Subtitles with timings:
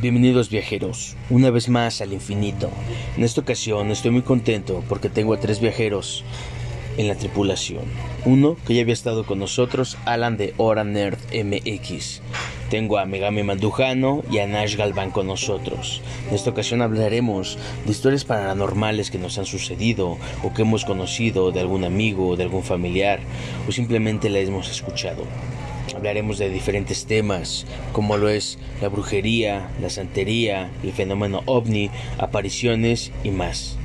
[0.00, 2.70] Bienvenidos viajeros, una vez más al infinito.
[3.16, 6.24] En esta ocasión estoy muy contento porque tengo a tres viajeros
[6.96, 7.84] en la tripulación.
[8.24, 12.22] Uno que ya había estado con nosotros, Alan de Hora Nerd MX.
[12.70, 16.02] Tengo a Megami Mandujano y a Nash Galván con nosotros.
[16.28, 21.50] En esta ocasión hablaremos de historias paranormales que nos han sucedido o que hemos conocido
[21.50, 23.18] de algún amigo, de algún familiar
[23.68, 25.24] o simplemente la hemos escuchado.
[25.96, 33.10] Hablaremos de diferentes temas, como lo es la brujería, la santería, el fenómeno ovni, apariciones
[33.24, 33.79] y más.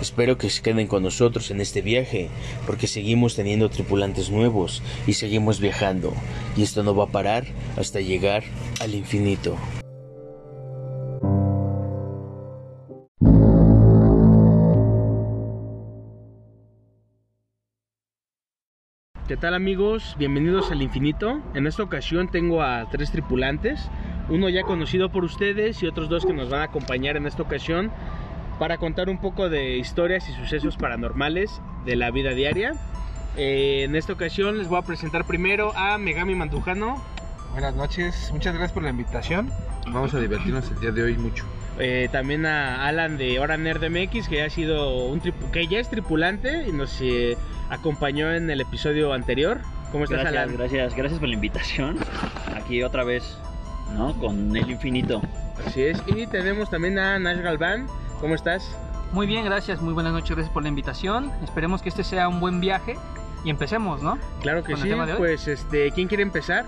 [0.00, 2.28] Espero que se queden con nosotros en este viaje,
[2.66, 6.12] porque seguimos teniendo tripulantes nuevos y seguimos viajando,
[6.56, 8.44] y esto no va a parar hasta llegar
[8.80, 9.56] al infinito.
[19.26, 20.14] ¿Qué tal amigos?
[20.16, 21.42] Bienvenidos al infinito.
[21.54, 23.90] En esta ocasión tengo a tres tripulantes,
[24.30, 27.42] uno ya conocido por ustedes y otros dos que nos van a acompañar en esta
[27.42, 27.90] ocasión
[28.58, 32.74] para contar un poco de historias y sucesos paranormales de la vida diaria.
[33.36, 37.02] Eh, en esta ocasión les voy a presentar primero a Megami Mandujano.
[37.52, 39.50] Buenas noches, muchas gracias por la invitación.
[39.86, 41.44] Vamos a divertirnos el día de hoy mucho.
[41.78, 45.78] Eh, también a Alan de Hora Nerd MX que ya ha sido un que ya
[45.78, 47.36] es tripulante y nos eh,
[47.70, 49.60] acompañó en el episodio anterior.
[49.92, 50.56] ¿Cómo estás, Gracias, Alan?
[50.56, 51.98] gracias, gracias por la invitación.
[52.56, 53.38] Aquí otra vez,
[53.94, 54.12] ¿no?
[54.18, 55.22] Con el infinito.
[55.64, 56.02] Así es.
[56.08, 57.86] Y tenemos también a Nash Galván.
[58.20, 58.76] ¿Cómo estás?
[59.12, 61.32] Muy bien, gracias, muy buenas noches, gracias por la invitación.
[61.42, 62.96] Esperemos que este sea un buen viaje
[63.44, 64.18] y empecemos, ¿no?
[64.40, 64.88] Claro que ¿Con el sí.
[64.88, 65.18] tema de hoy?
[65.18, 66.66] Pues este, ¿quién quiere empezar?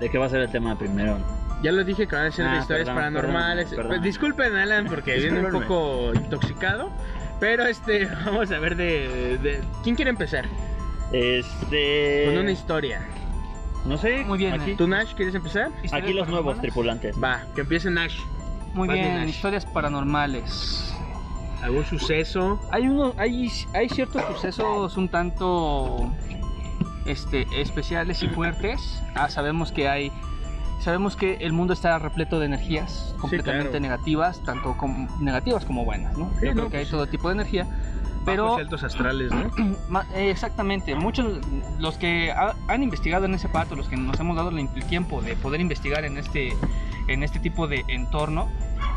[0.00, 1.18] ¿De qué va a ser el tema primero?
[1.62, 3.64] Ya lo dije que van a ser de Ah, historias perdón, paranormales.
[3.66, 3.88] perdón, perdón.
[3.90, 6.90] Pues, disculpen, Alan, porque viene un poco intoxicado.
[7.38, 10.46] Pero este, vamos a ver de, de- ¿Quién quiere empezar?
[11.12, 12.24] Este.
[12.26, 13.06] Con una historia.
[13.84, 14.24] No sé.
[14.24, 15.70] Muy bien, Aquí, ¿Tú, Nash, quieres empezar?
[15.92, 17.16] Aquí los nuevos tripulantes.
[17.22, 18.18] Va, que empiece Nash.
[18.74, 20.94] Muy bien, historias paranormales.
[21.62, 22.60] ¿Algún suceso?
[22.72, 26.12] Hay uno, hay, hay ciertos sucesos un tanto
[27.06, 29.00] este, especiales y fuertes.
[29.14, 30.10] Ah, sabemos que hay,
[30.80, 33.80] sabemos que el mundo está repleto de energías completamente claro.
[33.82, 36.30] negativas, tanto como negativas como buenas, ¿no?
[36.40, 37.66] Sí, Yo creo no, que hay pues, todo tipo de energía.
[38.24, 39.50] Pero altos astrales, ¿no?
[40.14, 41.40] Eh, Exactamente, muchos
[41.78, 45.20] los que ha- han investigado en ese pato, los que nos hemos dado el tiempo
[45.22, 46.52] de poder investigar en este,
[47.08, 48.48] en este tipo de entorno,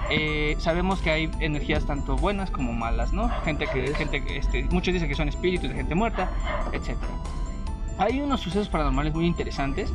[0.09, 3.29] eh, sabemos que hay energías tanto buenas como malas, ¿no?
[3.43, 6.29] Gente que, gente este, muchos dicen que son espíritus de gente muerta,
[6.73, 6.97] etc.
[7.97, 9.91] Hay unos sucesos paranormales muy interesantes.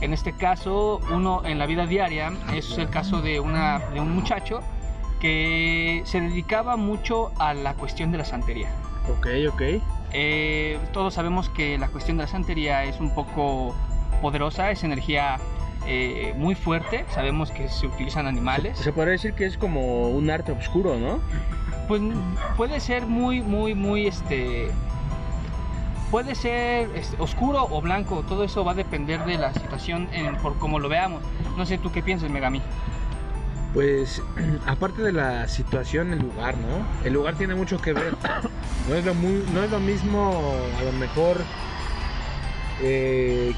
[0.00, 4.14] En este caso, uno en la vida diaria es el caso de, una, de un
[4.14, 4.60] muchacho
[5.20, 8.70] que se dedicaba mucho a la cuestión de la santería.
[9.08, 9.62] Ok, ok.
[10.12, 13.74] Eh, todos sabemos que la cuestión de la santería es un poco
[14.22, 15.38] poderosa, es energía
[15.92, 17.04] eh, muy fuerte.
[17.12, 18.78] Sabemos que se utilizan animales.
[18.78, 21.20] Se podría decir que es como un arte oscuro, ¿no?
[21.88, 22.00] Pues
[22.56, 24.70] puede ser muy, muy, muy este.
[26.12, 30.36] Puede ser este, oscuro o blanco, todo eso va a depender de la situación en-
[30.36, 31.22] por cómo lo veamos.
[31.56, 32.62] No sé tú qué piensas, Megami.
[33.74, 34.20] Pues
[34.66, 36.84] aparte de la situación, el lugar, ¿no?
[37.06, 38.16] El lugar tiene mucho que ver.
[38.88, 40.32] No es lo, muy, no es lo mismo,
[40.80, 41.36] a lo mejor,
[42.82, 43.52] eh,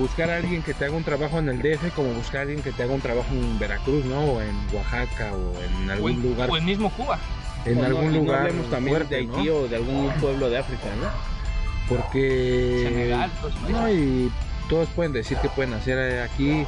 [0.00, 2.62] buscar a alguien que te haga un trabajo en el DF como buscar a alguien
[2.62, 4.20] que te haga un trabajo en Veracruz, ¿no?
[4.24, 6.50] O en Oaxaca o en O algún en, lugar.
[6.50, 7.18] o en mismo Cuba.
[7.64, 8.40] en O no- algún no lugar.
[8.42, 9.36] hablemos también fuerte, de ¿no?
[9.36, 11.08] Haití o de algún pueblo de África, ¿no?
[11.88, 12.86] Porque.
[12.88, 14.30] Senegal, pues, No, y
[14.68, 16.64] todos pueden decir que pueden hacer eh, aquí.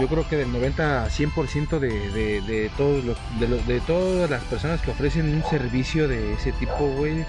[0.00, 3.80] Yo creo que del 90 a 100% de, de, de todos los, de, los, de
[3.80, 7.24] todas las personas que ofrecen un servicio de ese tipo, güey,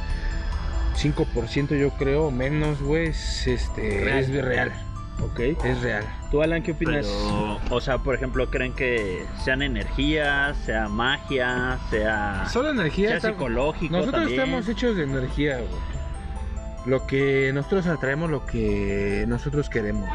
[0.95, 4.19] 5% yo creo, menos, güey, es, este, Real.
[4.19, 4.72] es real.
[5.21, 5.39] Ok.
[5.39, 6.03] Es real.
[6.29, 7.05] ¿Tú, Alan, qué opinas?
[7.07, 13.07] Pero, o sea, por ejemplo, ¿creen que sean energías, sea magia, sea, Solo energía.
[13.09, 14.39] sea está- psicológico nosotros también?
[14.41, 15.95] estamos hechos de energía, güey.
[16.85, 20.07] Lo que nosotros atraemos, lo que nosotros queremos.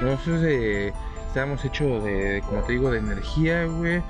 [0.00, 0.92] Nosotros eh,
[1.28, 4.02] estamos hechos de, como te digo, de energía, güey.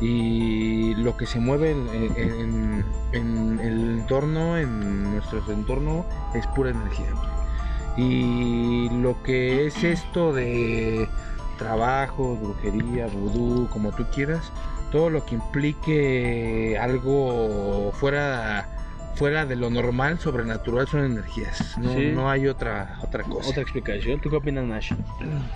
[0.00, 6.70] Y lo que se mueve en, en- en el entorno, en nuestro entorno, es pura
[6.70, 7.29] energía, güey.
[8.00, 11.06] Y lo que es esto de
[11.58, 14.50] trabajo, brujería, vudú, como tú quieras,
[14.90, 18.68] todo lo que implique algo fuera
[19.20, 21.76] fuera de lo normal, sobrenatural, son energías.
[21.76, 22.06] No, Sí.
[22.14, 23.50] no hay otra, otra cosa.
[23.50, 24.18] Otra explicación.
[24.18, 24.92] ¿Tú qué opinas, Nash?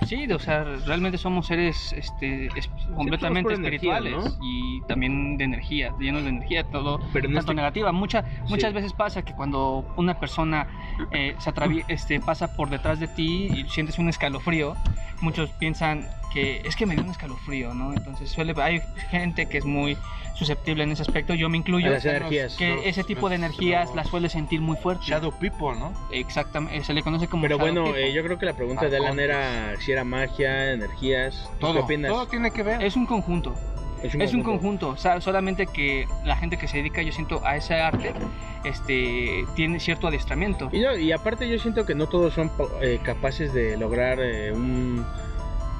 [0.05, 5.37] Sí, o sea, realmente somos seres este, es- completamente somos por energía, espirituales y también
[5.37, 7.91] de energía, llenos de energía, todo Pero tanto este- negativa.
[7.91, 8.75] Mucha, muchas Sí.
[8.75, 10.67] veces pasa que cuando una persona
[11.11, 14.75] eh, se atravie- este, pasa por detrás de ti y sientes un escalofrío,
[15.21, 17.93] muchos piensan que es que me dio un escalofrío, ¿no?
[17.93, 19.97] Entonces suele, hay gente que es muy
[20.33, 22.55] susceptible en ese aspecto, yo me incluyo, las energías.
[22.57, 25.05] que Los- ese tipo de energías los- las suele sentir muy fuerte.
[25.07, 25.93] Shadow People, ¿no?
[26.11, 28.09] Exactamente, se le conoce como Pero shadow bueno, people.
[28.09, 31.35] eh, yo creo que la pregunta de Alan era si era magia, energías.
[31.45, 32.11] ¿Tú ¿Qué Todo, opinas?
[32.11, 32.83] todo tiene que ver.
[32.83, 33.55] es un conjunto.
[34.03, 37.55] Es un conjunto, o sea, solamente que la gente que se dedica, yo siento, a
[37.55, 38.13] ese arte,
[38.63, 40.69] este, tiene cierto adiestramiento.
[40.71, 42.51] Y, y aparte yo siento que no todos son
[42.81, 45.05] eh, capaces de lograr eh, un,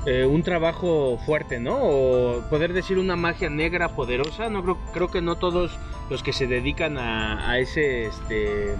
[0.06, 1.78] eh, un trabajo fuerte, ¿no?
[1.81, 4.50] O poder decir una magia negra poderosa.
[4.50, 5.78] No creo, creo que no todos
[6.10, 8.75] los que se dedican a, a ese este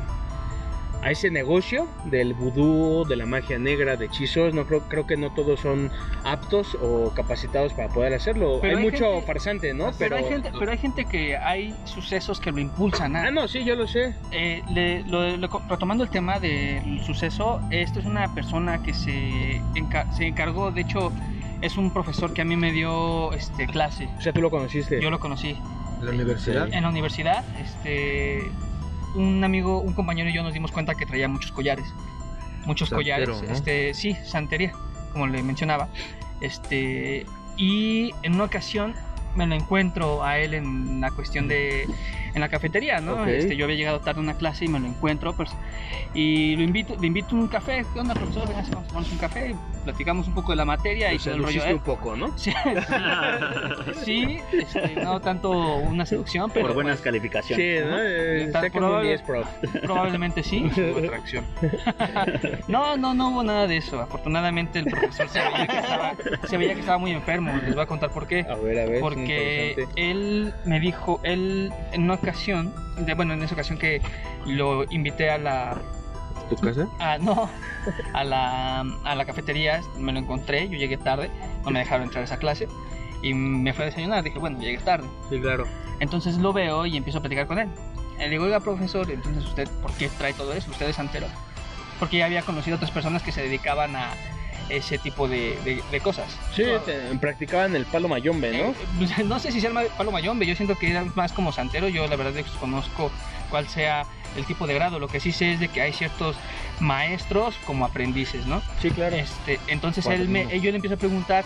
[1.06, 5.16] a ese negocio del vudú, de la magia negra, de hechizos, no creo, creo que
[5.16, 5.92] no todos son
[6.24, 8.58] aptos o capacitados para poder hacerlo.
[8.60, 9.92] Pero hay, hay mucho gente- farsante, ¿no?
[10.00, 13.28] pero, hay gente, pero hay gente que hay sucesos que lo impulsan a...
[13.28, 14.16] Ah, no, sí, yo lo sé.
[14.32, 19.62] Eh, le- lo- lo- retomando el tema del suceso, esto es una persona que se,
[20.18, 21.12] se encargó, de hecho,
[21.62, 24.10] es un profesor que a mí me dio este, clase.
[24.18, 25.00] O sea, tú lo conociste.
[25.00, 25.56] Yo lo conocí
[26.02, 26.68] La universidad.
[26.74, 27.46] en la universidad.
[27.64, 28.42] Este,
[29.16, 31.86] un amigo, un compañero y yo nos dimos cuenta que traía muchos collares.
[32.66, 33.50] Muchos Santero, collares.
[33.50, 33.54] ¿no?
[33.54, 34.74] Este, sí, santería,
[35.14, 35.88] como le mencionaba.
[36.42, 37.26] Este,
[37.58, 38.96] y en una ocasión
[39.36, 41.88] me lo encuentro a él en la cuestión de
[42.36, 43.26] en la cafetería, ¿no?
[43.26, 45.50] Este, yo había llegado tarde a una clase y me lo encuentro pues,
[46.14, 48.48] y lo invito, le invito a un café, ¿qué onda profesor?
[48.48, 49.56] Venga, vamos a tomarnos un café, y
[49.86, 51.56] platicamos un poco de la materia y O sea, todo el rollo.
[51.56, 51.76] luciste ¿eh?
[51.76, 52.38] un poco, ¿no?
[52.38, 52.52] Sí,
[54.04, 57.84] sí, este, no tanto una seducción, pero Por buenas pues, calificaciones.
[57.84, 57.98] Sí, ¿no?
[58.00, 59.48] Eh, Tal- probable- 10, prof.
[59.82, 60.70] probablemente sí.
[61.06, 61.46] Atracción.
[62.68, 64.02] No, no, no hubo nada de eso.
[64.02, 66.14] Afortunadamente el profesor se veía que estaba,
[66.48, 67.54] se veía que estaba muy enfermo.
[67.64, 68.42] Les voy a contar por qué.
[68.50, 69.00] A ver, a ver.
[69.00, 74.02] Porque él me dijo, él una ocasión, de, bueno, en esa ocasión que
[74.46, 75.78] lo invité a la,
[76.50, 76.88] ¿Tu casa?
[77.00, 77.50] a, no,
[78.14, 81.30] a la, a la cafetería, me lo encontré, yo llegué tarde,
[81.64, 82.68] no me dejaron entrar a esa clase
[83.22, 85.08] y me fui a desayunar, dije, bueno, llegué tarde.
[85.30, 85.66] Sí, claro.
[86.00, 87.70] Entonces lo veo y empiezo a platicar con él.
[88.18, 90.72] Le digo, oiga, profesor, entonces usted, ¿por qué trae todo eso?
[90.72, 91.28] ¿Usted es santero?
[92.00, 94.12] Porque ya había conocido otras personas que se dedicaban a
[94.70, 96.38] ese tipo de, de- de cosas.
[96.56, 98.64] Sí, te- practicaban el palo mayombe, ¿no?
[98.70, 101.52] Eh, pues, no sé si sea el palo mayombe, yo siento que era más como
[101.52, 103.12] santero, yo la verdad desconozco
[103.50, 106.36] cuál sea el tipo de grado, lo que sí sé es de que hay ciertos
[106.80, 108.62] maestros como aprendices, ¿no?
[108.82, 109.16] Sí, claro.
[109.16, 111.44] Este, entonces él me, yo le empiezo a preguntar,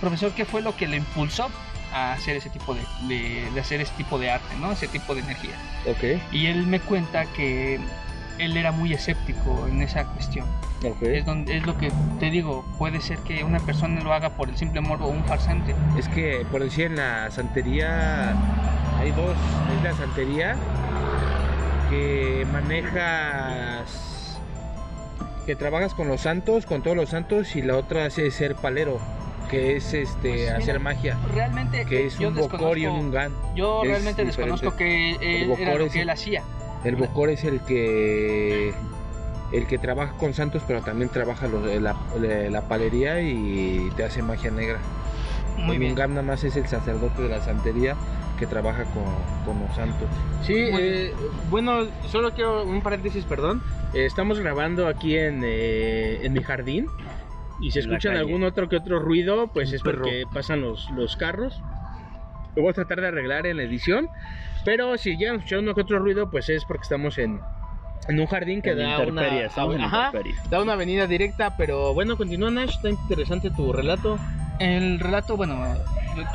[0.00, 1.50] profesor, ¿qué fue lo que le impulsó
[1.92, 4.72] a hacer ese tipo de, de- de hacer ese tipo de arte, ¿no?
[4.72, 5.54] Ese tipo de energía.
[5.86, 7.78] Ok, Y él me cuenta que
[8.38, 10.46] él era muy escéptico en esa cuestión.
[10.84, 11.02] ok.
[11.02, 14.48] Es, donde, es lo que te digo, puede ser que una persona lo haga por
[14.48, 15.74] el simple morbo o un farsante.
[15.98, 18.34] Es que, por decir, en la santería
[18.98, 19.36] hay dos.
[19.76, 20.56] Es la santería
[21.90, 24.38] que manejas,
[25.46, 28.98] que trabajas con los santos, con todos los santos, y la otra es ser palero,
[29.50, 33.10] que es este Pues mira, hacer magia, Realmente que es yo un bocor y un
[33.10, 33.32] gan.
[33.54, 36.42] Yo realmente desconozco que él era lo que él hacía.
[36.84, 38.74] El bocor es el que
[39.52, 44.78] el que trabaja con santos, pero también trabaja la, palería y te hace magia negra.
[45.56, 45.94] Muy el bien.
[45.94, 47.96] Nada más es el sacerdote de la santería
[48.38, 49.04] que trabaja con,
[49.44, 50.08] con los santos.
[50.42, 51.14] Sí, eh,
[51.50, 53.62] bueno, solo quiero un paréntesis, perdón.
[53.92, 56.88] Eh, estamos grabando aquí en, eh, en mi jardín
[57.60, 60.02] y si escuchan algún otro que otro ruido, pues Un es perro.
[60.02, 61.62] porque pasan los, los carros.
[62.54, 64.08] Lo voy a tratar de arreglar en la edición,
[64.64, 67.40] pero si llegan a escuchar uno que otro ruido, pues es porque estamos en,
[68.08, 70.12] en un jardín que En da una, intemperie, estamos en ajá,
[70.50, 74.18] da una avenida directa, pero bueno, continúa Nash, está interesante tu relato.
[74.60, 75.74] El relato, bueno,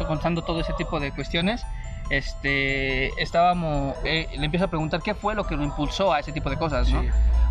[0.07, 1.65] contando todo ese tipo de cuestiones,
[2.09, 6.31] este, estábamos, eh, le empiezo a preguntar qué fue lo que lo impulsó a ese
[6.31, 7.03] tipo de cosas, ¿no?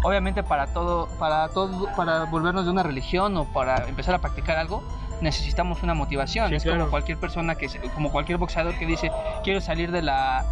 [0.03, 4.59] Obviamente para todo, para todo, para volvernos de una religión o para empezar a practicar
[4.59, 4.83] algo,
[5.21, 6.49] necesitamos una motivación.
[6.51, 6.79] Sí, es claro.
[6.81, 9.11] como cualquier persona que, como cualquier boxeador que dice,
[9.45, 10.45] quiero salir de la,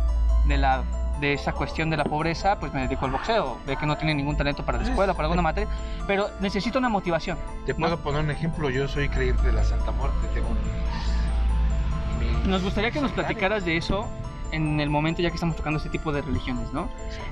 [0.46, 0.82] de la,
[1.20, 3.58] de esa cuestión de la pobreza, pues me dedico al boxeo.
[3.66, 5.68] Ve que no tiene ningún talento para la escuela, para alguna materia,
[6.06, 7.38] pero necesito una motivación.
[7.64, 7.78] Te ¿no?
[7.78, 10.48] puedo poner un ejemplo, yo soy creyente de la Santa Muerte, tengo
[12.20, 14.08] mis- mis Nos gustaría que nos platicaras de eso
[14.52, 16.88] en el momento ya que estamos tocando este tipo de religiones, ¿no?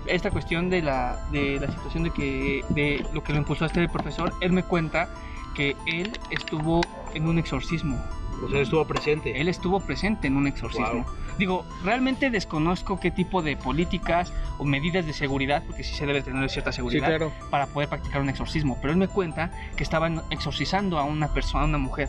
[0.07, 3.67] Esta cuestión de la, de la situación de que de lo que lo impulsó a
[3.69, 5.09] este profesor, él me cuenta
[5.55, 6.81] que él estuvo
[7.14, 8.02] en un exorcismo
[8.44, 9.40] O sea, estuvo presente.
[9.40, 11.06] Él estuvo presente en un exorcismo.
[11.38, 16.23] Digo, realmente desconozco qué tipo de políticas o medidas de seguridad, porque sí se debe
[16.23, 17.33] tener cierta Sí, seguridad, claro.
[17.50, 18.78] para poder practicar un exorcismo.
[18.80, 22.09] Pero él me cuenta que estaban exorcizando a una persona, a una mujer.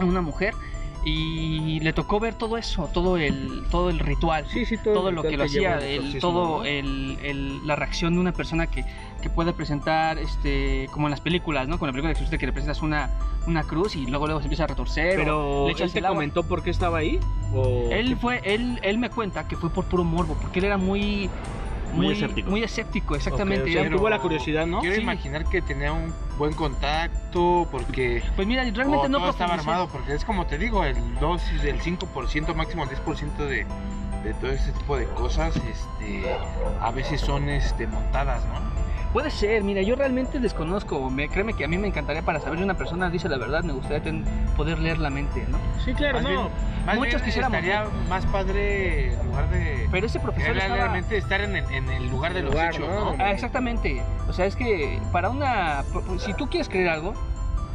[0.00, 0.54] A una mujer.
[1.04, 4.46] Y le tocó ver todo eso, todo el, todo el ritual.
[4.48, 8.32] Sí, sí, todo lo que lo hacía, el todo el, el- la reacción de una
[8.32, 8.84] persona que,
[9.20, 11.78] que puede presentar, este, como en las películas, ¿no?
[11.78, 13.10] Con la película de exorcista que le presentas una,
[13.48, 15.16] una cruz y luego luego se empieza a retorcer.
[15.16, 17.18] Pero le él te comentó por qué estaba ahí.
[17.52, 20.78] ¿O Él fue, él, él me cuenta que fue por puro morbo, porque él era
[20.78, 21.28] muy,
[21.92, 22.50] Muy escéptico.
[22.50, 23.62] muy escéptico, exactamente.
[23.62, 24.80] Ok, o sea, tuvo la curiosidad, ¿no?
[24.80, 25.02] Quiero Sí.
[25.02, 29.88] imaginar que tenía un buen contacto porque Pues mira, realmente o no todo estaba armado,
[29.88, 33.66] porque es como te digo, el 2, el 5%, máximo el 10% de,
[34.22, 36.24] de todo este tipo de cosas, este,
[36.80, 38.72] a veces son este, montadas, ¿no?
[39.12, 42.58] Puede ser, mira, yo realmente desconozco, me, créeme que a mí me encantaría para saber
[42.58, 44.24] si una persona dice la verdad, me gustaría ten-
[44.56, 45.58] poder leer la mente, ¿no?
[45.84, 46.28] Sí, claro, Más no.
[46.30, 46.48] bien-
[46.86, 50.76] Más Muchos bien quisiéramos, estaría más padre en lugar de Pero ese profesor creer estaba...
[50.76, 53.12] realmente estar en el, en el lugar de El los lugar, hechos, ¿no?
[53.16, 53.22] ¿no?
[53.22, 54.02] Ah, exactamente.
[54.28, 55.84] O sea, es que para una...
[56.18, 57.12] Si tú quieres creer algo,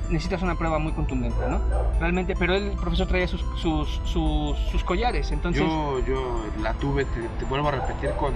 [0.09, 1.61] necesitas una prueba muy contundente, ¿no?
[1.99, 5.61] Realmente, pero el profesor traía sus, sus, sus, sus collares, entonces...
[5.61, 8.33] Yo, yo la tuve, te, te vuelvo a repetir, con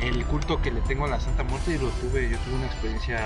[0.00, 2.66] el culto que le tengo a la Santa Muerte y lo tuve, yo tuve una
[2.66, 3.18] experiencia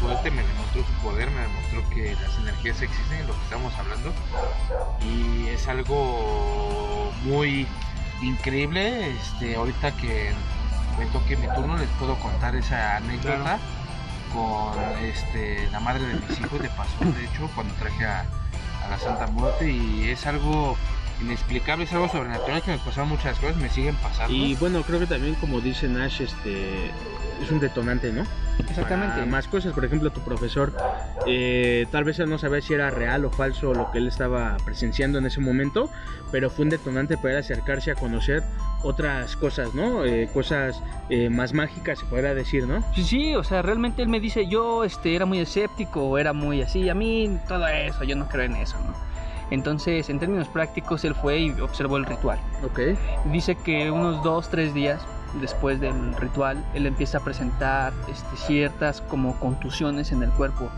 [0.00, 4.12] fuerte, me demostró su poder, me demostró que las energías existen, lo que estamos hablando,
[5.02, 7.66] y es algo muy
[8.22, 10.30] increíble, este, ahorita que
[10.98, 13.58] me toque mi turno les puedo contar esa anécdota
[14.32, 18.24] con este, la madre de mis hijos, de pasó, de hecho, cuando traje a,
[18.84, 20.76] a la Santa Muerte y es algo
[21.20, 24.32] inexplicable, es algo sobrenatural que me pasaron muchas cosas, me siguen pasando.
[24.32, 26.90] Y bueno, creo que también, como dice Nash, este
[27.42, 28.24] es un detonante, ¿no?
[28.58, 29.14] Exactamente.
[29.14, 30.74] Para más cosas, por ejemplo, tu profesor,
[31.26, 34.56] eh, tal vez él no sabía si era real o falso lo que él estaba
[34.64, 35.90] presenciando en ese momento,
[36.32, 38.42] pero fue un detonante para él acercarse a conocer
[38.82, 40.04] otras cosas, ¿no?
[40.04, 42.82] Eh, cosas eh, más mágicas, se podría decir, ¿no?
[42.94, 46.62] Sí, sí, o sea, realmente él me dice, yo este, era muy escéptico, era muy
[46.62, 49.07] así, a mí todo eso, yo no creo en eso, ¿no?
[49.50, 52.38] Entonces, en términos prácticos, él fue y observó el ritual.
[52.64, 52.80] Ok.
[53.32, 55.00] Dice que unos dos, tres días
[55.40, 60.68] después del ritual, él empieza a presentar este, ciertas como contusiones en el cuerpo,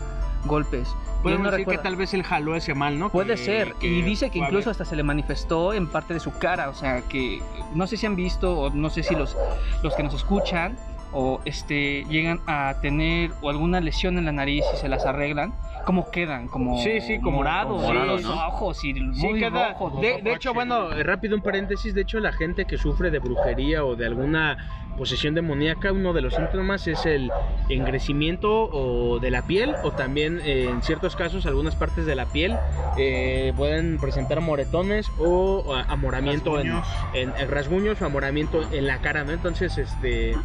[0.45, 0.89] golpes.
[1.23, 3.09] Podemos no decir recuerda- que tal vez él jaló ese mal, ¿no?
[3.09, 6.19] Puede Que- ser, que y dice que incluso hasta se le manifestó en parte de
[6.19, 7.41] su cara, o sea, que
[7.75, 9.37] no sé si han visto o no sé si los,
[9.83, 10.77] los que nos escuchan
[11.13, 15.53] o este llegan a tener o alguna lesión en la nariz y se las arreglan,
[15.85, 16.47] ¿cómo quedan?
[16.47, 18.47] Como Sí, sí, como- morados, morados, los ¿no?
[18.47, 22.01] ojos y Sí, muy queda- rojos, los de, hecho, bueno, eh, rápido un paréntesis, de
[22.01, 24.57] hecho la gente que sufre de brujería o de alguna
[24.97, 27.31] posesión demoníaca, uno de los síntomas es el
[27.69, 32.25] engrecimiento o de la piel o también eh, en ciertos casos algunas partes de la
[32.25, 32.59] piel
[32.97, 36.87] eh, pueden presentar moretones o a- amoramiento Rasguños.
[37.13, 39.31] en, en rasguños o amoramiento en la cara, ¿no?
[39.31, 40.35] Entonces, este,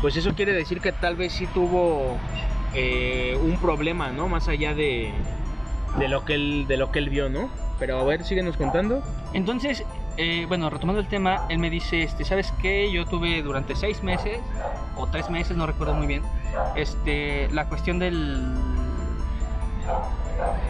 [0.00, 2.18] pues eso quiere decir que tal vez sí tuvo
[2.74, 4.28] eh, un problema, ¿no?
[4.28, 5.12] Más allá de,
[5.98, 7.50] de lo que él, de lo que él vio, ¿no?
[7.78, 9.02] Pero a ver, síguenos contando.
[9.32, 9.84] Entonces,
[10.16, 12.90] eh, bueno, retomando el tema, él me dice, este, ¿sabes qué?
[12.92, 14.38] Yo tuve durante seis meses,
[14.96, 16.22] o tres meses, no recuerdo muy bien,
[16.76, 18.54] este, la cuestión del...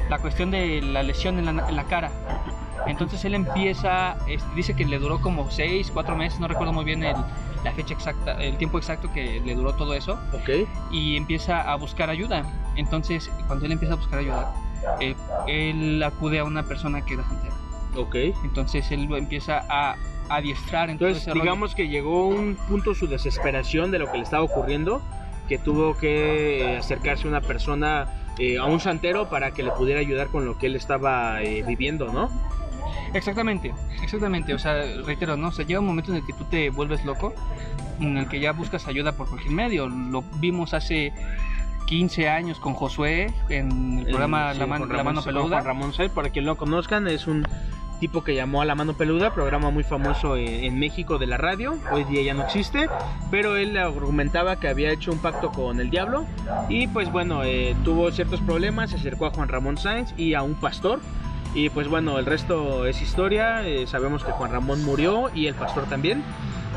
[0.09, 2.11] La cuestión de la lesión en la, cara.
[2.87, 6.85] Entonces él empieza, este, dice que le duró como seis, cuatro meses, no recuerdo muy
[6.85, 7.15] bien el-
[7.65, 10.67] la fecha exacta, el tiempo exacto que le duró todo eso Ok.
[10.91, 12.45] y empieza a buscar ayuda.
[12.77, 14.55] Entonces, cuando él empieza a buscar ayuda,
[15.01, 15.15] eh,
[15.47, 17.55] él acude a una persona que era santera.
[17.97, 18.15] Ok.
[18.45, 19.97] Entonces él lo empieza a
[20.29, 24.23] adiestrar en todo Entonces, digamos que llegó un punto su desesperación de lo que le
[24.25, 25.03] estaba ocurriendo,
[25.49, 28.07] que tuvo que eh, acercarse a una persona,
[28.39, 31.65] eh, a un santero, para que le pudiera ayudar con lo que él estaba eh,
[31.67, 32.31] viviendo, ¿no?
[33.15, 34.55] Exactamente, exactamente.
[34.55, 35.49] O sea, reitero, ¿no?
[35.49, 37.35] O sea, llega un momento en el que tú te vuelves loco,
[38.01, 39.89] en el que ya buscas ayuda por cualquier medio.
[39.89, 41.13] Lo vimos hace
[41.87, 45.49] 15 años con Josué en el programa Sí, La, Man- con La Mano Peluda.
[45.61, 47.47] Juan Ramón Sáenz, para quien no lo conozcan, es un
[47.99, 51.37] tipo que llamó a La Mano Peluda, programa muy famoso en, en México de la
[51.37, 52.89] radio, hoy día ya no existe,
[53.31, 56.25] pero él argumentaba que había hecho un pacto con el diablo
[56.71, 60.41] y pues bueno, eh, tuvo ciertos problemas, se acercó a Juan Ramón Sáenz y a
[60.43, 61.01] un pastor.
[61.55, 65.55] Y pues bueno, el resto es historia, eh, sabemos que Juan Ramón murió y el
[65.55, 66.23] pastor también.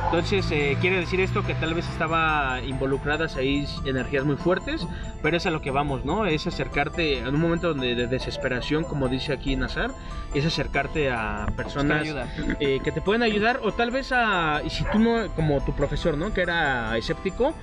[0.06, 4.86] Entonces, eh, quiere decir esto que tal vez estaba involucradas ahí energías muy fuertes,
[5.22, 6.26] pero es a lo que vamos, ¿no?
[6.26, 9.92] Es acercarte en un momento donde de desesperación, como dice aquí Nazar,
[10.34, 12.08] es acercarte a personas
[12.60, 15.74] eh, que te pueden ayudar o tal vez a, y si tú no, como tu
[15.74, 16.34] profesor, ¿no?
[16.34, 17.54] Que era escéptico,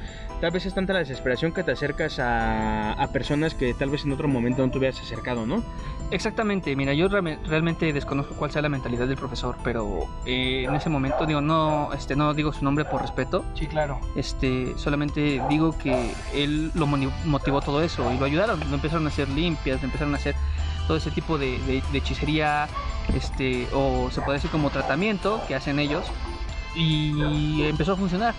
[0.40, 4.04] tal vez es tanta la desesperación que te acercas a, a personas que tal vez
[4.04, 5.62] en otro momento no te hubieras acercado, ¿no?
[6.10, 10.74] Exactamente, mira, yo realme- realmente desconozco cuál sea la mentalidad del profesor, pero eh, en
[10.74, 14.00] ese momento digo, no, este, no digo su nombre por respeto, Sí, claro.
[14.16, 19.08] este, solamente digo que él lo motivó todo eso y lo ayudaron, lo empezaron a
[19.10, 20.34] hacer limpias, lo empezaron a hacer
[20.86, 22.66] todo ese tipo de, de- de hechicería,
[23.14, 26.04] este, o se puede decir como tratamiento que hacen ellos
[26.74, 28.34] y empezó a funcionar.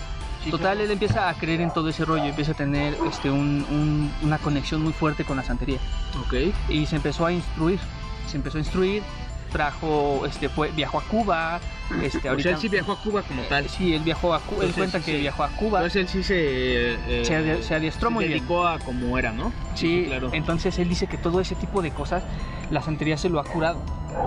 [0.49, 4.11] Total, él empieza a creer en todo ese rollo, empieza a tener este, un- un-
[4.23, 5.77] una conexión muy fuerte con la santería
[6.25, 6.33] Ok.
[6.69, 7.79] y se empezó a instruir,
[8.27, 9.03] se empezó a instruir,
[9.51, 11.59] trajo, este, fue, viajó a Cuba,
[12.01, 13.67] este, O sea, ahorita, él sí viajó a Cuba como tal.
[13.69, 15.19] sí, él viajó a Cuba, él cuenta sí, que sí.
[15.21, 18.39] viajó a Cuba, Entonces él sí se, eh, se, se adiestró se muy bien.
[18.39, 19.51] dedicó a como era, ¿no?
[19.75, 20.29] Sí, claro.
[20.33, 22.23] entonces él dice que todo ese tipo de cosas,
[22.71, 23.79] la santería se lo ha curado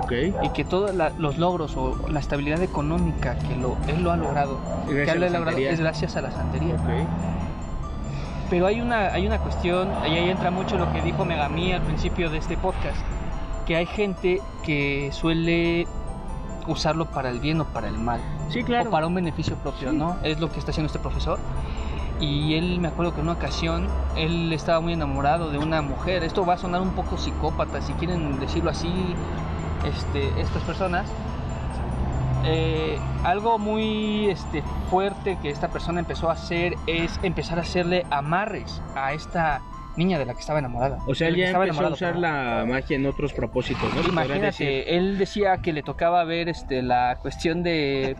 [0.02, 0.12] Ok.
[0.42, 4.16] y que todos la- los logros o la estabilidad económica que lo, él lo ha
[4.16, 6.74] logrado, Gracias que él la ha logrado es gracias a la santería.
[6.74, 7.08] Ok.
[8.50, 11.80] Pero hay una, hay una cuestión, y ahí entra mucho lo que dijo Megami al
[11.82, 12.98] principio de este podcast,
[13.66, 15.86] que hay gente que suele
[16.66, 18.90] usarlo para el bien o para el mal, Sí, o claro.
[18.90, 20.16] para un beneficio propio, ¿no?
[20.22, 21.38] Es lo que está haciendo este profesor.
[22.20, 26.22] Y él, me acuerdo que en una ocasión, él estaba muy enamorado de una mujer.
[26.24, 28.88] Esto va a sonar un poco psicópata, si quieren decirlo así,
[29.84, 31.06] este, estas personas.
[32.46, 38.06] Eh, algo muy este, fuerte que esta persona empezó a hacer es empezar a hacerle
[38.10, 39.62] amarres a esta
[39.96, 40.98] niña de la que estaba enamorada.
[41.06, 44.02] O sea, él ya empezó a usar la magia en otros propósitos, ¿no?
[44.02, 44.66] Podría decir.
[44.66, 48.16] Imagínate, él decía que le tocaba ver este, la cuestión de,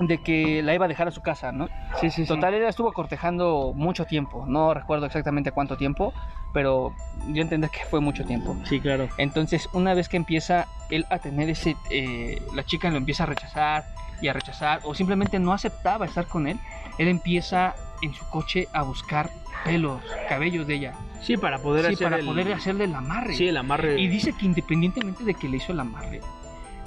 [0.00, 1.68] de que la iba a dejar a su casa, ¿no?
[2.00, 2.26] Sí, sí, sí.
[2.26, 6.12] Total, él la estuvo cortejando mucho tiempo, no recuerdo exactamente cuánto tiempo,
[6.52, 6.94] pero
[7.28, 8.56] yo entendí que fue mucho tiempo.
[8.64, 9.08] Sí, claro.
[9.18, 13.26] Entonces, una vez que empieza él a tener ese, eh, la chica lo empieza a
[13.26, 13.84] rechazar
[14.20, 16.58] y a rechazar, o simplemente no aceptaba estar con él,
[16.98, 19.30] él empieza en su coche a buscar
[19.64, 22.24] pelos, cabellos de ella, Sí, para poder sí, hacer para el...
[22.26, 23.34] poder hacerle el amarre.
[23.34, 23.98] Sí, el amarre.
[24.00, 26.20] Y dice que independientemente de que le hizo el amarre,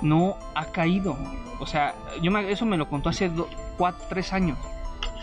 [0.02, 1.18] no ha caído.
[1.60, 4.58] O sea, yo me- eso me lo contó hace do- cuatro, tres años.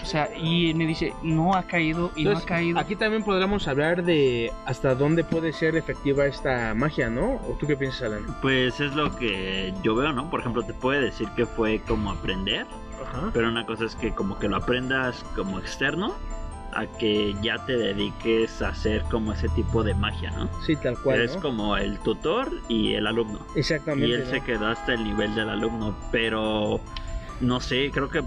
[0.03, 2.79] O sea, y me dice, no ha caído y no ha caído.
[2.79, 7.37] Aquí también podríamos hablar de hasta dónde puede ser efectiva esta magia, ¿no?
[7.49, 8.25] ¿O tú qué piensas, Alan?
[8.43, 10.29] Pues es lo que yo veo, ¿no?
[10.31, 12.67] Por ejemplo, te puede decir que fue como aprender,
[13.03, 13.31] Ajá.
[13.33, 16.15] pero una cosa es que como que lo aprendas como externo
[16.73, 20.49] a que ya te dediques a hacer como ese tipo de magia, ¿no?
[20.65, 21.41] Sí, tal cual, es ¿no?
[21.43, 23.39] como el tutor y el alumno.
[23.55, 24.09] Exactamente.
[24.09, 24.31] Y él ¿no?
[24.31, 26.81] se quedó hasta el nivel del alumno, pero
[27.41, 28.23] no sé, creo que,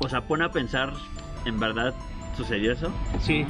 [0.00, 0.92] o sea, pone a pensar,
[1.44, 1.94] ¿en verdad
[2.36, 2.90] sucedió eso?
[3.20, 3.46] Sí.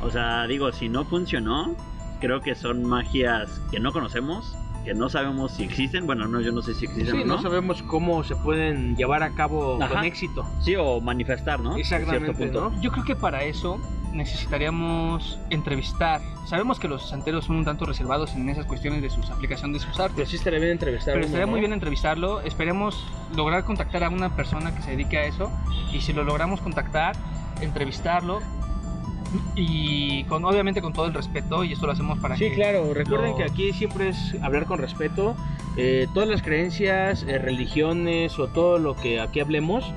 [0.00, 1.76] O sea, digo, si no funcionó,
[2.20, 6.06] creo que son magias que no conocemos, que no sabemos si existen.
[6.06, 7.42] Bueno, no, yo no sé si existen Sí, o no no.
[7.42, 9.94] sabemos cómo se pueden llevar a cabo Ajá.
[9.94, 10.46] con éxito.
[10.60, 11.72] Sí, o manifestar, ¿no?
[11.74, 12.70] En Exactamente, cierto punto.
[12.70, 12.80] ¿no?
[12.82, 13.78] Yo creo que para eso
[14.12, 16.20] necesitaríamos entrevistar.
[16.46, 19.80] Sabemos que los santeros son un tanto reservados en esas cuestiones de sus aplicación de
[19.80, 20.14] sus artes.
[20.16, 21.14] Pero sí estaría bien entrevistar.
[21.14, 21.52] Pero estaría ¿no?
[21.52, 22.40] muy bien entrevistarlo.
[22.42, 25.50] Esperemos lograr contactar a una persona que se dedique a eso.
[25.92, 27.16] Y si lo logramos contactar,
[27.60, 28.40] entrevistarlo.
[29.56, 31.64] Y con, obviamente con todo el respeto.
[31.64, 32.54] Y esto lo hacemos para Sí, que.
[32.54, 32.92] claro.
[32.94, 35.36] Recuerden lo- que aquí siempre es hablar con respeto.
[35.76, 39.92] Eh, todas las creencias, eh, religiones o todo lo que aquí hablemos,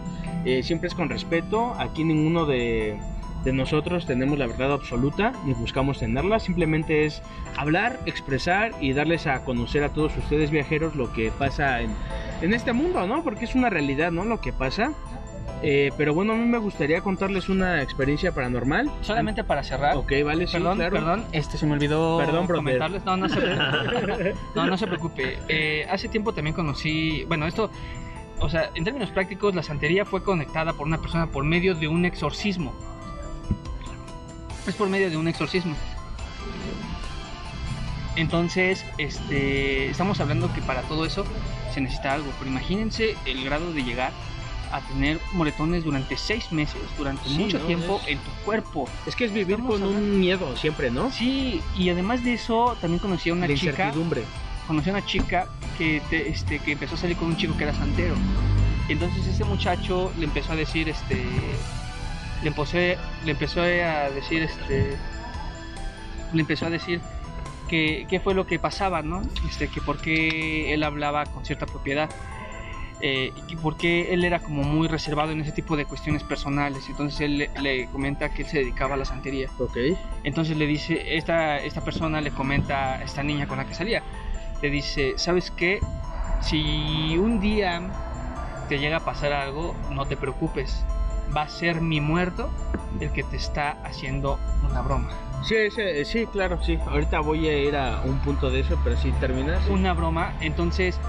[0.45, 1.73] eh, siempre es con respeto.
[1.77, 2.99] Aquí ninguno de,
[3.43, 6.39] de nosotros tenemos la verdad absoluta ni buscamos tenerla.
[6.39, 7.21] Simplemente es
[7.57, 11.91] hablar, expresar y darles a conocer a todos ustedes viajeros lo que pasa en,
[12.41, 13.23] en este mundo, ¿no?
[13.23, 14.25] Porque es una realidad, ¿no?
[14.25, 14.93] Lo que pasa.
[15.63, 18.91] Eh, pero bueno, a mí me gustaría contarles una experiencia paranormal.
[19.01, 19.97] Solamente para cerrar.
[19.97, 20.93] Ok, vale, sí, Perdón, claro.
[20.95, 23.03] perdón, este se me olvidó Perdón, comentarles.
[23.05, 24.35] No, no se preocupe.
[24.55, 25.39] No, no se preocupe.
[25.47, 27.71] Eh, hace tiempo también conocí, bueno, esto,
[28.39, 31.87] o sea, en términos prácticos, la santería fue conectada por una persona por medio de
[31.87, 32.73] un exorcismo.
[34.67, 35.75] Es por medio de un exorcismo.
[38.15, 41.23] Entonces, este, estamos hablando que para todo eso
[41.73, 42.31] se necesita algo.
[42.37, 44.11] Pero imagínense el grado de llegar
[44.71, 47.65] a tener moretones durante seis meses, durante Sí, mucho ¿no?
[47.65, 48.87] tiempo Es- en tu cuerpo.
[49.05, 51.11] Es que es vivir Estamos con hablando- un miedo siempre, ¿no?
[51.11, 54.23] Sí, y además de eso, también conocí a una chica, incertidumbre.
[54.67, 57.63] conocí a una chica que, te- este, que empezó a salir con un chico que
[57.63, 58.15] era santero.
[58.89, 61.23] Entonces ese muchacho le empezó a decir, este,
[62.41, 64.97] le empezó, le empezó a decir, este,
[66.33, 67.01] le empezó a decir
[67.67, 69.21] que qué fue lo que pasaba, ¿no?
[69.49, 72.09] Este, que por qué él hablaba con cierta propiedad.
[72.99, 76.23] Eh, y que por qué él era como muy reservado en ese tipo de cuestiones
[76.23, 76.89] personales.
[76.89, 79.49] Entonces él le, le comenta que él se dedicaba a la santería.
[79.59, 79.77] Ok.
[80.23, 84.01] Entonces le dice, esta, esta persona le comenta a esta niña con la que salía,
[84.61, 85.79] le dice, ¿sabes qué?
[86.41, 87.81] Si un día
[88.69, 90.83] te llega a pasar algo, no te preocupes,
[91.35, 92.49] va a ser mi muerto
[92.99, 95.09] el que te está haciendo una broma.
[95.43, 96.79] Sí, ese- sí, claro, sí.
[96.87, 99.67] Ahorita voy a ir a un punto de eso, pero sí terminas.
[99.67, 100.99] Una broma, entonces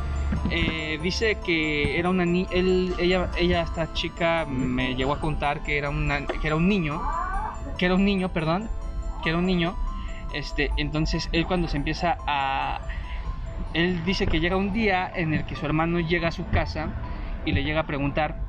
[0.50, 5.62] eh, dice que era una ni él, ella, ella, esta chica me llegó a contar
[5.62, 7.02] que era una, que era un niño,
[7.76, 8.68] que era un niño, perdón,
[9.22, 9.76] que era un niño.
[10.32, 12.80] Este, entonces él cuando se empieza a,
[13.74, 16.88] él dice que llega un día en el que su hermano llega a su casa
[17.44, 18.40] y le llega a preguntar,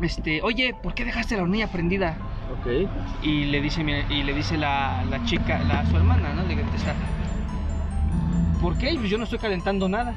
[0.00, 2.16] este, oye, ¿por qué dejaste la hornilla prendida?
[2.52, 2.88] Ok.
[3.22, 6.42] Y le dice, y le dice la, la chica, la, su hermana, ¿no?
[6.44, 6.94] Le contesta,
[8.60, 8.94] ¿por qué?
[8.96, 10.14] Pues yo no estoy calentando nada.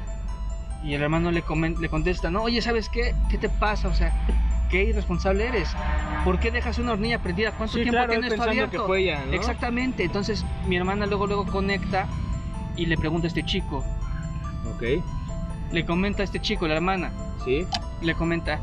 [0.84, 1.42] Y el hermano le,
[1.80, 3.14] le contesta, no, oye, ¿sabes qué?
[3.28, 3.88] ¿Qué te pasa?
[3.88, 4.12] O sea,
[4.70, 5.74] qué irresponsable eres.
[6.24, 7.52] ¿Por qué dejas una hornilla prendida?
[7.52, 8.70] ¿Cuánto Sí, tiempo claro, él tienes esto abierto?
[8.82, 9.32] que fue ella, ¿no?
[9.32, 10.04] Exactamente.
[10.04, 12.06] Entonces mi hermana luego luego conecta
[12.76, 13.84] y le pregunta a este chico.
[14.74, 14.82] Ok.
[15.72, 17.10] Le comenta a este chico, la hermana,
[17.44, 17.66] Sí.
[18.02, 18.60] le comenta,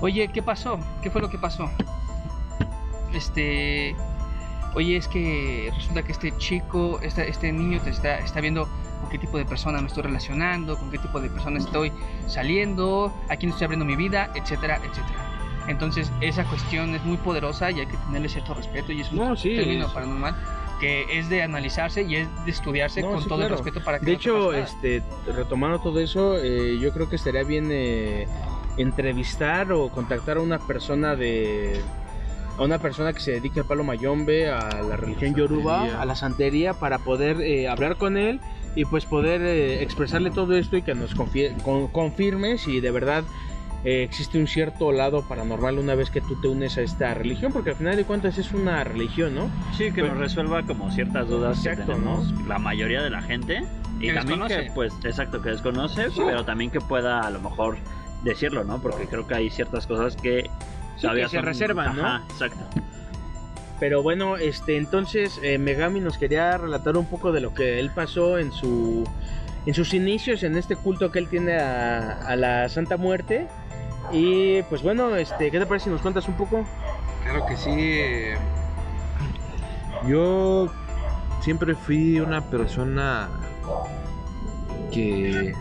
[0.00, 0.78] oye, ¿qué pasó?
[1.02, 1.68] ¿Qué fue lo que pasó?
[3.12, 3.94] Este,
[4.74, 8.68] oye, es que resulta que este chico, este, este niño te está, está viendo
[9.04, 11.92] con qué tipo de persona me estoy relacionando, con qué tipo de persona estoy
[12.26, 15.30] saliendo, a quién estoy abriendo mi vida, etcétera, etcétera.
[15.68, 19.18] Entonces, esa cuestión es muy poderosa y hay que tenerle cierto respeto y es un
[19.18, 20.34] No, sí, término es- paranormal
[20.80, 23.54] que es de analizarse y es de estudiarse No, con sí, todo claro.
[23.54, 27.16] el respeto para que De no hecho, este, retomando todo eso, eh, yo creo que
[27.16, 28.26] estaría bien eh,
[28.78, 31.80] entrevistar o contactar a una persona de
[32.58, 36.14] a una persona que se dedique al palo mayombe, a la religión yoruba, a la
[36.14, 38.40] santería, para poder eh, hablar con él
[38.74, 43.24] y pues poder eh, expresarle todo esto y que nos con- confirme si de verdad
[43.84, 47.52] eh, existe un cierto lado paranormal una vez que tú te unes a esta religión,
[47.52, 49.50] porque al final de cuentas es una religión, ¿no?
[49.76, 53.20] Sí, que Pues- nos resuelva como ciertas dudas Exacto, que tenemos la mayoría de la
[53.22, 53.62] gente.
[54.00, 54.72] Y Que también que, desconoce.
[54.74, 57.76] pues, exacto, que desconoce, pero también que pueda a lo mejor
[58.24, 58.80] decirlo, ¿no?
[58.82, 60.50] Porque creo que hay ciertas cosas que
[61.00, 62.04] todavía que se son- reservan, ¿no?
[62.06, 62.58] Ajá, exacto.
[63.84, 67.90] Pero bueno, este entonces eh, Megami nos quería relatar un poco de lo que él
[67.94, 69.06] pasó en su
[69.66, 73.46] en sus inicios en este culto que él tiene a, a la Santa Muerte.
[74.10, 76.64] Y pues bueno, este, ¿qué te parece si nos cuentas un poco?
[77.24, 77.74] Claro que sí.
[77.76, 78.36] eh,
[80.08, 80.72] Yo
[81.42, 83.28] siempre fui una persona
[84.90, 85.52] que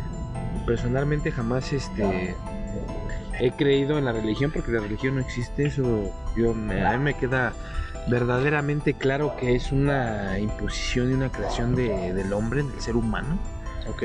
[0.65, 2.37] personalmente jamás este
[3.41, 5.65] he creído en la religión porque la religión no existe.
[5.65, 7.51] Eso yo a mí me queda
[8.07, 13.37] verdaderamente claro que es una imposición y una creación de- del hombre, del ser humano.
[13.89, 14.03] Ok.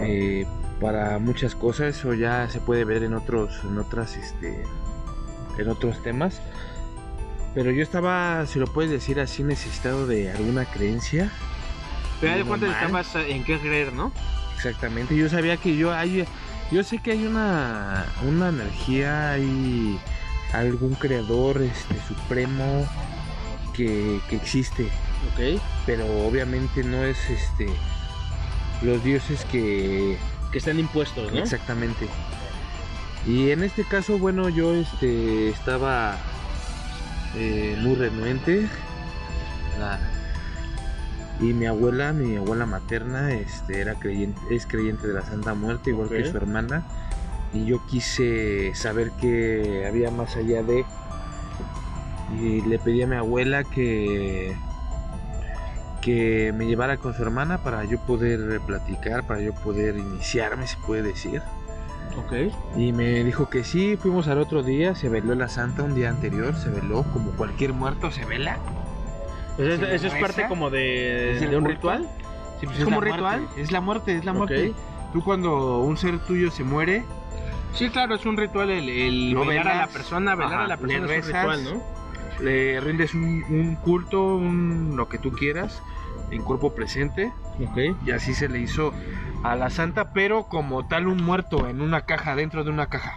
[0.00, 0.46] eh,
[0.80, 4.62] para muchas cosas eso ya se puede ver en otros en otras este
[5.58, 6.40] en otros temas
[7.54, 11.32] pero yo estaba si lo puedes decir así necesitado de alguna creencia
[12.20, 12.62] Pero de mal.
[12.62, 14.12] estabas en qué creer, ¿no?
[14.54, 16.24] exactamente yo sabía que yo hay
[16.70, 19.98] yo sé que hay una una energía hay
[20.52, 22.86] algún creador este supremo
[23.74, 24.84] que, que existe
[25.32, 25.60] Ok.
[25.86, 27.68] pero obviamente no es este
[28.82, 30.16] los dioses que
[30.52, 31.38] Que están impuestos, ¿no?
[31.38, 32.06] Exactamente.
[33.26, 36.16] Y en este caso, bueno, yo este estaba
[37.36, 38.66] eh, muy renuente.
[39.78, 39.98] La-
[41.40, 45.90] y mi abuela, mi abuela materna, este, era creyente, es creyente de la Santa Muerte,
[45.90, 46.84] igual que su hermana.
[47.52, 50.84] Y yo quise saber qué había más allá de.
[52.40, 54.54] Y le pedí a mi abuela que
[56.00, 60.76] que me llevara con su hermana para yo poder platicar, para yo poder iniciarme, se
[60.86, 61.42] puede decir.
[62.16, 62.52] Ok.
[62.76, 66.08] Y me dijo que sí, fuimos al otro día, se veló la santa un día
[66.08, 68.58] anterior, se veló como cualquier muerto se vela.
[69.56, 72.08] Pues eso, ¿Se eso es parte como de, ¿Es de un ritual.
[72.60, 73.40] Sí, pues ¿Es como la ritual?
[73.40, 74.70] muerte, Es la muerte, es la muerte.
[74.70, 74.76] Ok.
[75.12, 77.04] Tú cuando un ser tuyo se muere,
[77.78, 80.80] Sí, claro, es un ritual el, velar a la persona, velar Ajá, a la le
[80.80, 81.98] persona es un ritual, ¿no?
[82.40, 85.80] le rindes un, un culto, un, lo que tú quieras,
[86.32, 87.32] en cuerpo presente.
[87.60, 87.78] Ok.
[88.04, 88.92] Y así se le hizo
[89.44, 93.14] a la santa, pero como tal un muerto en una caja, dentro de una caja.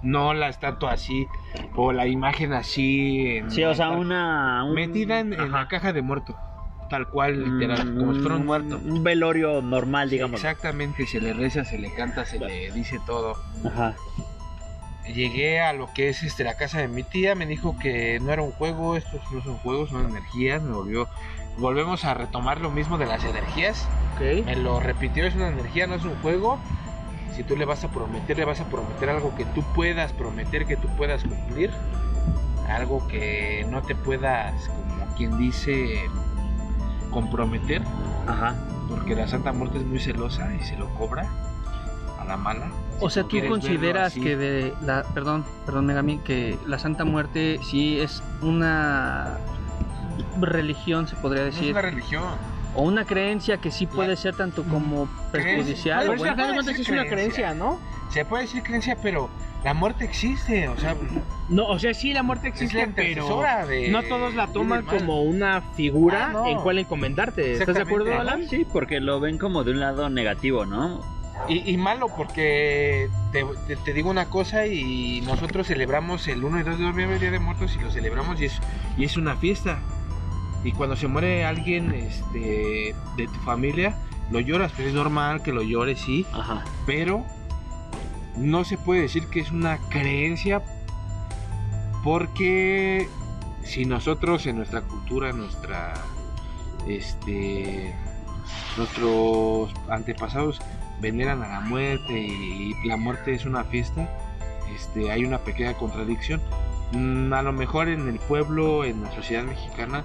[0.00, 1.28] No la estatua así,
[1.74, 3.36] o la imagen así.
[3.36, 4.64] en- Sí, o sea, una...
[4.64, 6.34] un- metida en, la caja de muerto.
[6.88, 8.80] Tal cual, literal, Mm, como si fuera un muerto.
[8.84, 10.40] Un velorio normal, digamos.
[10.40, 13.36] Exactamente, se le reza, se le canta, se le dice todo.
[13.64, 13.94] Ajá.
[15.06, 18.32] Llegué a lo que es este, la casa de mi tía, me dijo que no
[18.32, 21.08] era un juego, estos no son juegos, son energías, me volvió...
[21.56, 23.86] Volvemos a retomar lo mismo de las energías.
[24.14, 24.44] Ok.
[24.44, 26.58] Me lo repitió, es una energía, no es un juego.
[27.36, 30.66] Si tú le vas a prometer, le vas a prometer algo que tú puedas prometer,
[30.66, 31.70] que tú puedas cumplir.
[32.68, 36.00] Algo que no te puedas, como quien dice,
[37.14, 37.82] comprometer.
[38.26, 38.54] Ajá.
[38.90, 41.26] Porque la Santa Muerte es muy celosa y se lo cobra
[42.20, 42.70] a la mala.
[43.00, 47.58] O si sea, tú consideras que de la, perdón, perdón Megami, que la Santa Muerte
[47.62, 49.38] sí es una
[50.40, 52.22] religión, se podría No es decir, una religión.
[52.74, 56.00] o una creencia que sí puede ser tanto como perjudicial Creencia.
[56.02, 56.32] o Pues al buena.
[56.34, 57.44] final de cuentas decir es una creencia.
[57.46, 57.80] creencia, ¿no?
[58.10, 59.28] Se puede decir creencia, pero
[59.64, 60.68] la muerte existe.
[60.68, 60.94] O sea,
[61.48, 63.88] No, o sea, sí la muerte la existe, pero de.
[63.88, 66.46] no todos la toman como una figura Ah, no.
[66.46, 67.52] en cual encomendarte.
[67.54, 68.12] ¿Estás de acuerdo.
[68.18, 68.48] Alan?
[68.48, 71.00] Sí, porque lo ven como de un lado negativo, ¿no?
[71.48, 76.60] Y, y malo porque te, te- te digo una cosa y nosotros celebramos el 1
[76.60, 78.60] y 2 de noviembre, el Día de Muertos, y lo celebramos y es,
[78.96, 79.80] y es una fiesta.
[80.62, 83.96] Y cuando se muere alguien este, de tu familia,
[84.30, 86.64] lo lloras, pero es normal que lo llores, sí, Ajá.
[86.86, 87.26] pero
[88.36, 90.62] no se puede decir que es una creencia
[92.02, 93.08] porque
[93.62, 95.94] si nosotros en nuestra cultura, nuestra
[96.86, 97.94] este
[98.76, 100.60] nuestros antepasados
[101.00, 104.08] veneran a la muerte y la muerte es una fiesta,
[104.74, 106.40] este hay una pequeña contradicción.
[106.92, 110.04] Mm, A lo mejor en el pueblo, en la sociedad mexicana,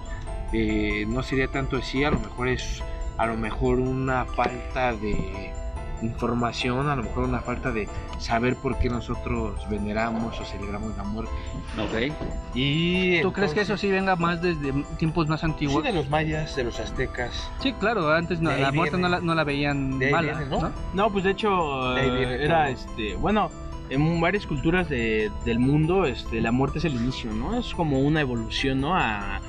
[0.53, 2.81] eh, no sería tanto así, a lo mejor es
[3.17, 5.51] a lo mejor una falta de
[6.01, 11.03] información, a lo mejor una falta de saber por qué nosotros veneramos o celebramos la
[11.03, 11.31] muerte.
[11.77, 12.13] Ok.
[12.55, 15.83] Y ¿Tú crees que eso sí venga más desde tiempos más Sí, antiguos?
[15.83, 17.49] de los mayas, de los aztecas.
[17.61, 20.61] Sí, claro, antes no, la muerte no la, no la veían mala, viene, ¿no?
[20.61, 20.71] ¿no?
[20.93, 22.73] No, pues de hecho viene era todo.
[22.73, 23.49] este, bueno,
[23.89, 27.57] en varias culturas de- del mundo, este, la muerte es el inicio, ¿no?
[27.57, 28.95] Es como una evolución, ¿no?
[28.95, 29.39] A,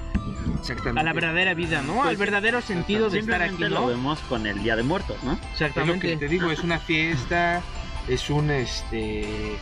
[0.58, 1.00] Exactamente.
[1.00, 1.94] a la verdadera vida, ¿no?
[1.96, 3.86] Pues, Al verdadero sentido de estar aquí, Simplemente lo ¿no?
[3.88, 5.32] vemos con el Día de Muertos, ¿no?
[5.32, 6.16] Es lo que Exactamente.
[6.16, 7.62] te digo, es una fiesta,
[8.08, 9.56] es un este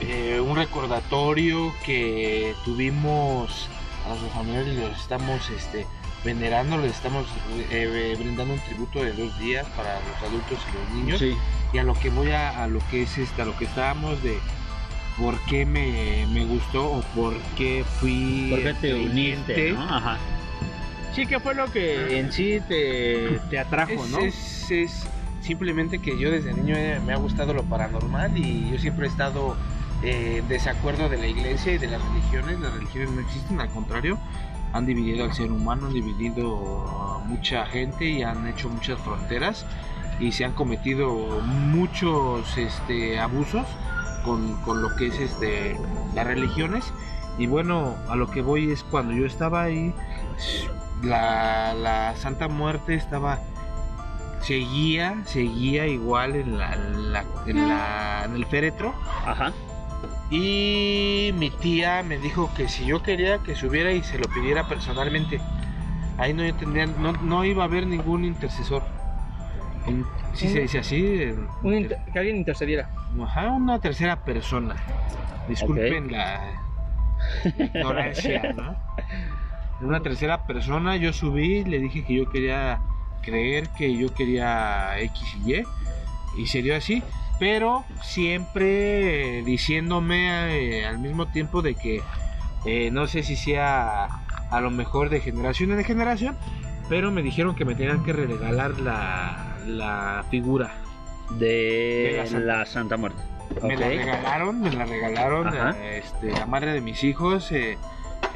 [0.00, 3.68] eh, un recordatorio que tuvimos
[4.06, 5.86] a los familiares los estamos este
[6.24, 7.26] venerando, les estamos
[7.70, 11.18] eh, brindando un tributo de dos días para los adultos y los niños.
[11.18, 11.36] Sí.
[11.72, 14.22] y a lo que voy a, a lo que es este, a lo que estábamos
[14.22, 14.38] de
[15.20, 19.82] por qué me, me gustó o por qué fui ¿Por qué te uniste, no?
[19.82, 20.18] Ajá.
[21.14, 24.18] Sí, que fue lo que en sí te, te atrajo, es, ¿no?
[24.20, 25.06] es- es
[25.42, 29.56] simplemente que yo desde niño me ha gustado lo paranormal y yo siempre he estado
[30.02, 32.60] eh, en desacuerdo de la iglesia y de las religiones.
[32.60, 34.18] Las religiones no existen, al contrario,
[34.72, 39.66] han dividido al ser humano, han dividido a mucha gente y han hecho muchas fronteras
[40.20, 43.66] y se han cometido muchos este, abusos
[44.24, 45.76] con, con lo que es este,
[46.14, 46.92] las religiones.
[47.38, 49.94] Y bueno, a lo que voy es cuando yo estaba ahí,
[51.02, 53.38] la, la Santa Muerte estaba
[54.42, 58.94] seguía seguía igual en la, en la- en la- en el féretro
[59.26, 59.52] Ajá.
[60.30, 64.66] y mi tía me dijo que si yo quería que subiera y se lo pidiera
[64.66, 65.40] personalmente
[66.16, 68.82] ahí no tendría no, no iba a haber ningún intercesor
[70.32, 72.88] si se dice así en- Un inter- que alguien intercediera.
[73.22, 74.76] Ajá, una tercera persona.
[75.48, 76.62] Disculpen la
[77.58, 78.76] ignorancia, ¿no?
[79.80, 82.80] Una tercera persona, yo subí, le dije que yo quería
[83.22, 85.64] creer que yo quería X y Y,
[86.38, 87.02] y se dio así,
[87.38, 92.02] pero siempre diciéndome eh, al mismo tiempo de que
[92.66, 94.04] eh, no sé si sea
[94.50, 96.36] a lo mejor de generación en generación,
[96.88, 100.74] pero me dijeron que me tenían que regalar la, la figura.
[101.38, 103.22] De, De la Santa- la Santa Muerte.
[103.62, 107.78] Me la regalaron, me la regalaron eh, este, la madre de mis hijos, eh,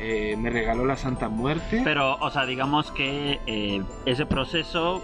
[0.01, 1.83] eh, me regaló la Santa Muerte.
[1.85, 5.03] Pero, o sea, digamos que eh, ese proceso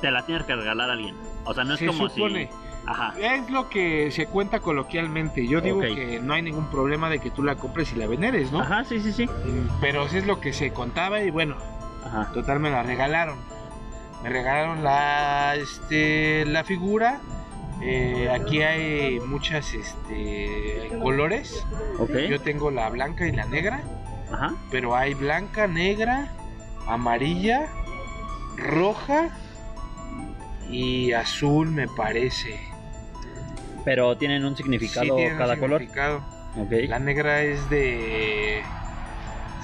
[0.00, 1.14] te la tienes que regalar a alguien.
[1.44, 2.46] O sea, no es Se como supone.
[2.46, 2.50] si.
[2.86, 3.14] Ajá.
[3.20, 5.46] Es lo que se cuenta coloquialmente.
[5.46, 8.50] Yo digo que no hay ningún problema de que tú la compres y la veneres,
[8.50, 8.60] ¿no?
[8.60, 9.28] Ajá, sí, sí, sí.
[9.80, 11.56] Pero eso es lo que se contaba y bueno,
[12.04, 12.30] Ajá.
[12.32, 13.36] total me la regalaron.
[14.22, 17.20] Me regalaron la, este, la figura.
[17.82, 21.64] Eh, aquí hay muchas este, colores.
[21.98, 22.12] Ok.
[22.30, 23.80] Yo tengo la blanca y la negra.
[24.32, 24.54] Ajá.
[24.70, 26.32] pero hay blanca, negra,
[26.86, 27.66] amarilla,
[28.56, 29.28] roja
[30.70, 32.58] y azul me parece.
[33.84, 35.80] Pero tienen un Sí, significado un cada color.
[35.80, 36.24] significado.
[36.56, 36.70] Ok.
[36.88, 38.62] La negra es de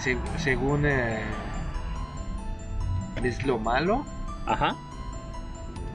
[0.02, 1.22] se- según eh,
[3.22, 4.04] es lo malo,
[4.48, 4.76] Ajá.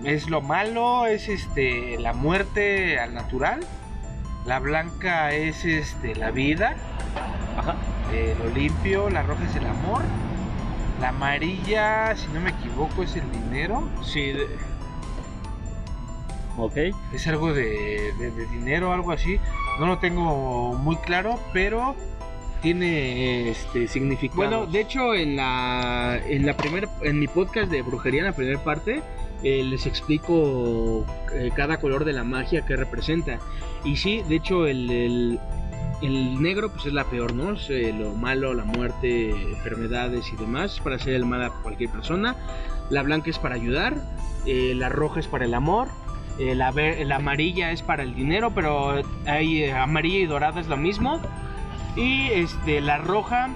[0.03, 3.59] es lo malo, es este la muerte al natural.
[4.45, 6.75] La blanca es este la vida,
[7.57, 7.75] Ajá.
[8.11, 10.01] eh, lo limpio, la roja es el amor,
[10.99, 14.47] la amarilla, si no me equivoco, es el dinero, Sí, de-
[16.57, 16.77] Ok.
[17.13, 19.39] es algo de, de- de dinero, algo así,
[19.79, 21.95] no lo tengo muy claro, pero
[22.63, 24.37] tiene este significado.
[24.37, 28.31] Bueno, de hecho en la en la primera en mi podcast de brujería en la
[28.35, 29.03] primera parte
[29.43, 33.37] eh, les explico eh, cada color de la magia que representa.
[33.83, 35.39] Y sí, de hecho el, el-
[36.41, 37.53] negro pues es la peor, ¿no?
[37.53, 41.89] Es, eh, lo malo, la muerte, enfermedades y demás, para hacer el mal a cualquier
[41.91, 42.35] persona.
[42.89, 43.95] La blanca es para ayudar,
[44.45, 45.87] la roja es para el amor.
[46.39, 51.21] la, la amarilla es para el dinero, pero hay amarilla y dorada es lo mismo.
[51.95, 53.49] Y este, la roja,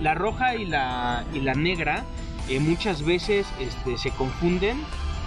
[0.00, 2.04] la roja y la, y la negra
[2.48, 4.82] eh, muchas veces este, se confunden.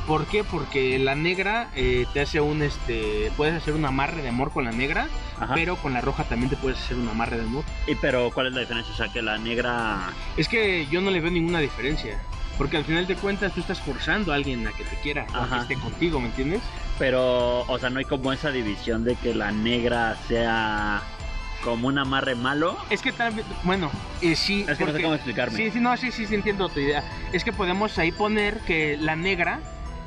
[0.08, 0.44] ¿Por qué?
[0.44, 4.66] Porque la negra eh, te hace un, este, puedes hacer un amarre de amor con
[4.66, 5.08] la negra,
[5.40, 5.54] Ajá.
[5.54, 7.64] pero con la roja también te puedes hacer un amarre de amor.
[7.86, 8.92] Y pero ¿cuál es la diferencia?
[8.94, 12.20] O sea, que la negra Es que yo no le veo ninguna diferencia.
[12.58, 15.48] Porque al final de cuentas tú estás forzando a alguien a que te quiera, a
[15.48, 16.62] que esté contigo, ¿me entiendes?
[16.98, 21.02] Pero, o sea, no hay como esa división de que la negra sea
[21.64, 22.78] como un amarre malo.
[22.90, 23.92] Es que tal vez, bueno,
[24.22, 24.66] eh, sí.
[24.68, 25.58] Es que no sé porque- cómo explicarme.
[25.58, 27.04] Sí, sí, no, sí, sí, sí, entiendo tu idea.
[27.34, 29.60] Es que podemos ahí poner que la negra,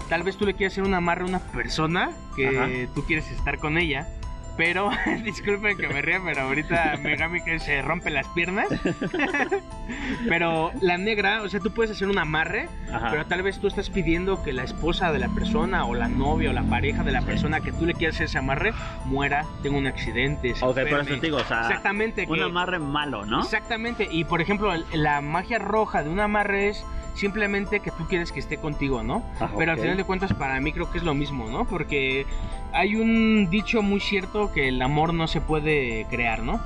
[0.09, 3.59] tal vez tú le quieras hacer un amarre a una persona que tú quieres estar
[3.59, 4.09] con ella.
[4.57, 4.91] Pero,
[5.25, 8.67] disculpen que me ría, pero ahorita Megami que se rompe las piernas.
[10.29, 13.09] pero la negra, o sea, tú puedes hacer un amarre, Ajá.
[13.11, 16.51] pero tal vez tú estás pidiendo que la esposa de la persona, o la novia,
[16.51, 18.73] o la pareja de la persona que tú le quieres hacer ese amarre,
[19.05, 20.55] muera, tenga un accidente.
[20.55, 21.11] se ok, por enferme.
[21.11, 22.27] eso te digo, o sea, Exactamente.
[22.29, 23.41] un que- amarre malo, ¿no?
[23.41, 26.85] Exactamente, y por ejemplo, la magia roja de un amarre es
[27.15, 29.23] simplemente que tú quieres que esté contigo, ¿no?
[29.41, 31.65] Ah, Pero al final de cuentas para mí creo que es lo mismo, ¿no?
[31.67, 32.27] Porque
[32.73, 36.61] hay un dicho muy cierto que el amor no se puede crear, ¿no?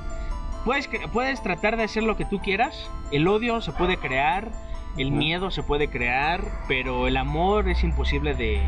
[0.65, 4.51] Puedes, puedes tratar de hacer lo que tú quieras, el odio se puede crear,
[4.97, 8.61] el miedo se puede crear, pero el amor es imposible de,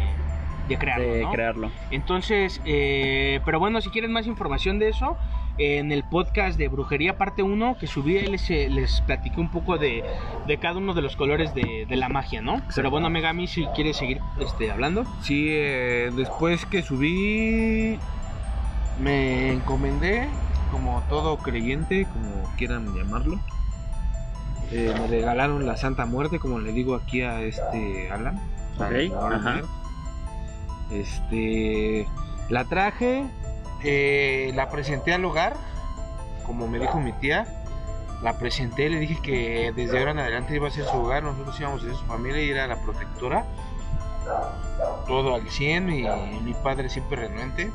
[0.68, 1.32] de crearlo, de ¿no?
[1.32, 1.72] crearlo.
[1.92, 5.18] Entonces, eh, pero bueno, si quieren más información de eso,
[5.60, 9.52] en el podcast de Brujería parte 1 que subí, ahí les, eh, les platiqué un
[9.52, 10.04] poco de,
[10.48, 12.62] de cada uno de los colores de, de la magia, ¿no?
[12.74, 15.04] Pero bueno, Megami, si quieres seguir este, hablando.
[15.22, 18.00] Sí, eh, después que subí,
[19.02, 20.30] me encomendé,
[20.72, 23.38] como todo creyente, como quieran llamarlo.
[24.72, 28.40] Eh, me regalaron la Santa Muerte, como le digo aquí a este Alan.
[28.78, 29.54] para Ok, que lo hagan ajá.
[29.56, 29.66] ver.
[30.92, 32.08] Este,
[32.50, 33.26] la traje,
[33.84, 35.56] eh, la presenté al hogar,
[36.46, 37.56] como me dijo mi tía.
[38.22, 41.58] La presenté, le dije que desde ahora en adelante iba a ser su hogar, nosotros
[41.60, 43.46] íbamos a ser su familia y era la protectora
[45.08, 46.04] todo al 100 y
[46.42, 47.72] mi padre siempre renuente.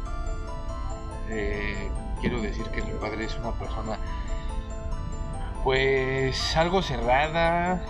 [1.29, 1.91] Eh,
[2.21, 3.99] quiero decir que mi padre es una persona
[5.63, 7.83] pues algo cerrada,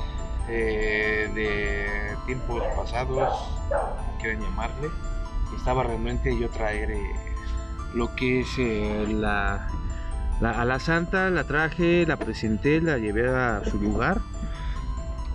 [0.49, 4.89] eh, de tiempos pasados, como quieran llamarle.
[5.57, 6.91] Estaba renuente yo traer
[7.95, 9.69] lo que es eh, la,
[10.41, 14.21] a la santa, la traje, la presenté, la llevé a su lugar.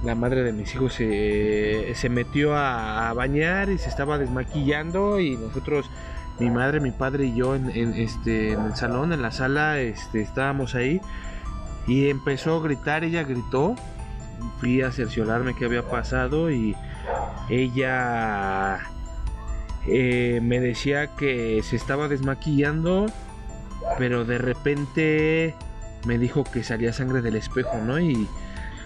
[0.03, 5.19] La madre de mis hijos se, se metió a, a bañar y se estaba desmaquillando
[5.19, 5.89] y nosotros,
[6.39, 9.79] mi madre, mi padre y yo en, en, este, en el salón, en la sala,
[9.79, 11.01] este, estábamos ahí
[11.85, 13.75] y empezó a gritar, ella gritó,
[14.59, 16.77] fui a cerciorarme qué había pasado y
[17.49, 18.79] ella
[19.91, 23.07] eh, me decía que se estaba desmaquillando,
[23.97, 25.55] pero de repente
[26.05, 27.99] me dijo que salía sangre del espejo, ¿no?
[27.99, 28.27] Y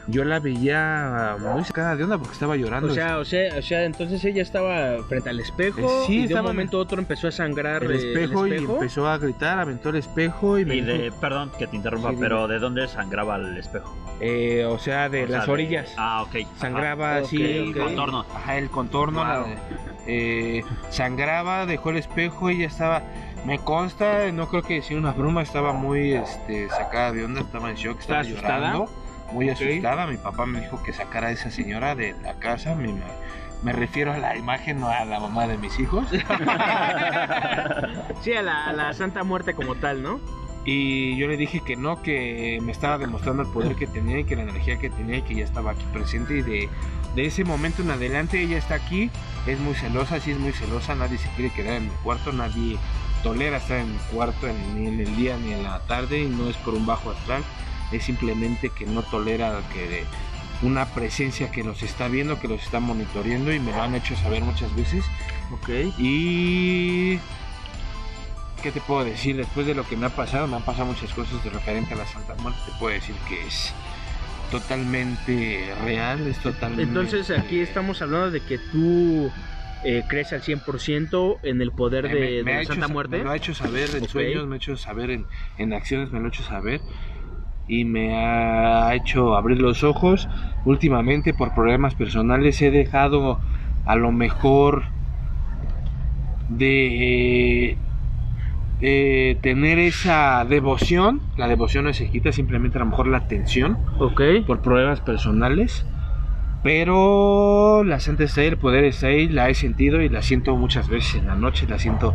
[0.07, 2.91] yo la veía muy sacada de onda porque estaba llorando.
[2.91, 6.27] O sea, o sea, o sea, entonces ella estaba frente al espejo Eh, sí, y
[6.27, 9.59] de un en- momento a otro empezó a sangrar el espejo, y empezó a gritar,
[9.59, 12.59] aventó el espejo y me Y de, dijo, perdón que te interrumpa, Sí, pero ¿de
[12.59, 13.95] dónde sangraba el espejo?
[14.19, 15.93] eh, o sea, de O sea, las de- orillas.
[15.97, 16.47] Ah, ok.
[16.57, 17.25] sangraba Ajá.
[17.25, 18.25] así, Ok, el contorno.
[18.35, 19.19] Ajá, el contorno.
[19.19, 19.27] Wow.
[19.27, 23.03] la- eh, sangraba, dejó el espejo y ya estaba.
[23.45, 27.69] Me consta, no creo que sea una broma, estaba muy este, sacada de onda, estaba
[27.69, 28.73] en shock, estaba ¿Estaba asustada?
[28.73, 28.91] llorando,
[29.33, 30.07] muy asustada.
[30.07, 32.73] Mi papá me dijo que sacara a esa señora de la casa.
[32.75, 36.05] Me, me- me refiero a la imagen, no a la mamá de mis hijos.
[38.21, 40.19] Sí, a la, a la Santa Muerte como tal, ¿no?
[40.65, 44.23] Y yo le dije que no, que me estaba demostrando el poder que tenía y
[44.23, 46.37] que la energía que tenía y que ya estaba aquí presente.
[46.37, 46.69] Y de,
[47.15, 49.09] de ese momento en adelante ella está aquí,
[49.45, 52.77] es muy celosa, sí es muy celosa, nadie se quiere quedar en mi cuarto, nadie
[53.23, 56.27] tolera estar en mi cuarto en- ni en el día ni en la tarde y
[56.27, 57.43] no es por un bajo astral,
[57.91, 60.03] es simplemente que no tolera que
[60.61, 64.15] una presencia que los está viendo, que los está monitoreando y me lo han hecho
[64.15, 65.03] saber muchas veces.
[65.51, 65.69] Ok.
[65.99, 67.19] Y
[68.63, 69.35] ¿qué te puedo decir?
[69.35, 71.97] Después de lo que me ha pasado, me han pasado muchas cosas de referente a
[71.97, 72.59] la Santa Muerte.
[72.65, 73.75] Te puedo decir que es
[74.49, 76.83] totalmente real, es totalmente.
[76.83, 79.31] Entonces aquí estamos hablando de que tú
[79.83, 82.93] eh, crees al 100% en el poder de, Me- de me ha la Santa sa-
[82.93, 83.17] Muerte.
[83.17, 86.19] Me lo ha hecho saber en sueños, me ha hecho saber en, en acciones, me
[86.19, 86.81] lo ha hecho saber.
[87.67, 90.27] Y me ha hecho abrir los ojos.
[90.65, 93.41] Últimamente, por problemas personales, he dejado
[93.85, 94.85] a lo mejor
[96.47, 97.77] de
[98.85, 101.21] eh, tener esa devoción.
[101.37, 104.21] La devoción no se quita, simplemente a lo mejor la atención Ok.
[104.45, 105.85] por problemas personales.
[106.63, 110.55] Pero la Santa está ahí, el poder está ahí, la he sentido y la siento
[110.57, 112.13] muchas veces en la noche, la siento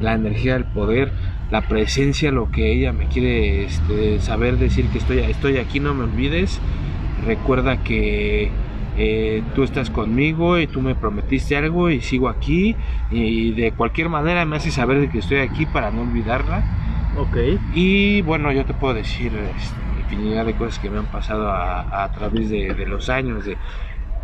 [0.00, 1.12] la energía, el poder,
[1.50, 5.94] la presencia, lo que ella me quiere este, saber decir que estoy, estoy aquí, no
[5.94, 6.60] me olvides.
[7.26, 8.50] Recuerda que
[8.96, 12.76] eh, tú estás conmigo y tú me prometiste algo y sigo aquí
[13.10, 16.62] y de cualquier manera me hace saber de que estoy aquí para no olvidarla.
[17.16, 17.36] Ok.
[17.74, 22.04] Y bueno, yo te puedo decir este, infinidad de cosas que me han pasado a,
[22.04, 23.56] a través de, de los años, de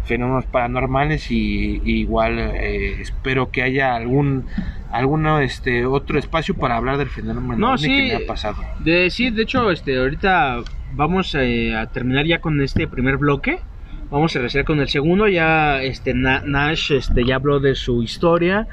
[0.05, 4.47] fenómenos paranormales y, y igual eh, espero que haya algún
[4.91, 7.87] alguno este otro espacio para hablar del fenómeno No, sí.
[7.87, 8.57] que me ha pasado.
[8.81, 10.63] De, sí, de hecho, este, ahorita
[10.95, 13.61] vamos eh, a terminar ya con este primer bloque.
[14.11, 15.29] Vamos a regresar con el segundo.
[15.29, 18.67] Ya este, Na- Nash este, ya habló de su historia.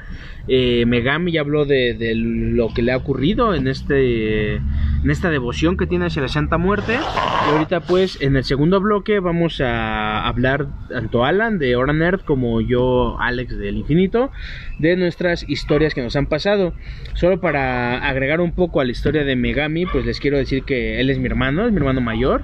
[0.48, 5.30] Eh, Megami ya habló de, de lo que le ha ocurrido en, este, en esta
[5.30, 6.94] devoción que tiene hacia la Santa Muerte.
[6.94, 12.20] Y ahorita, pues, en el segundo bloque vamos a hablar tanto Alan de Hora Nerd
[12.22, 14.30] como yo, Alex del Infinito,
[14.78, 16.72] de nuestras historias que nos han pasado.
[17.14, 21.00] Solo para agregar un poco a la historia de Megami, pues les quiero decir que
[21.00, 22.42] él es mi hermano, es mi hermano mayor.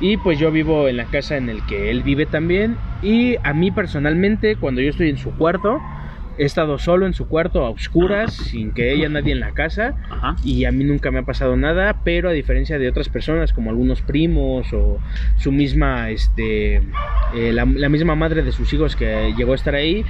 [0.00, 2.76] Y pues yo vivo en la casa en el que él vive también.
[3.02, 5.80] Y a mí personalmente, cuando yo estoy en su cuarto,
[6.38, 9.94] he estado solo en su cuarto a oscuras, sin que haya nadie en la casa.
[10.10, 10.36] Ajá.
[10.44, 13.70] Y a mí nunca me ha pasado nada, pero a diferencia de otras personas, como
[13.70, 14.98] algunos primos o
[15.36, 16.76] su misma, este,
[17.34, 20.04] eh, la, la misma madre de sus hijos que llegó a estar ahí,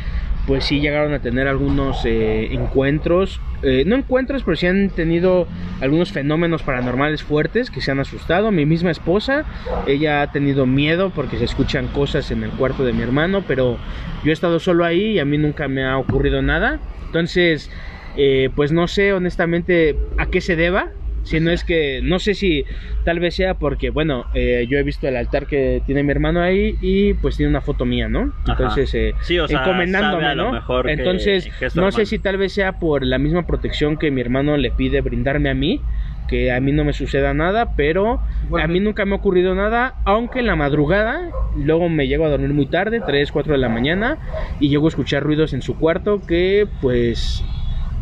[0.47, 5.47] pues sí llegaron a tener algunos eh, encuentros, eh, no encuentros, pero sí han tenido
[5.81, 8.51] algunos fenómenos paranormales fuertes que se han asustado.
[8.51, 9.45] Mi misma esposa,
[9.87, 13.79] ella ha tenido miedo porque se escuchan cosas en el cuarto de mi hermano, pero
[14.25, 16.81] yo he estado solo ahí y a mí nunca me ha ocurrido nada.
[17.07, 17.71] Entonces,
[18.17, 20.89] eh, pues no sé honestamente a qué se deba.
[21.25, 22.65] Si no es que, no sé si
[23.05, 26.41] tal vez sea porque, bueno, eh, yo he visto el altar que tiene mi hermano
[26.43, 28.33] ahí y pues tiene una foto mía, ¿no?
[28.47, 30.53] Entonces, eh, Sí, o sea, encomendándome, sabe a lo ¿no?
[30.53, 34.21] mejor Entonces, que no sé si tal vez sea por la misma protección que mi
[34.21, 35.83] hermano le pide brindarme a mí,
[36.29, 38.65] que a mí no me suceda nada, pero Bueno.
[38.65, 41.21] a mí nunca me ha ocurrido nada, aunque en la madrugada,
[41.57, 44.19] luego me llego a dormir muy tarde, 3, 4 de la mañana,
[44.59, 47.45] y llego a escuchar ruidos en su cuarto que pues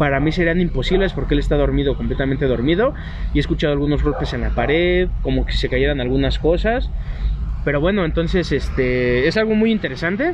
[0.01, 2.95] para mí serían imposibles porque él está dormido, completamente dormido,
[3.35, 6.89] y he escuchado algunos golpes en la pared, como que se cayeran algunas cosas,
[7.67, 10.33] pero bueno, entonces este es algo muy interesante.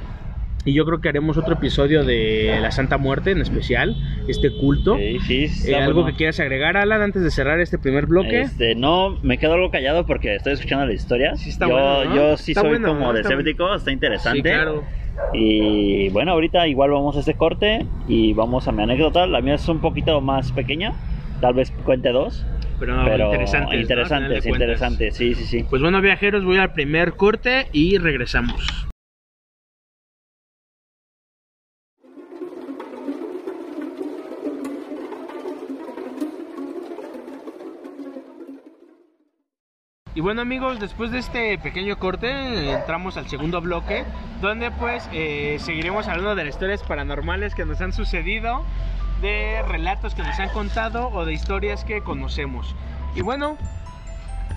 [0.65, 3.97] Y yo creo que haremos otro episodio de la Santa Muerte en especial,
[4.29, 4.97] este culto.
[4.97, 6.11] Sí, sí, Eh, está ¿Algo bueno.
[6.13, 8.43] que quieras agregar, Alan, antes de cerrar este primer bloque?
[8.43, 11.35] Este, no, me quedo algo callado porque estoy escuchando la historia.
[11.37, 12.15] Sí está yo, bueno, ¿no?
[12.17, 13.13] yo sí Está soy bueno, como ¿no?
[13.13, 14.39] de Está escéptico, está interesante.
[14.39, 14.85] Sí, claro.
[15.33, 19.27] Y bueno, ahorita igual vamos a este corte y vamos a mi anécdota.
[19.27, 20.93] La mía es un poquito más pequeña,
[21.41, 22.47] tal vez cuente dos,
[22.79, 23.21] Pero, pero
[23.75, 25.67] interesantes, interesantes, sí, sí, sí.
[25.69, 28.87] Pues bueno, viajeros, voy al primer corte y regresamos.
[40.17, 44.03] Y bueno amigos, después de este pequeño corte entramos al segundo bloque
[44.41, 48.65] donde pues eh, seguiremos hablando de las historias paranormales que nos han sucedido,
[49.21, 52.75] de relatos que nos han contado o de historias que conocemos.
[53.15, 53.59] Y bueno,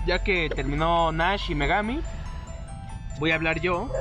[0.06, 2.00] ya que terminó Nash y Megami,
[3.18, 3.92] voy a hablar yo.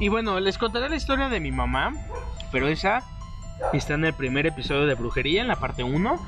[0.00, 1.92] Y bueno, les contaré la historia de mi mamá,
[2.50, 3.04] pero esa
[3.72, 6.20] está en el primer episodio de Brujería, en la parte 1.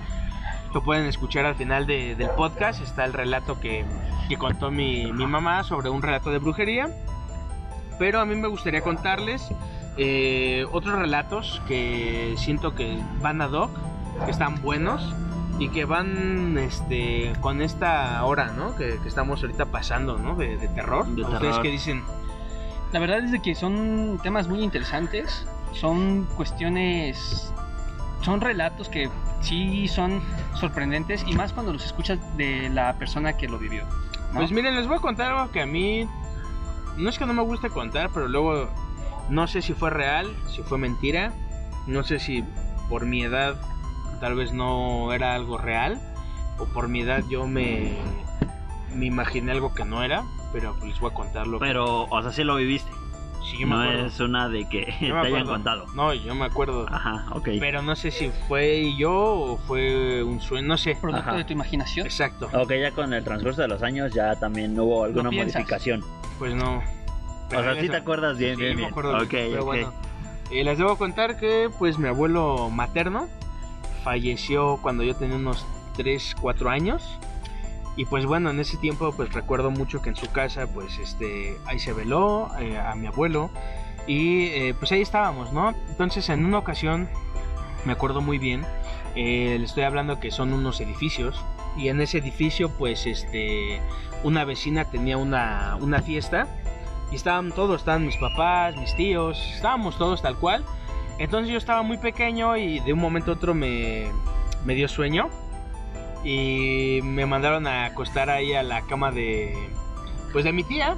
[0.79, 3.85] Lo pueden escuchar al final de- del podcast, está el relato que,
[4.29, 6.89] que contó mi, mi mamá sobre un relato de brujería.
[7.99, 9.49] Pero a mí me gustaría contarles
[9.97, 13.73] eh, otros relatos que siento que van ad hoc,
[14.25, 15.13] que están buenos
[15.59, 18.77] y que van este, con esta hora ¿no?
[18.77, 20.37] que, que estamos ahorita pasando ¿no?
[20.37, 21.09] de, de terror.
[21.09, 21.63] De ¿Ustedes terror.
[21.63, 22.05] qué dicen?
[22.93, 27.53] La verdad es de que son temas muy interesantes, son cuestiones,
[28.23, 29.11] son relatos que
[29.41, 30.21] sí son
[30.55, 33.85] sorprendentes y más cuando los escuchas de la persona que lo vivió.
[34.33, 34.41] ¿no?
[34.41, 36.09] Pues miren, les voy a contar algo que a mí
[36.97, 38.69] no es que no me guste contar, pero luego
[39.29, 41.33] no sé si fue real, si fue mentira,
[41.87, 42.45] no sé si
[42.89, 43.57] por mi edad
[44.21, 46.01] tal vez no era algo real
[46.59, 47.97] o por mi edad yo me
[48.95, 52.05] me imaginé algo que no era, pero pues les voy a contar lo que Pero,
[52.05, 52.91] o sea, sí lo viviste.
[53.51, 54.07] Sí, yo me No acuerdo.
[54.07, 55.87] es una de que te hayan contado.
[55.95, 56.87] No, yo me acuerdo.
[56.89, 57.49] Ajá, ok.
[57.61, 60.97] Pero no sé si fue yo o fue un sueño, no sé.
[61.01, 61.37] Producto Ajá.
[61.39, 62.07] de tu imaginación.
[62.07, 62.49] Exacto.
[62.53, 66.05] Ok, ya con el transcurso de los años ya también hubo alguna No modificación.
[66.39, 66.79] Pues no.
[67.49, 68.91] O sea, sí te acuerdas bien, Sí, bien, me bien.
[68.91, 69.67] acuerdo Ok, bien, pero ok.
[69.67, 69.93] bueno.
[70.51, 73.29] Eh, les debo contar que pues mi abuelo materno
[74.05, 77.03] falleció cuando yo tenía unos 3, 4 años.
[77.99, 81.59] Y pues bueno, en ese tiempo pues recuerdo mucho que en su casa pues este
[81.67, 83.51] ahí se veló eh, a mi abuelo
[84.07, 85.75] y eh, pues ahí estábamos, ¿no?
[85.89, 87.09] Entonces en una ocasión
[87.85, 88.65] me acuerdo muy bien,
[89.17, 91.45] eh, le estoy hablando que son unos edificios
[91.77, 93.81] y en ese edificio pues este
[94.23, 96.47] una vecina tenía una, una fiesta
[97.11, 100.65] y estaban todos, estaban mis papás, mis tíos, estábamos todos tal cual.
[101.19, 104.07] Entonces yo estaba muy pequeño y de un momento a otro me,
[104.65, 105.31] me dio sueño
[106.29, 109.57] y me mandaron a acostar ahí a la cama de
[110.33, 110.97] pues de mi tía.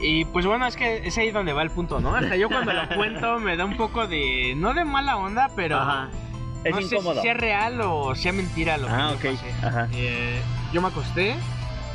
[0.00, 2.14] Y pues bueno, es que es ahí donde va el punto, ¿no?
[2.14, 5.76] Hasta yo cuando lo cuento me da un poco de no de mala onda, pero
[5.78, 6.08] Ajá.
[6.64, 9.34] Es no sé si sea real o sea mentira lo Ah, que ok.
[9.34, 9.66] me pasé.
[9.66, 9.88] Ajá.
[9.92, 10.40] Eh,
[10.72, 11.36] yo me acosté,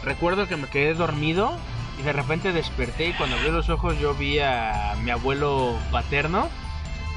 [0.05, 1.51] recuerdo que me quedé dormido
[1.99, 6.47] y de repente desperté y cuando abrí los ojos yo vi a mi abuelo paterno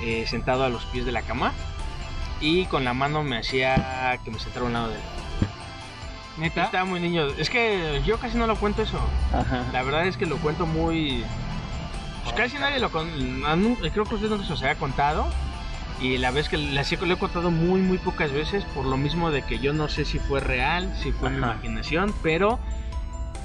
[0.03, 1.53] eh, sentado a los pies de la cama
[2.41, 5.01] y con la mano me hacía que me sentara a un lado de él.
[6.39, 6.65] Neta.
[6.65, 7.27] Estaba muy niño.
[7.39, 9.01] Es que yo casi no lo cuento eso.
[9.33, 9.65] Ajá.
[9.73, 11.25] La verdad es que lo cuento muy...
[12.25, 12.91] Pues casi nadie lo...
[12.91, 13.09] Con...
[13.93, 15.27] Creo que usted nunca se los había contado.
[16.01, 18.65] Y la vez que lo he contado muy, muy pocas veces.
[18.75, 21.53] Por lo mismo de que yo no sé si fue real, si fue mi Ajá.
[21.55, 22.13] imaginación.
[22.23, 22.59] Pero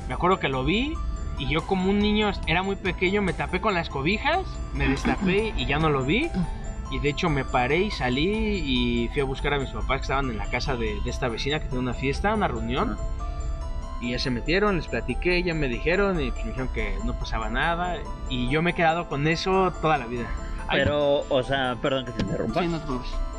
[0.10, 0.94] me acuerdo que lo vi.
[1.38, 4.42] Y yo como un niño era muy pequeño, me tapé con las cobijas,
[4.74, 6.30] me destapé y ya no lo vi.
[6.92, 10.02] Y de hecho me paré y salí y fui a buscar a mis papás que
[10.04, 12.98] estaban en la casa de, de esta vecina que tenía una fiesta, una reunión.
[14.02, 17.14] Y ya se metieron, les platiqué, ya me dijeron y pues me dijeron que no
[17.18, 17.98] pasaba nada.
[18.30, 20.28] Y yo me he quedado con eso toda la vida.
[20.68, 22.62] Ay, Pero, o sea, perdón que te interrumpa.
[22.62, 22.86] Sí, no te.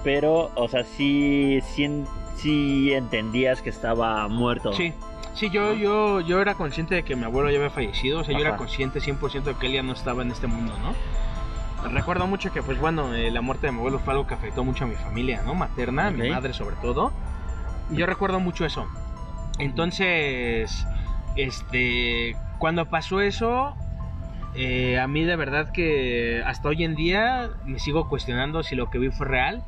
[0.05, 2.05] Pero, o sea, sí, sí,
[2.37, 4.73] sí entendías que estaba muerto.
[4.73, 4.95] Sí,
[5.35, 8.21] sí, yo, yo, yo era consciente de que mi abuelo ya había fallecido.
[8.21, 8.59] O sea, yo era Ajá.
[8.59, 10.95] consciente 100% de que él ya no estaba en este mundo, ¿no?
[11.91, 14.65] Recuerdo mucho que, pues bueno, eh, la muerte de mi abuelo fue algo que afectó
[14.65, 15.55] mucho a mi familia, ¿no?
[15.55, 17.13] Materna, a mi madre sobre todo.
[17.91, 18.87] Y yo recuerdo mucho eso.
[19.59, 20.87] Entonces,
[21.37, 23.77] este, cuando pasó eso,
[24.55, 28.89] eh, a mí de verdad que hasta hoy en día me sigo cuestionando si lo
[28.89, 29.65] que vi fue real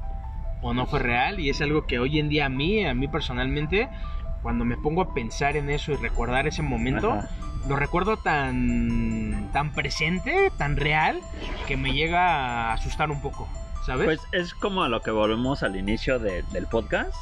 [0.62, 1.40] o no fue real.
[1.40, 3.88] Y es algo que hoy en día a mí, a mí personalmente,
[4.42, 7.28] cuando me pongo a pensar en eso y recordar ese momento, Ajá.
[7.68, 11.20] Lo recuerdo tan, tan presente, tan real,
[11.66, 13.48] que me llega a asustar un poco,
[13.86, 14.04] ¿sabes?
[14.04, 17.14] Pues es como a lo que volvemos al inicio de- del podcast,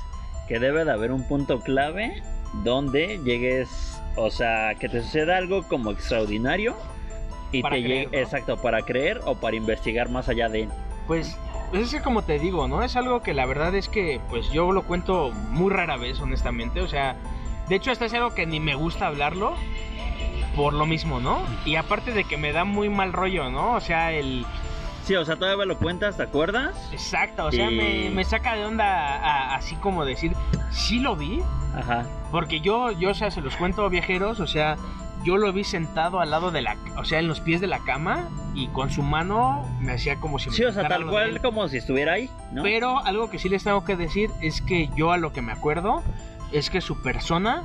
[0.49, 2.23] que debe de haber un punto clave
[2.65, 6.77] donde llegues, o sea, que te suceda algo como extraordinario
[7.53, 8.23] y Para te creer, llegue, ¿no?
[8.23, 10.69] exacto, para creer o para investigar más allá de.
[11.07, 11.37] Pues
[11.73, 12.83] es que como te digo, ¿no?
[12.83, 16.81] Es algo que la verdad es que pues yo lo cuento muy rara vez, honestamente.
[16.81, 17.17] O sea,
[17.69, 19.55] de hecho hasta es algo que ni me gusta hablarlo
[20.57, 21.43] por lo mismo, ¿no?
[21.65, 23.73] Y aparte de que me da muy mal rollo, ¿no?
[23.73, 24.45] O sea, el...
[25.05, 26.77] Sí, o sea, todavía lo cuentas, ¿te acuerdas?
[26.93, 30.33] Exacto, o sea, Y- me, me saca de onda a- así como decir,
[30.71, 31.41] sí lo vi,
[31.77, 32.07] Ajá.
[32.31, 34.77] porque yo, yo, o sea, se los cuento viajeros, o sea,
[35.25, 37.81] yo lo vi sentado al lado de la, o sea, en los pies de la
[37.81, 41.41] cama y con su mano me hacía como si me Sí, o sea, tal cual
[41.41, 42.63] como si estuviera ahí, ¿no?
[42.63, 45.51] Pero algo que sí les tengo que decir es que yo a lo que me
[45.53, 46.03] acuerdo
[46.53, 47.65] es que su persona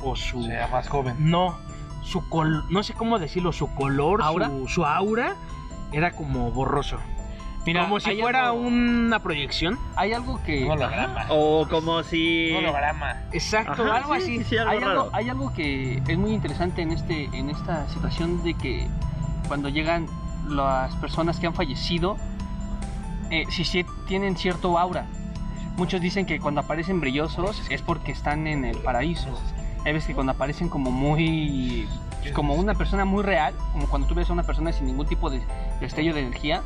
[0.00, 1.16] o su Sea más joven.
[1.18, 1.58] no
[2.02, 4.48] su col no sé cómo decirlo su color ¿Aura?
[4.48, 5.36] Su, su aura
[5.92, 6.98] era como borroso
[7.64, 10.64] Mira, como si hay fuera algo- una proyección Hay algo que.
[10.64, 11.26] Un holograma.
[11.28, 12.50] O como si...
[12.50, 13.22] Un holograma.
[13.30, 16.32] exacto Ajá, algo sí, así sí, sí, algo hay, algo, hay algo que es muy
[16.32, 18.88] interesante en este en esta situación de que
[19.46, 20.08] cuando llegan
[20.48, 22.16] las personas que han fallecido
[23.30, 25.06] eh, si sí tienen cierto aura
[25.76, 29.40] muchos dicen que cuando aparecen brillosos es porque están en el paraíso
[29.84, 31.88] hay veces que cuando aparecen como muy
[32.34, 35.28] como una persona muy real como cuando tú ves a una persona sin ningún tipo
[35.28, 35.42] de
[35.80, 36.62] destello de energía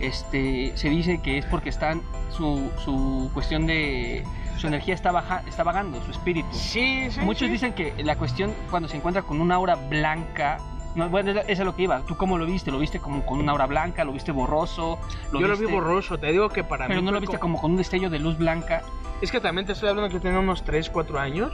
[0.00, 4.24] este se dice que es porque están su, su cuestión de
[4.58, 7.52] su energía está baja, está vagando su espíritu sí, sí Muchos sí.
[7.52, 10.58] dicen que la cuestión cuando se encuentra con una aura blanca,
[10.96, 12.00] no, bueno, eso es lo que iba.
[12.00, 12.70] ¿Tú cómo lo viste?
[12.70, 14.04] ¿Lo viste como con una aura blanca?
[14.04, 14.98] ¿Lo viste borroso?
[15.32, 17.62] yo lo vi borroso te digo que para Pero mí no lo viste como- como
[17.62, 18.82] con un destello de luz blanca.
[19.20, 21.52] es que también te estoy hablando que tenía unos 3, 4 años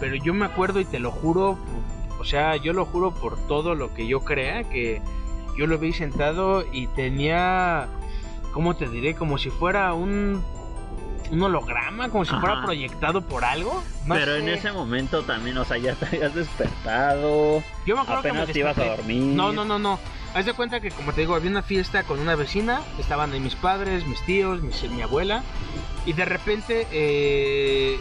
[0.00, 1.56] pero yo me acuerdo y te lo juro
[2.20, 5.00] o sea yo lo juro por todo lo que yo crea que
[5.56, 7.86] yo lo vi sentado y tenía
[8.52, 9.14] ¿cómo te diré?
[9.14, 10.42] como si fuera un
[11.30, 15.64] un holograma como si fuera proyectado por algo No Pero en ese momento también, o
[15.64, 19.22] sea, ya te habías despertado, yo me acuerdo que apenas me te ibas a dormir.
[19.22, 19.98] No, no, no, no.
[20.34, 22.82] Haz de cuenta que, como te digo, había una fiesta con una vecina.
[22.98, 25.42] Estaban ahí mis padres, mis tíos, mis- mi abuela.
[26.06, 27.98] Y de repente, eh,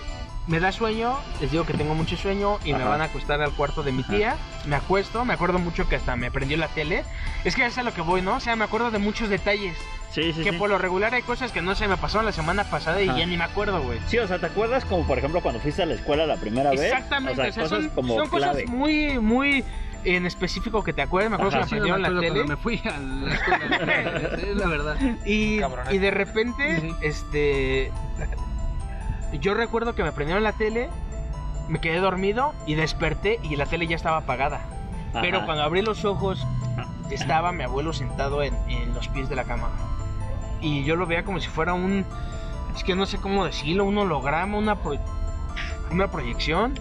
[0.47, 3.51] me da sueño, les digo que tengo mucho sueño y me van a acostar al
[3.53, 4.35] cuarto de mi tía.
[4.65, 7.05] Me acuesto, me acuerdo mucho que hasta me prendió la tele.
[7.45, 8.35] Es que es a lo que voy, ¿no?
[8.35, 9.77] O sea, me acuerdo de muchos detalles.
[10.13, 10.57] Sí, sí, que sí.
[10.57, 13.17] por lo regular hay cosas que no se me pasaron la semana pasada y Ajá.
[13.17, 13.99] ya ni me acuerdo, güey.
[14.07, 16.69] Sí, o sea, ¿te acuerdas como por ejemplo cuando fuiste a la escuela la primera
[16.69, 16.81] vez?
[16.81, 19.63] Exactamente, O sea, cosas son, como son cosas muy, muy
[20.05, 21.31] en específico que te acuerdas.
[21.31, 21.65] Me acuerdo Ajá.
[21.65, 22.33] que Sí, me no me prendieron la acuerdo tele.
[22.45, 24.37] cuando me fui a la escuela.
[24.51, 24.97] es la verdad.
[25.25, 26.95] Y, de repente, Sí, sí.
[27.01, 27.91] este.
[29.39, 30.89] Yo recuerdo que me prendieron la tele,
[31.67, 34.61] me quedé dormido y desperté y la tele ya estaba apagada.
[35.21, 36.45] Pero cuando abrí los ojos,
[37.09, 39.69] estaba mi abuelo sentado en, en los pies de la cama.
[40.63, 42.05] Y yo lo veía como si fuera un.
[42.75, 44.97] Es que no sé cómo decirlo, un holograma, una, pro-
[45.91, 46.79] una proyección.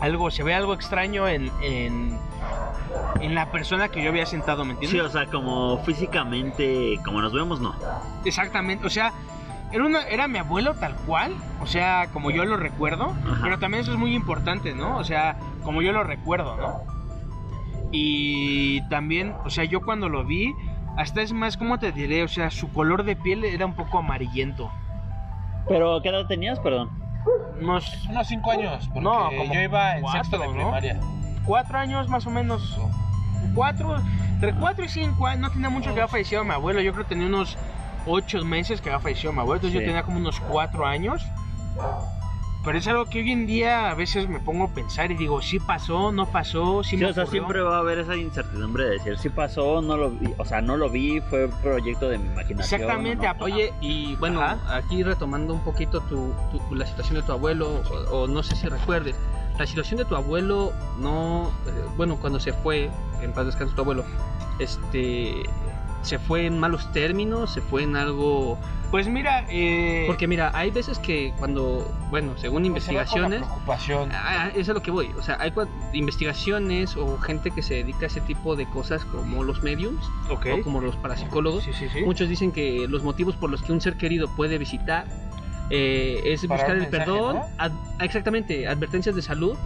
[0.00, 2.18] Algo, se ve algo extraño en, en,
[3.20, 5.00] en la persona que yo había sentado, ¿me entiendes?
[5.00, 7.74] Sí, o sea, como físicamente, como nos vemos, no.
[8.24, 9.12] Exactamente, o sea,
[9.70, 13.38] era, una, era mi abuelo tal cual, o sea, como yo lo recuerdo, Ajá.
[13.42, 14.96] pero también eso es muy importante, ¿no?
[14.96, 16.80] O sea, como yo lo recuerdo, ¿no?
[17.92, 20.52] Y también, o sea, yo cuando lo vi,
[20.96, 22.22] hasta es más, ¿cómo te diré?
[22.22, 24.70] O sea, su color de piel era un poco amarillento.
[25.68, 26.58] Pero, ¿qué edad tenías?
[26.60, 26.90] Perdón.
[27.60, 30.54] Unos Unos 5 años, porque No, como yo iba en cuatro, sexto de ¿no?
[30.54, 31.00] primaria.
[31.46, 32.78] cuatro años más o menos.
[33.54, 33.96] Cuatro,
[34.34, 37.04] entre cuatro y cinco años, no tenía mucho que había fallecido mi abuelo, yo creo
[37.04, 37.56] que tenía unos
[38.06, 39.84] ocho meses que había fallecido mi abuelo, entonces Sí.
[39.84, 41.24] yo tenía como unos cuatro años.
[42.64, 45.42] Pero es algo que hoy en día a veces me pongo a pensar y digo,
[45.42, 47.40] sí pasó, no pasó, sí, Sí, me o sea, ocurrió.
[47.42, 50.60] siempre va a haber esa incertidumbre de decir si pasó, no lo vi, o sea,
[50.60, 52.80] no lo vi, fue proyecto de mi imaginación.
[52.82, 53.44] Exactamente, no.
[53.44, 54.76] Oye, y bueno, Ajá.
[54.76, 56.32] aquí retomando un poquito tu,
[56.68, 59.16] tu- la situación de tu abuelo, o, o no sé si recuerdes,
[59.58, 62.90] la situación de tu abuelo, no, eh, bueno, cuando se fue,
[63.20, 64.04] en paz descanse tu abuelo,
[64.60, 65.42] este,
[66.02, 68.58] se fue en malos términos, se fue en algo,
[68.90, 74.10] Pues mira, eh, porque mira, hay veces que cuando, bueno, según Pues se investigaciones, preocupación.
[74.12, 75.10] Ah, eso es a lo que voy.
[75.18, 75.52] O sea, hay
[75.94, 80.46] investigaciones o gente que se dedica a ese tipo de cosas como los mediums ok.
[80.58, 81.64] o como los parapsicólogos.
[81.64, 82.02] Sí, sí, sí.
[82.04, 85.06] Muchos dicen que los motivos por los que un ser querido puede visitar
[85.70, 87.46] eh, es Para buscar el mensaje, perdón, ¿no?
[87.58, 89.56] ad- exactamente, advertencias de salud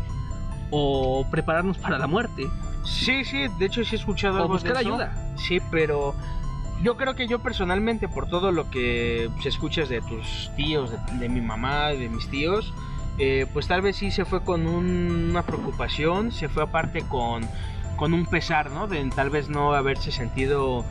[0.71, 2.45] o prepararnos para la muerte
[2.87, 4.89] Sí, sí, de hecho sí he escuchado o algo de buscar eso.
[4.95, 5.15] ayuda.
[5.37, 6.15] Sí, pero
[6.83, 10.99] yo creo que yo personalmente, por todo lo que se escuchas de tus tíos, de,
[11.19, 12.73] de mi mamá, de mis tíos,
[13.19, 17.49] eh, pues tal vez sí se fue con un- una preocupación, se fue aparte con,
[17.97, 18.87] con un pesar, ¿no?
[18.89, 20.85] De tal vez no haberse sentido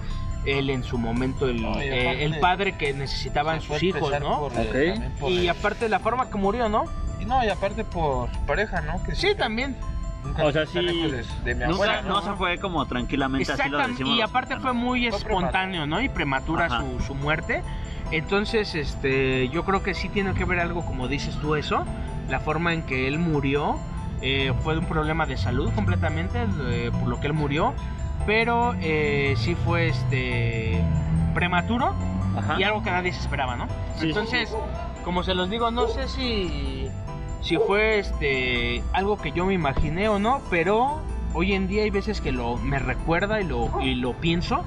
[0.45, 4.39] él en su momento el, No, eh, el padre que necesitaban sus hijos, ¿no?
[4.39, 4.55] por, Ok.
[4.55, 6.85] también por Y el- aparte la forma que murió, ¿no?
[7.19, 9.01] y no, y aparte por su pareja, ¿no?
[9.03, 9.75] Que Sí, también.
[10.25, 12.21] Nunca O sea, sí, de, de mi No, abuela, no, ¿no?
[12.21, 14.17] se fue como tranquilamente, así lo decimos.
[14.17, 16.01] y aparte fue muy Fue espontáneo, ¿no?
[16.01, 17.63] Y prematura su, su muerte.
[18.11, 21.85] Entonces, este, yo creo que sí tiene que ver algo, como dices tú, eso.
[22.29, 23.79] La forma en que él murió
[24.21, 27.73] eh, fue un problema de salud completamente, eh, por lo que él murió.
[28.25, 30.83] Pero eh, sí fue este
[31.33, 31.93] prematuro
[32.37, 32.59] Ajá.
[32.59, 33.67] y algo que nadie se esperaba, ¿no?
[33.97, 34.55] Sí, Entonces,
[35.03, 36.84] como se los digo, no sé si,
[37.45, 40.99] si fue este algo que yo me imaginé o no, pero
[41.33, 44.65] hoy en día hay veces que lo me recuerda y lo, y lo pienso.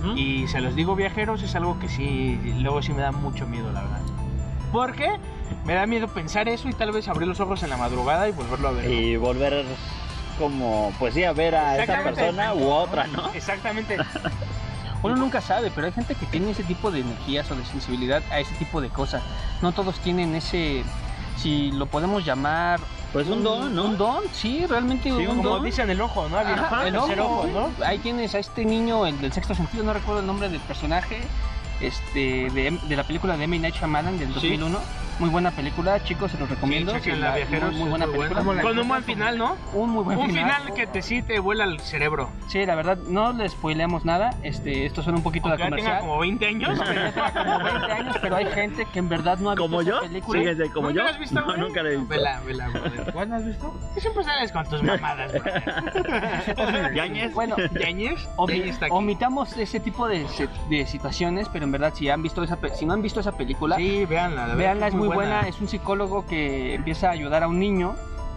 [0.00, 0.16] Ujú.
[0.16, 3.70] Y se los digo viajeros, es algo que sí, luego sí me da mucho miedo,
[3.72, 4.00] la verdad.
[4.72, 5.10] Porque
[5.64, 8.32] me da miedo pensar eso y tal vez abrir los ojos en la madrugada y
[8.32, 8.86] volverlo a ver.
[8.86, 8.92] ¿no?
[8.92, 9.64] Y volver
[10.38, 13.30] como, pues sí, a ver a esa persona u otra, ¿no?
[13.34, 13.96] Exactamente.
[15.02, 18.22] Uno nunca sabe, pero hay gente que tiene ese tipo de energías o de sensibilidad
[18.30, 19.22] a ese tipo de cosas.
[19.62, 20.84] No todos tienen ese,
[21.40, 22.80] si lo podemos llamar...
[23.12, 23.86] Pues un don, ¿no?
[23.86, 25.64] Un don, sí, realmente Sí, un Como don.
[25.64, 26.38] dicen el ojo, ¿no?
[26.38, 27.84] Ajá, el ojo, ojo, ¿no?
[27.84, 31.20] Ahí tienes a este niño, el del sexto sentido, no recuerdo el nombre del personaje,
[31.80, 33.58] este, de, de la película de M.
[33.58, 34.78] Night Shyamalan del 2001.
[35.20, 36.98] Muy buena película, chicos, se los recomiendo.
[37.00, 38.40] Sí, La- viajeros, Muy, muy buena película.
[38.40, 38.62] buena.
[38.62, 39.54] Con un buen final, ¿no?
[39.74, 40.62] Un muy buen Un final.
[40.62, 42.30] final que te sí te vuela el cerebro.
[42.48, 44.30] Sí, la verdad, no le spoileamos nada.
[44.42, 45.92] Este, esto suena un poquito de Aunque ya comercial.
[45.98, 46.80] tenga como 20 años.
[46.82, 47.12] Pero
[47.44, 50.00] como 20 años, pero hay gente que en verdad no ha visto Como esa yo,
[50.00, 50.40] película.
[50.72, 51.04] como ¿Nunca yo.
[51.04, 52.08] la has visto, no, nunca la he visto.
[52.08, 53.12] Vela, vela, brother.
[53.12, 53.78] ¿Cuál no has visto?
[53.94, 56.94] ¿Qué siempre sales con tus mamadas, brother?
[56.94, 57.34] Yañez.
[57.34, 58.26] Bueno, ¿Yañez?
[58.36, 58.94] Omi- Yañez está aquí.
[58.94, 60.26] omitamos ese tipo de,
[60.70, 63.32] de situaciones, pero en verdad si han visto esa pe- si no han visto esa
[63.32, 64.46] película, Sí, véanla.
[64.46, 65.40] la verdad Veanla, que es muy buena.
[65.48, 67.94] Es un psicólogo que empieza a ayudar a un niño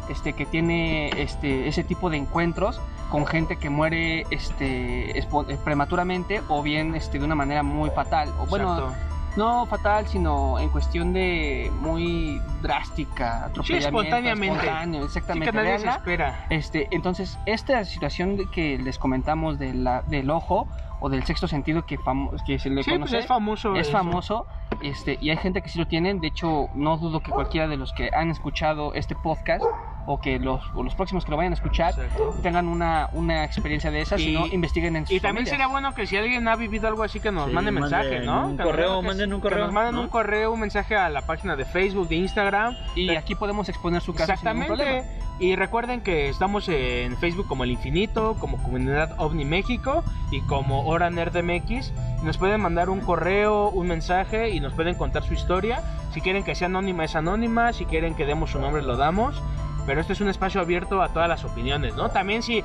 [0.10, 5.28] este, que tiene este, ese tipo de encuentros con gente que muere este, eh,
[5.64, 8.30] prematuramente o bien este, de una manera muy fatal.
[8.40, 8.96] O bueno, Exacto.
[9.38, 14.56] no fatal, sino en cuestión de muy drástica, atropellamiento, espontáneamente.
[14.58, 15.52] espontáneo, Sí, exactamente.
[15.52, 16.46] que nadie se espera.
[16.50, 20.68] Este, entonces, esta situación que les comentamos de la- del ojo
[21.06, 21.98] o del sexto sentido que,
[22.46, 23.18] que se le Sí, pues conoce.
[23.20, 23.76] es famoso.
[23.76, 23.92] es eso.
[23.92, 24.48] famoso
[24.82, 27.76] este y hay gente que sí lo tienen de hecho no dudo que cualquiera de
[27.76, 29.66] los que han escuchado este podcast
[30.06, 32.36] o que los, o los próximos que lo vayan a escuchar Exacto.
[32.42, 35.50] tengan una, una experiencia de esas y, no investiguen en sus Y también familias.
[35.52, 38.48] sería bueno que si alguien ha vivido algo así que nos Sí, mande mensaje, ¿no?
[38.48, 40.02] un Que correo, manden un que correo, nos manden ¿no?
[40.02, 42.76] un correo, un mensaje a la página de Facebook, de Instagram.
[42.96, 44.84] y aquí podemos exponer su caso sin ningún Exactamente.
[45.08, 45.24] problema.
[45.40, 50.86] Y recuerden que estamos en Facebook como El Infinito, como Comunidad OVNI México y como
[50.86, 51.92] Hora Nerd MX.
[52.24, 55.82] Nos pueden mandar un correo, un mensaje y nos pueden contar su historia.
[56.14, 57.74] Si quieren que sea anónima, es anónima.
[57.74, 59.42] Si quieren que demos su nombre, lo damos.
[59.86, 62.10] Pero este es un espacio abierto a todas las opiniones, ¿no?
[62.10, 62.64] También si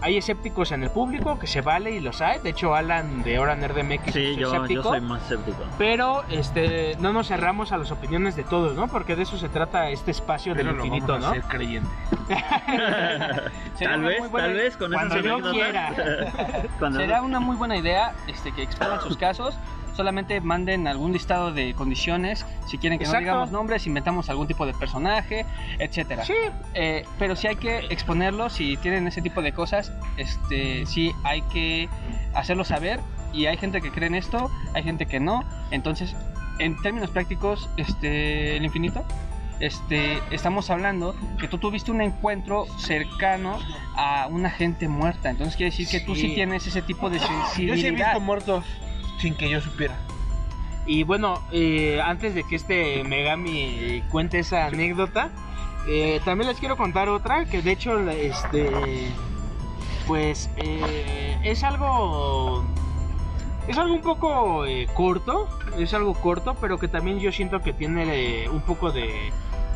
[0.00, 2.38] hay escépticos en el público, que se vale y los hay.
[2.38, 4.82] De hecho, Alan de Hora Nerd MX Sí, es yo, yo escéptico.
[4.84, 5.58] soy más escéptico.
[5.76, 8.86] Pero este, no nos cerramos a las opiniones de todos, ¿no?
[8.86, 11.32] Porque de eso se trata este espacio Pero del lo infinito, vamos a ¿no?
[11.40, 11.88] hacer creyente.
[13.74, 15.92] Sería tal una vez, muy buena- tal vez con Cuando yo quiera.
[16.78, 19.56] Cuando- Sería una muy buena idea este, que expongan sus casos.
[20.02, 22.46] Solamente manden algún listado de condiciones.
[22.68, 23.18] Si quieren que Exacto.
[23.18, 25.44] no digamos nombres, inventamos algún tipo de personaje,
[25.80, 26.24] etcétera.
[26.24, 26.34] Sí,
[26.74, 28.48] Eh, pero sí hay que exponerlo.
[28.48, 31.88] Si tienen ese tipo de cosas, este, sí hay que
[32.32, 33.00] hacerlo saber.
[33.32, 35.42] Y hay gente que cree en esto, hay gente que no.
[35.72, 36.14] Entonces,
[36.60, 39.04] en términos prácticos, este, el infinito.
[39.58, 43.58] Este, estamos hablando que tú tuviste un encuentro cercano
[43.96, 45.28] a una gente muerta.
[45.30, 46.34] Entonces quiere decir que tú sí Sí.
[46.36, 47.32] tienes ese tipo de Yo sí
[47.68, 48.10] he sensibilidad.
[48.12, 48.64] visto muertos
[49.18, 49.96] sin que yo supiera.
[50.86, 55.30] Y bueno, eh, antes de que este Megami cuente esa anécdota,
[55.86, 59.08] eh, también les quiero contar otra que de hecho, este,
[60.06, 62.64] pues eh, es algo,
[63.68, 65.48] es algo un poco eh, corto,
[65.78, 69.30] es algo corto, pero que también yo siento que tiene eh, un poco de,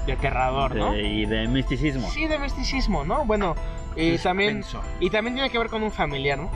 [0.06, 0.92] de aterrador, ¿no?
[0.92, 2.08] de- y de misticismo.
[2.10, 3.26] Sí, de misticismo, ¿no?
[3.26, 3.54] Bueno,
[3.96, 4.64] eh, también
[5.00, 6.50] y también tiene que ver con un familiar, ¿no?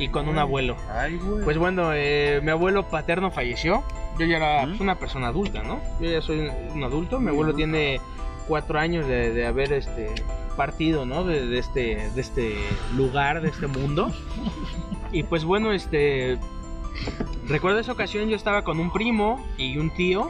[0.00, 0.40] Y con un Ay.
[0.40, 0.76] abuelo.
[0.92, 1.44] Ay, güey.
[1.44, 3.84] Pues bueno, eh, mi abuelo paterno falleció.
[4.18, 5.80] Yo ya era pues, una persona adulta, ¿no?
[6.00, 7.20] Yo ya soy un, un adulto.
[7.20, 8.00] Mi abuelo tiene
[8.48, 10.10] cuatro años de, de haber este
[10.56, 11.24] partido, ¿no?
[11.24, 12.54] De, de este, de este
[12.96, 14.10] lugar, de este mundo.
[15.12, 16.38] Y pues bueno, este.
[17.48, 20.28] Recuerdo esa ocasión, yo estaba con un primo y un tío.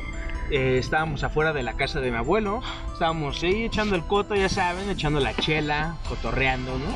[0.50, 2.62] eh, estábamos afuera de la casa de mi abuelo.
[2.92, 6.86] Estábamos ahí echando el coto, ya saben, echando la chela, cotorreando, ¿no?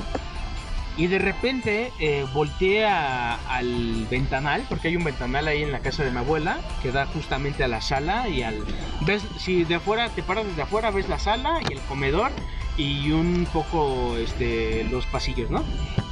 [0.97, 5.81] Y de repente eh, volteé a- al ventanal, porque hay un ventanal ahí en la
[5.81, 8.65] casa de mi abuela, que da justamente a la sala y al...
[9.01, 12.31] Ves, si de afuera, te paras desde afuera, ves la sala y el comedor
[12.77, 15.65] y un poco este, los pasillos, ¿no?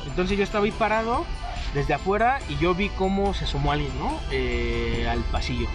[0.07, 1.25] Entonces yo estaba ahí parado
[1.75, 4.19] desde afuera y yo vi cómo se asomó alguien, ¿no?
[4.33, 5.69] Eh, al pasillo.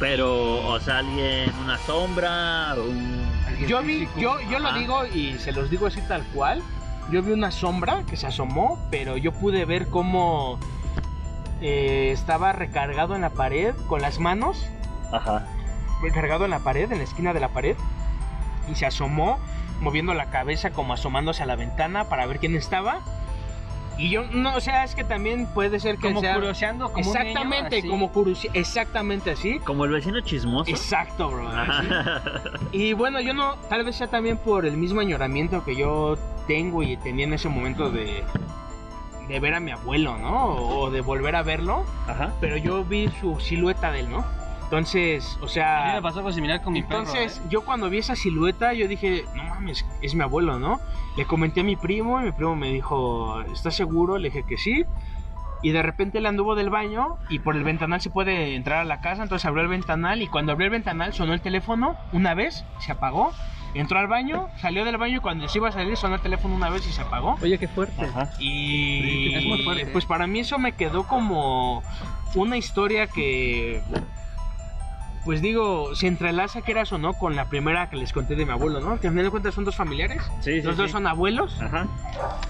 [0.00, 3.22] Pero, o sea, alguien, una sombra, un...
[3.68, 4.18] Yo vi, físico.
[4.20, 6.62] yo, yo lo digo y se los digo así tal cual.
[7.10, 10.58] Yo vi una sombra que se asomó, pero yo pude ver cómo
[11.60, 14.66] eh, estaba recargado en la pared con las manos,
[15.12, 15.46] Ajá.
[16.02, 17.76] recargado en la pared, en la esquina de la pared,
[18.70, 19.38] y se asomó,
[19.80, 23.00] moviendo la cabeza como asomándose a la ventana para ver quién estaba.
[23.96, 26.34] Y yo, no, o sea, es que también puede ser que como sea...
[26.34, 27.88] curioseando, como un niño, Exactamente, así.
[27.88, 29.60] como curiosi- exactamente así.
[29.60, 30.68] Como el vecino chismoso.
[30.70, 31.48] Exacto, bro.
[32.72, 36.16] Y bueno, yo no, tal vez sea también por el mismo añoramiento que yo
[36.48, 38.24] tengo y tenía en ese momento de,
[39.28, 40.54] de ver a mi abuelo, ¿no?
[40.56, 42.32] O de volver a verlo, Ajá.
[42.40, 44.24] pero yo vi su silueta de él, ¿no?
[44.64, 47.44] Entonces, o A mí sea, me pasó algo similar con mi entonces perro.
[47.46, 47.48] ¿eh?
[47.50, 50.80] yo cuando vi esa silueta, yo dije, no mames, es mi abuelo, ¿no?
[51.16, 54.18] Le comenté a mi primo y mi primo me dijo, ¿estás seguro?
[54.18, 54.84] Le dije que sí.
[55.62, 58.84] Y de repente él anduvo del baño y por el ventanal se puede entrar a
[58.84, 62.34] la casa, entonces abrió el ventanal y cuando abrió el ventanal sonó el teléfono una
[62.34, 63.32] vez, se apagó,
[63.72, 66.54] entró al baño, salió del baño y cuando se iba a salir sonó el teléfono
[66.54, 67.38] una vez y se apagó.
[67.42, 68.04] Oye, qué fuerte.
[68.04, 68.30] Ajá.
[68.38, 69.86] Y Es muy fuerte.
[69.86, 71.82] pues para mí eso me quedó como
[72.34, 73.80] una historia que
[75.24, 78.52] pues digo, se entrelaza quieras o no con la primera que les conté de mi
[78.52, 79.00] abuelo, ¿no?
[79.00, 80.92] Que al final de cuentas son dos familiares, Sí, sí, los dos sí.
[80.92, 81.86] son abuelos Ajá.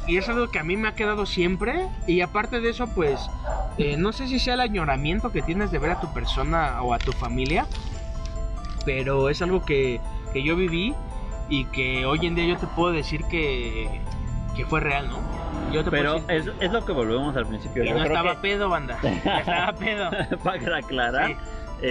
[0.09, 3.21] y es algo que a mí me ha quedado siempre y aparte de eso pues
[3.79, 6.93] eh, no sé si sea el añoramiento que tienes de ver a tu persona o
[6.95, 7.67] a tu familia,
[8.85, 10.01] pero es algo que,
[10.33, 10.95] que yo viví
[11.49, 14.01] y que hoy en día yo te puedo decir que,
[14.57, 15.19] que fue real, ¿no?
[15.73, 17.85] Yo te Pero puedo decir- es, es lo que volvemos al principio.
[17.85, 18.99] Yo no estaba que- pedo, banda.
[19.03, 20.11] Estaba pedo.
[20.45, 21.37] para aclarar, Sí.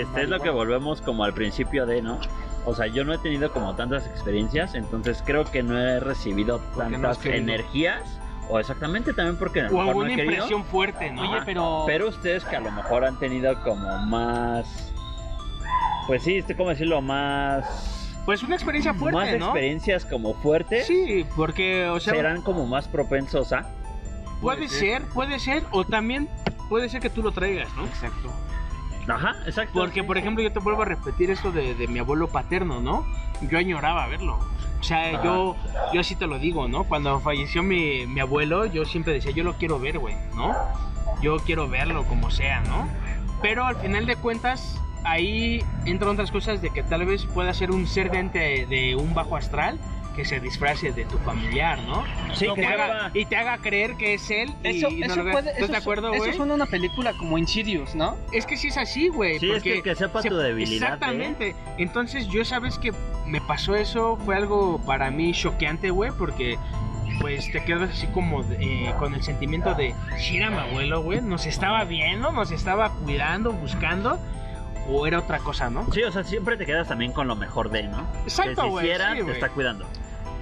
[0.01, 2.19] Este es lo que volvemos como al principio de, ¿no?
[2.65, 6.59] O sea, yo no he tenido como tantas experiencias, entonces creo que no he recibido
[6.59, 8.19] no tantas energías.
[8.49, 10.33] O exactamente también porque a lo O mejor no alguna he querido.
[10.33, 11.21] impresión fuerte, ¿no?
[11.21, 11.83] Oye, pero.
[11.87, 14.91] Pero ustedes que a lo mejor han tenido como más.
[16.07, 17.01] Pues sí, este, ¿cómo decirlo?
[17.01, 18.11] Más.
[18.25, 19.45] Pues una experiencia fuerte, más ¿no?
[19.47, 20.87] experiencias como fuertes.
[20.87, 23.69] Sí, porque, o sea, serán como más propensos a.
[24.41, 26.29] puede Puede ser, puede ser, o también
[26.69, 27.85] puede ser que tú lo traigas, ¿no?
[27.85, 28.29] Exacto.
[29.07, 29.73] Ajá, exacto.
[29.79, 33.05] Porque, por ejemplo, yo te vuelvo a repetir esto de, de mi abuelo paterno, ¿no?
[33.49, 34.39] Yo añoraba verlo.
[34.79, 35.23] O sea, Ajá.
[35.23, 35.55] yo,
[35.93, 36.83] yo así te lo digo, ¿no?
[36.85, 40.55] Cuando falleció mi, mi abuelo, yo siempre decía, yo lo quiero ver, güey, ¿no?
[41.21, 42.87] Yo quiero verlo como sea, ¿no?
[43.41, 47.71] Pero al final de cuentas, ahí entran otras cosas de que tal vez pueda ser
[47.71, 49.79] un ser de, de un bajo astral
[50.13, 52.03] que se disfrace de tu familiar, ¿no?
[52.33, 55.03] Sí, y, que te haga, haga- y te haga creer que es él Eso, y
[55.03, 56.33] eso puede, ¿Estás eso, de acuerdo, eso güey?
[56.35, 58.17] suena a una película como Insidious, ¿no?
[58.31, 59.39] Es que sí es así, güey.
[59.39, 60.71] Sí, es que, que sepa se- tu debilidad.
[60.71, 60.93] ¿eh?
[60.93, 61.55] Exactamente.
[61.77, 62.91] Entonces, yo sabes que
[63.25, 66.57] me pasó eso, fue algo para mí choqueante, güey, porque
[67.21, 71.21] pues te quedas así como eh, con el sentimiento de, si era mi abuelo, güey,
[71.21, 74.19] nos estaba viendo, nos estaba cuidando, buscando,
[74.89, 75.85] o era otra cosa, ¿no?
[75.93, 78.05] Sí, o sea, siempre te quedas también con lo mejor de, ¿no?
[78.23, 78.85] Exacto, que si güey.
[78.85, 79.35] hiciera, sí, te güey.
[79.35, 79.85] está cuidando.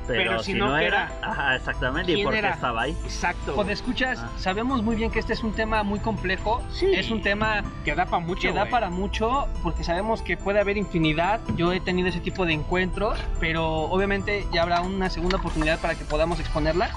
[0.07, 2.11] Pero, Pero si, si no, no, ¿qué era, ajá, exactamente.
[2.11, 2.49] ¿Y ¿Quién por qué era?
[2.49, 2.97] estaba ahí?
[3.03, 3.53] Exacto.
[3.53, 4.29] Cuando escuchas, Ah.
[4.39, 6.61] sabemos muy bien que este es un tema muy complejo.
[6.73, 6.87] Sí.
[6.91, 8.41] Es un tema que da para mucho.
[8.41, 8.71] que da güey.
[8.71, 11.39] para mucho porque sabemos que puede haber infinidad.
[11.55, 15.93] Yo he tenido ese tipo de encuentros, pero obviamente ya habrá una segunda oportunidad para
[15.95, 16.89] que podamos exponerlas.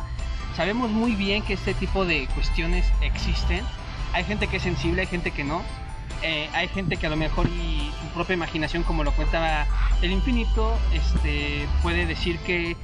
[0.57, 3.61] Sabemos muy bien que este tipo de cuestiones existen.
[4.15, 5.63] Hay gente que es sensible, hay gente que no.
[6.25, 9.67] Eh, hay gente que a lo mejor y su propia imaginación, como lo cuenta
[10.01, 12.77] el infinito, este, puede decir que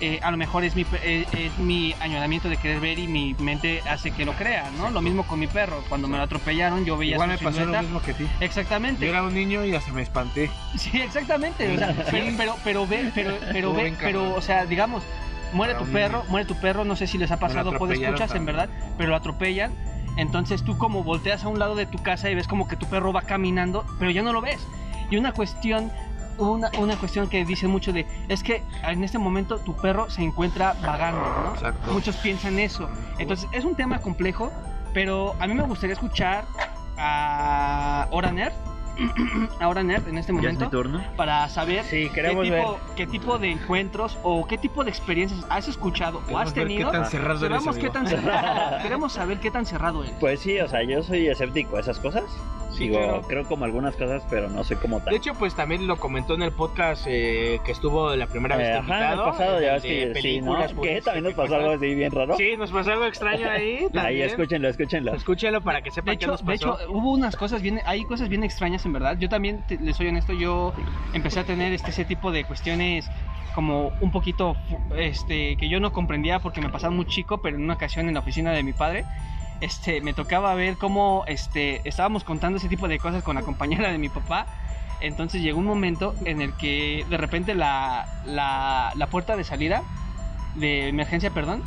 [0.00, 3.34] eh, a lo mejor es mi, eh, es mi añoramiento de querer ver y mi
[3.38, 4.90] mente hace que lo crea, ¿no?
[4.90, 5.84] Lo mismo con mi perro.
[5.90, 7.82] Cuando me lo atropellaron, yo veía Igual su me pasó silueta.
[7.82, 8.26] lo mismo que a ti.
[8.40, 9.04] Exactamente.
[9.04, 10.50] Yo era un niño y hasta me espanté.
[10.76, 11.74] Sí, exactamente.
[11.74, 15.02] o sea, pero, pero, pero ve, pero, pero ve, pero, o sea, digamos,
[15.52, 18.46] muere tu perro, muere tu perro, no sé si les ha pasado, puede escuchas en
[18.46, 19.72] verdad, pero lo atropellan.
[20.16, 22.86] Entonces tú como volteas a un lado de tu casa y ves como que tu
[22.86, 24.66] perro va caminando, pero ya no lo ves.
[25.10, 25.92] Y una cuestión,
[26.38, 30.22] una, una cuestión que dice mucho de, es que en este momento tu perro se
[30.22, 31.54] encuentra vagando, ¿no?
[31.54, 31.92] Exacto.
[31.92, 32.88] Muchos piensan eso.
[33.18, 34.50] Entonces es un tema complejo,
[34.92, 36.46] pero a mí me gustaría escuchar
[36.96, 38.32] a Hora
[38.98, 41.02] Nerd, a Hora Nerd en este Ya es mi momento turno.
[41.16, 45.44] para saber Sí, qué queremos tipo, qué tipo de encuentros o qué tipo de experiencias
[45.48, 46.90] has escuchado o has Queremos ver tenido.
[46.90, 50.14] qué tan cerrado eres, Queremos, qué tan cerrado- queremos saber qué tan cerrado eres.
[50.20, 52.24] Pues sí, o sea, yo soy escéptico a esas cosas.
[52.72, 53.22] Sí, Digo, claro.
[53.22, 55.08] creo como algunas cosas, pero no soy como tal.
[55.10, 58.68] De hecho, pues también lo comentó en el podcast eh, que estuvo la primera vez
[58.68, 59.24] Eh, ajá, invitado.
[59.24, 60.56] pasado ya el ves de que sí, ¿no?
[60.76, 62.36] pues, también nos ¿qué pasó algo así bien raro.
[62.36, 63.78] Sí, nos pasó algo extraño ahí.
[63.84, 64.22] Ahí también.
[64.28, 65.14] escúchenlo, escúchenlo.
[65.14, 66.78] Escúchalo para que sepan De qué hecho, nos de pasó.
[66.78, 69.18] hecho, hubo unas cosas bien, hay cosas bien extrañas en verdad.
[69.18, 70.72] Yo también, les soy honesto, yo
[71.12, 73.10] empecé a tener este, ese tipo de cuestiones
[73.54, 74.56] como un poquito,
[74.96, 78.14] este, que yo no comprendía porque me pasaba muy chico, pero en una ocasión en
[78.14, 79.04] la oficina de mi padre,
[79.60, 83.90] este, me tocaba ver cómo, este, estábamos contando ese tipo de cosas con la compañera
[83.90, 84.46] de mi papá.
[85.00, 89.82] Entonces llegó un momento en el que de repente la, la, la puerta de salida,
[90.54, 91.62] de emergencia, perdón,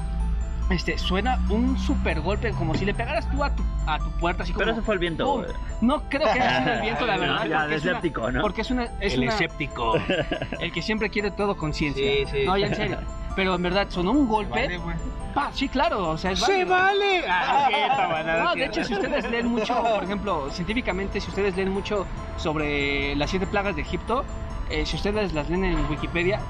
[0.69, 4.43] este, suena un super golpe, como si le pegaras tú a tu, a tu puerta,
[4.43, 4.59] así como...
[4.65, 5.25] Pero eso fue el viento.
[5.25, 5.41] ¡pum!
[5.43, 5.53] güey.
[5.81, 7.45] No creo que haya sido el viento, la No, verdad.
[7.47, 8.41] ya, porque es una- escéptico, ¿no?
[8.41, 8.83] Porque es una...
[8.99, 9.93] Es el una- escéptico.
[10.59, 12.03] el que siempre quiere todo con ciencia.
[12.03, 12.45] Sí, sí.
[12.45, 12.97] No, ya en serio.
[13.35, 14.77] Pero en verdad, sonó un golpe.
[14.77, 15.51] Vale.
[15.53, 16.69] Sí, claro, o sea, es ¡Se válido.
[16.69, 17.23] vale!
[17.29, 21.55] Ah, qué tabanada, No, de hecho, si ustedes leen mucho, por ejemplo, científicamente, si ustedes
[21.55, 22.05] leen mucho
[22.37, 24.25] sobre las siete plagas de Egipto,
[24.69, 26.41] eh, si ustedes las leen en Wikipedia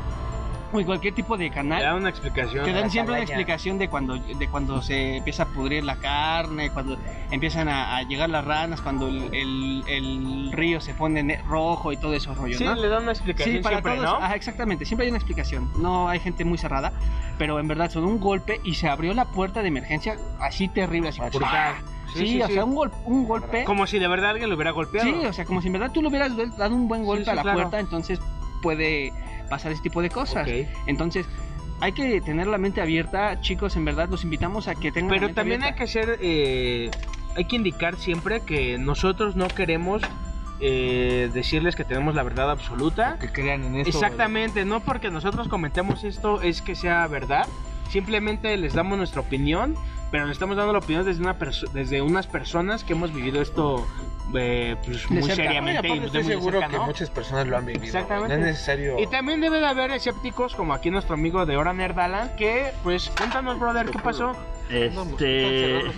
[0.71, 2.63] o en cualquier tipo de Te canal, dan una explicación.
[2.65, 6.69] te dan siempre una explicación de cuando, de cuando se empieza a pudrir la carne,
[6.69, 6.97] cuando
[7.31, 11.91] empiezan a, a llegar las ranas, cuando el, el- el río se pone ne- rojo
[11.91, 12.75] y todo eso rollo, Sí, ¿no?
[12.75, 14.25] le dan una explicación Sí, para siempre, todos, ¿no?
[14.25, 15.69] ajá, exactamente, siempre hay una explicación.
[15.81, 16.93] No hay gente muy cerrada,
[17.37, 21.09] pero en verdad sonó un golpe y se abrió la puerta de emergencia así terrible,
[21.09, 21.41] así Brutal.
[21.41, 21.73] ¡pah!
[22.13, 23.63] Sí, o sea, un, gol- un golpe.
[23.65, 25.07] Como si de verdad alguien lo hubiera golpeado.
[25.07, 27.29] Sí, o sea, como si en verdad tú le hubieras dado un buen golpe sí,
[27.29, 27.57] a la claro.
[27.59, 28.19] puerta, entonces
[28.63, 29.13] puede
[29.49, 30.47] pasar ese tipo de cosas.
[30.87, 31.25] Entonces,
[31.81, 35.15] hay que tener la mente abierta, chicos, en verdad los invitamos a que tengan la
[35.15, 36.91] Pero mente también hay que ser, eh,
[37.35, 40.01] hay que indicar siempre que nosotros no queremos
[40.61, 43.17] eh, decirles que tenemos la verdad absoluta.
[43.19, 43.89] Que crean en esto.
[43.89, 47.47] Exactamente, no porque nosotros comentemos esto es que sea verdad.
[47.89, 49.75] Simplemente les damos nuestra opinión,
[50.11, 53.41] pero le estamos dando la opinión desde, una perso- desde unas personas que hemos vivido
[53.41, 53.85] esto
[54.35, 55.33] eh, pues, muy cerca.
[55.33, 56.85] Oye, seriamente y aparte de estoy muy seguro cerca, que ¿no?
[56.85, 57.85] muchas personas lo han vivido.
[57.85, 58.35] Exactamente.
[58.37, 58.99] No es necesario.
[58.99, 63.09] Y también debe de haber escépticos como aquí nuestro amigo de Hora Nerdalan que pues
[63.17, 64.33] cuéntanos brother qué pasó.
[64.69, 65.81] Este.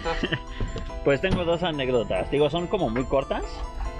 [1.03, 2.29] Pues tengo dos anécdotas.
[2.29, 3.43] Digo, son como muy cortas.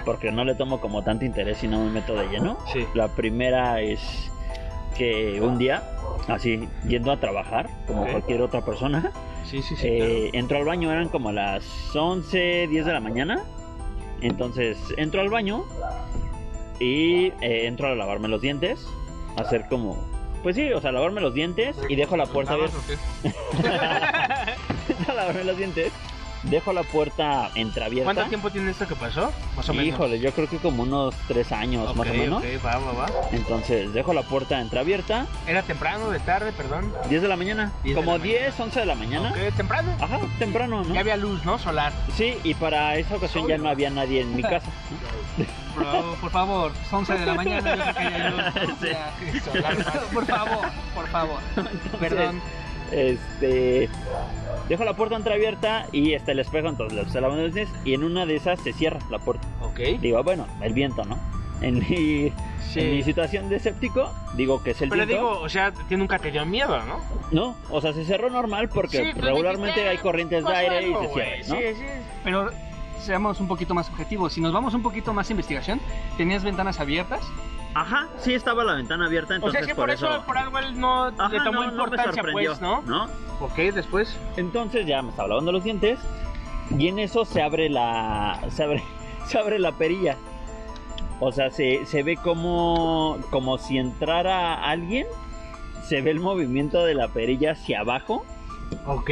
[0.05, 2.57] Porque no le tomo como tanto interés y no me meto de lleno.
[2.74, 2.86] Sí.
[2.95, 4.32] La primera es
[4.97, 5.84] que un día,
[6.28, 8.09] así yendo a trabajar, como Ok.
[8.12, 9.12] cualquier otra persona,
[9.46, 9.88] Sí, sí, sí.
[9.88, 13.44] eh, entro al baño, eran como las 11, 10 de la mañana.
[14.22, 15.66] Entonces entro al baño
[16.80, 18.88] y eh, entro a lavarme los dientes,
[19.38, 19.98] a hacer como,
[20.44, 22.78] pues sí, o sea, lavarme los dientes y dejo la puerta abierta.
[25.08, 25.92] a lavarme los dientes
[26.44, 28.06] dejo la puerta entreabierta.
[28.14, 29.32] ¿Cuánto tiempo tiene esto que pasó?
[29.56, 29.88] Más o menos.
[29.88, 32.44] Híjole, yo creo que como unos tres años Ok, más o menos.
[32.44, 33.06] ok, va, va, va.
[33.32, 36.92] Entonces dejo la puerta entreabierta, ¿Era temprano, de tarde, perdón?
[37.10, 38.39] 10 de la mañana, 10 de como la mañana.
[38.39, 39.30] 10, 11 de la mañana.
[39.32, 39.96] Ok, temprano.
[40.00, 40.94] Ajá, temprano, ¿no?
[40.94, 41.58] Ya había luz, ¿no?
[41.60, 41.94] Solar.
[42.16, 44.70] Sí, y para esa ocasión ya no había nadie en mi casa.
[45.74, 47.76] Por, por favor, son 11 de la mañana.
[47.78, 48.42] Yo sé que hay luz.
[48.78, 51.39] O sea, por favor, por favor.
[52.00, 52.42] Perdón.
[52.92, 53.89] Este.
[54.70, 57.94] Dejo la puerta entreabierta y está el espejo, entonces le estoy lavando los dientes y
[57.94, 59.46] en una de esas se cierra la puerta.
[59.62, 59.80] Ok.
[60.00, 61.18] Digo, bueno, el viento, ¿no?
[61.62, 62.32] En mi,
[62.76, 65.28] en mi situación de escéptico, digo que es el Pero viento.
[65.30, 67.00] digo, o sea, te- nunca te dio miedo, ¿no?
[67.32, 70.56] No, o sea, se cerró normal porque Sí, tú regularmente dijiste, hay corrientes de pasó
[70.58, 71.56] aire algo, y se cierra, ¿no?
[71.56, 71.86] Sí, sí.
[72.24, 72.50] Pero
[73.00, 74.32] seamos un poquito más objetivos.
[74.34, 75.82] Si nos vamos un poquito más a investigación,
[76.18, 77.22] ¿tenías ventanas abiertas?
[77.74, 80.78] Ajá, sí estaba la ventana abierta, O entonces sea, que por, eso, por algo él
[80.80, 82.82] no Ajá, le tomó no, importancia, pues, ¿no?
[82.82, 83.05] ¿no?
[83.39, 84.19] Ok, después.
[84.38, 85.99] Entonces ya me estaba lavando los dientes
[86.78, 88.84] y en eso se abre la se abre
[89.26, 90.17] se abre la perilla.
[91.22, 95.07] O sea, se, se ve como como si entrara alguien.
[95.84, 98.26] Se ve el movimiento de la perilla hacia abajo
[98.86, 99.09] Ok.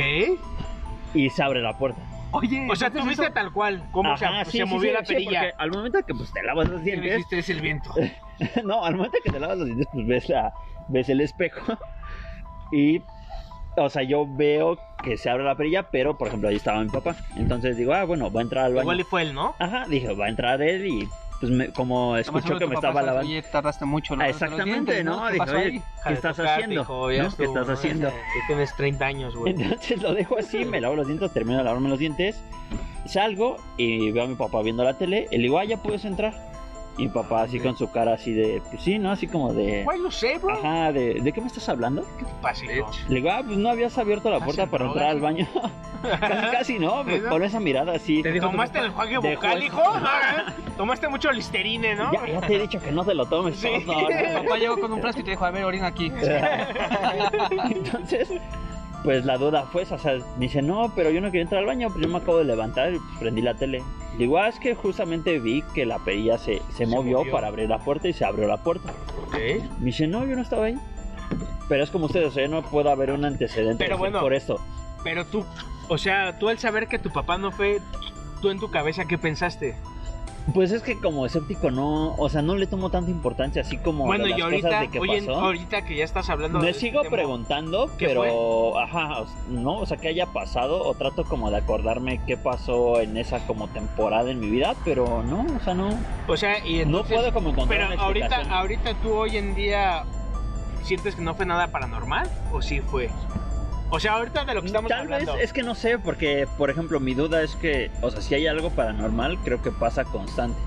[1.13, 2.01] y se abre la puerta.
[2.31, 4.89] Oye, O sea, tú viste eso- tal cual, cómo se, Ajá, se sí, sí, movió
[4.91, 5.39] sí, la sí, perilla.
[5.41, 7.39] porque al momento que pues te lavas los ¿Qué dientes, dijiste?
[7.39, 7.91] Es el viento.
[8.63, 10.53] no, al momento que te lavas los dientes, pues ves la,
[10.87, 11.61] ves el espejo.
[12.71, 13.01] Y,
[13.77, 16.89] o sea, yo veo que se abre la perilla, pero por ejemplo ahí estaba mi
[16.89, 17.15] papá.
[17.35, 18.83] Entonces digo, ah, bueno, va a entrar al baño.
[18.83, 19.55] Igual y fue él, ¿no?
[19.57, 21.09] Ajá, dije, va a entrar él y
[21.39, 23.27] pues me- como escuchó que me estaba lavando.
[23.27, 24.13] Oye, tardaste mucho.
[24.13, 25.25] Ah, lavándote los exactamente, dientes, ¿no?
[25.27, 25.81] ¿Qué Dije, oye?
[26.05, 26.81] ¿qué estás tocarte, haciendo?
[26.81, 27.07] hijo, ¿No?
[27.07, 27.73] ¿Qué estuvo, estás ¿no?
[27.73, 28.09] haciendo?
[28.33, 29.53] Que tienes 30 años, güey.
[29.59, 32.43] Entonces lo dejo así, me lavo los dientes, termino de lavarme los dientes,
[33.07, 36.05] salgo y veo a mi papá viendo la tele, y le digo, ah, ya puedes
[36.05, 36.48] entrar.
[36.99, 39.11] Y mi papá así con su cara así de, pues sí, ¿no?
[39.11, 39.85] Así como de...
[39.85, 40.53] Güey, lo sé, bro.
[40.53, 42.05] Ajá, de, ¿de qué me estás hablando?
[42.41, 42.91] Pasa, hijo.
[43.07, 45.47] Le digo, ah, pues no habías abierto la ¿Estás puerta para entrar al baño.
[46.01, 47.29] casi, casi no, ¿Sí, no?
[47.29, 48.21] con esa mirada así.
[48.21, 49.57] ¿Te ¿Tomaste el enjuague eso.
[49.59, 49.81] hijo?
[49.81, 50.53] No, ¿eh?
[50.75, 52.11] Tomaste mucho listerine, ¿no?
[52.11, 53.55] Ya, ya te he dicho que no te lo tomes.
[53.55, 53.69] Sí.
[53.85, 54.43] no, no, no.
[54.43, 56.11] Papá llegó con un frasco y te dijo, a ver, orina aquí.
[57.71, 58.29] Entonces,
[59.03, 61.67] pues la duda fue esa, o sea, dice, no, pero yo no quería entrar al
[61.67, 63.81] baño, pues yo me acabo de levantar y pues, prendí la tele.
[64.17, 67.31] Digo, ah, es que justamente vi que la perilla se, se, movió, movió.
[67.31, 68.91] para abrir la puerta y se abrió la puerta.
[69.27, 69.35] Ok.
[69.79, 70.77] Me dice, no, yo no estaba ahí.
[71.69, 74.19] Pero es como ustedes, o sea, yo no puedo haber un antecedente Pero bueno.
[74.19, 74.59] por esto.
[75.03, 75.45] Pero tú,
[75.87, 77.79] o sea, tú al saber que tu papá no fue,
[78.41, 79.75] tú en tu cabeza, ¿qué pensaste?
[80.53, 84.05] Pues es que como escéptico no, o sea, no le tomo tanta importancia así como
[84.05, 85.39] bueno, las y cosas ahorita, de qué oye, pasó.
[85.39, 89.85] ahorita que ya estás hablando Me de este sigo preguntando, ¿Qué pero ajá, no, o
[89.85, 94.31] sea, que haya pasado o trato como de acordarme qué pasó en esa como temporada
[94.31, 95.89] en mi vida, pero no, o sea, no.
[96.27, 100.03] O sea, y no puedo como encontrar Pero una ahorita, ahorita tú hoy en día
[100.83, 103.09] sientes que no fue nada paranormal o sí fue.
[103.91, 105.33] O sea, ahorita de lo que estamos Tal hablando.
[105.33, 108.35] vez es que no sé, porque por ejemplo, mi duda es que, o sea, si
[108.35, 110.59] hay algo paranormal, creo que pasa constante.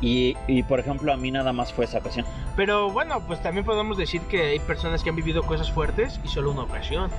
[0.00, 2.24] Y, y por ejemplo, a mí nada más fue esa ocasión.
[2.54, 6.28] Pero bueno, pues también podemos decir que hay personas que han vivido cosas fuertes y
[6.28, 7.10] solo una ocasión.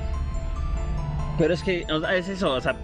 [1.38, 2.76] Pero es que, o sea, es eso, o sea,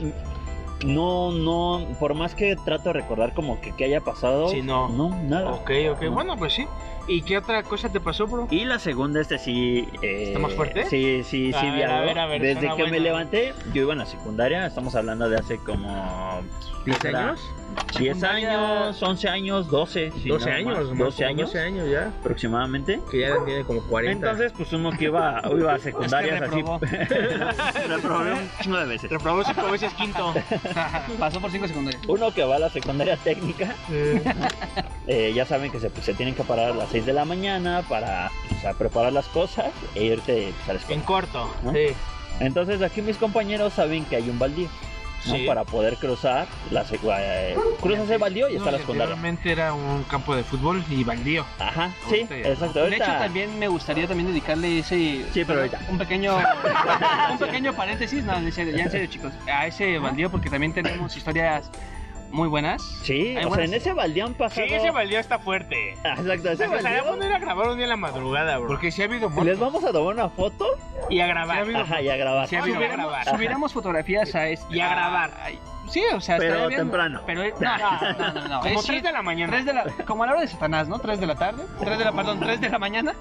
[0.86, 4.90] no, no, por más que trato de recordar como que, que haya pasado, Sí, no.
[4.90, 5.52] no, nada.
[5.52, 6.02] Ok, ok.
[6.04, 6.12] No.
[6.12, 6.66] Bueno, pues sí.
[7.08, 8.48] ¿Y qué otra cosa te pasó, bro?
[8.50, 9.88] Y la segunda, este sí.
[10.02, 10.86] eh, ¿Está más fuerte?
[10.86, 13.00] Sí, sí, A sí, ver, a ver, a ver, Desde que me bueno.
[13.00, 16.42] levanté, yo iba en la secundaria, estamos hablando de hace como.
[16.86, 17.30] ¿10 ¿será?
[17.30, 17.42] años?
[17.98, 20.12] 10 Secundaria- años, 11 años, 12.
[20.22, 22.08] sí, 12 nada más, años, más 12 como años 12 años ya.
[22.20, 23.00] aproximadamente.
[23.10, 24.12] Que ya tiene como 40.
[24.30, 26.52] Entonces, pues uno que iba, iba a secundarias así.
[26.56, 26.80] reprobó.
[27.90, 29.10] Reprobé un chingo de veces.
[29.12, 30.34] Reprobó 5 veces quinto.
[31.20, 32.02] Pasó por cinco secundarias.
[32.08, 33.76] Uno que va a la secundaria técnica,
[35.08, 37.84] eh, ya saben que se, pues, se tienen que parar las 6 de la mañana
[37.90, 39.66] para o sea, preparar las cosas
[39.96, 41.02] e irte pues, a la escuela.
[41.02, 41.54] en corto.
[41.62, 41.74] ¿No?
[41.74, 41.88] Sí.
[42.40, 44.70] Entonces aquí mis compañeros saben que hay un baldío,
[45.26, 45.36] ¿no?
[45.36, 45.44] Sí.
[45.46, 46.86] Para poder cruzar la
[47.20, 49.14] eh, cruzas el baldío y está la secundaria.
[49.14, 51.46] Anteriormente era un campo de fútbol y baldío.
[51.60, 52.48] Ajá, sí, Ahorita ya.
[52.48, 52.80] exacto.
[52.80, 55.26] De Ahorita, hecho, también me gustaría también dedicarle ese...
[55.34, 55.82] Sí, pero ahorita.
[55.90, 56.38] Un pequeño,
[57.32, 61.70] un pequeño paréntesis, no, ya en serio, chicos, a ese baldío porque también tenemos historias
[62.36, 62.82] muy buenas.
[63.04, 64.68] Sí, o sea, buenas- en ese baldío han Sí, pasado.
[64.68, 65.96] ese baldío está fuerte.
[66.04, 67.04] Ah, Exacto, ese baldío.
[67.06, 68.68] poner a grabar un día en la madrugada, bro.
[68.68, 70.68] Porque sí ha habido Les vamos a tomar una foto
[71.10, 71.66] Y a grabar.
[71.76, 72.48] Ajá, y a grabar.
[72.48, 73.26] Sí ha habido- grabar.
[73.30, 74.76] subiéramos fotografías a este...
[74.76, 75.32] Y a grabar.
[75.44, 75.60] ay,
[75.90, 77.22] Sí, o sea, Pero bien, temprano.
[77.28, 78.60] Pero no, no, no, no, no.
[78.62, 79.54] Como Es 3 de la mañana.
[79.54, 80.98] Tres de la, como a la hora de Satanás, ¿no?
[81.00, 83.14] 3 de la tarde, 3 de la, perdón, 3 de la mañana.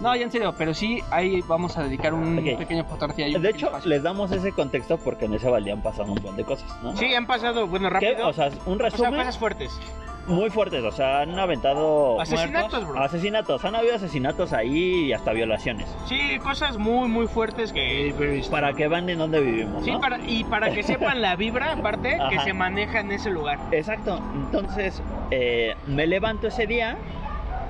[0.00, 3.26] No, ya en serio, pero sí, ahí vamos a dedicar un pequeño fotografía.
[3.36, 3.88] un De hecho, espacio.
[3.90, 6.96] les damos ese contexto porque en ese baldío han pasado un montón de cosas, ¿no?
[6.96, 8.10] Sí, han pasado, bueno, ¿Qué?
[8.12, 8.28] rápido.
[8.28, 9.16] O sea, un O sea, resumen.
[9.16, 9.80] cosas fuertes.
[10.28, 13.02] muy fuertes, o sea, han aventado Asesinatos, bro.
[13.02, 15.88] asesinatos, han habido asesinatos ahí y hasta violaciones.
[16.06, 18.14] Sí, cosas muy, muy fuertes que...
[18.50, 20.00] Para que vean en dónde vivimos, Sí, ¿no?
[20.00, 23.58] para, y para que sepan la vibra, aparte, que se maneja en ese lugar.
[23.72, 26.98] Exacto, entonces eh, me levanto ese día,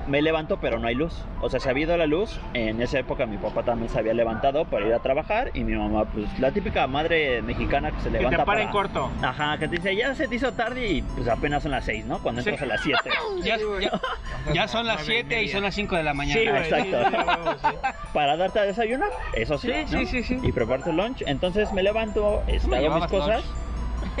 [0.09, 2.99] me levanto pero no hay luz, o sea, se ha habido la luz, en esa
[2.99, 6.27] época mi papá también se había levantado para ir a trabajar y mi mamá, pues
[6.39, 9.09] la típica madre mexicana que se Que levanta te para en corto.
[9.21, 12.05] Ajá, que te dice, ya se te hizo tarde y pues apenas son las 6,
[12.05, 12.19] ¿no?
[12.19, 12.49] Cuando Sí.
[12.49, 13.09] entras a las 7.
[13.43, 16.39] Ya, ya- ya son las 7 y son las 5 de la mañana.
[16.41, 16.61] Sí, güey.
[16.63, 17.09] Exacto.
[17.09, 17.89] Sí, sí, sí.
[18.13, 19.99] para darte a desayunar, eso sí, Sí, ¿no?
[19.99, 20.39] sí, sí, sí.
[20.41, 21.23] Y prepararte el lunch.
[21.27, 23.43] Entonces me levanto, me hago mis cosas.
[23.43, 23.68] lunch?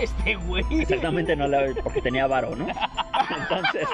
[0.01, 0.63] Este güey.
[0.71, 2.67] Exactamente, no la porque tenía varo, ¿no?
[3.37, 3.87] Entonces,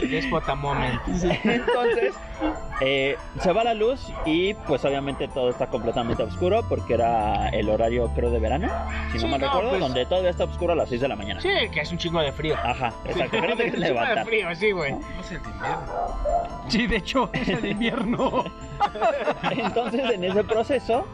[0.00, 1.00] Despota moment.
[1.44, 2.12] entonces
[2.80, 7.68] eh, se va la luz y pues obviamente todo está completamente oscuro porque era el
[7.70, 8.68] horario creo de verano,
[9.12, 11.08] si Sí, no mal no, recuerdo, pues- donde todavía está oscuro a las 6 de
[11.08, 11.40] la mañana.
[11.40, 12.56] Sí, que es un chingo de frío.
[12.62, 14.92] Ajá, exacto, que no te un chingo de frío, sí, güey.
[14.92, 15.86] No es el de invierno.
[16.68, 18.44] Sí, de hecho, es el invierno.
[19.52, 21.06] Entonces en ese proceso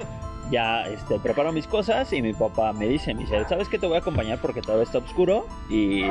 [0.50, 3.86] ya este, preparo mis cosas y mi papá me dice, me dice, ¿sabes qué te
[3.86, 5.46] voy a acompañar porque todavía está oscuro?
[5.68, 6.02] Y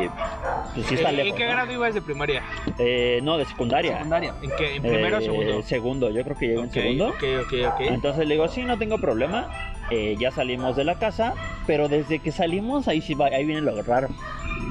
[0.73, 1.37] pues sí está ¿En lejos.
[1.37, 1.51] qué ¿no?
[1.51, 2.43] grado ibas de primaria?
[2.77, 3.93] Eh, no, de secundaria.
[3.97, 4.33] Secundaria.
[4.41, 4.75] ¿En qué?
[4.77, 5.63] ¿En primero o Eh, segundo?
[5.63, 7.07] Segundo, yo creo que llegué en segundo.
[7.09, 7.81] Ok, ok, ok.
[7.81, 9.49] Entonces le digo, sí, no tengo problema.
[9.91, 11.33] Eh, ya salimos de la casa,
[11.65, 14.07] pero desde que salimos, ahí sí va, ahí viene lo raro.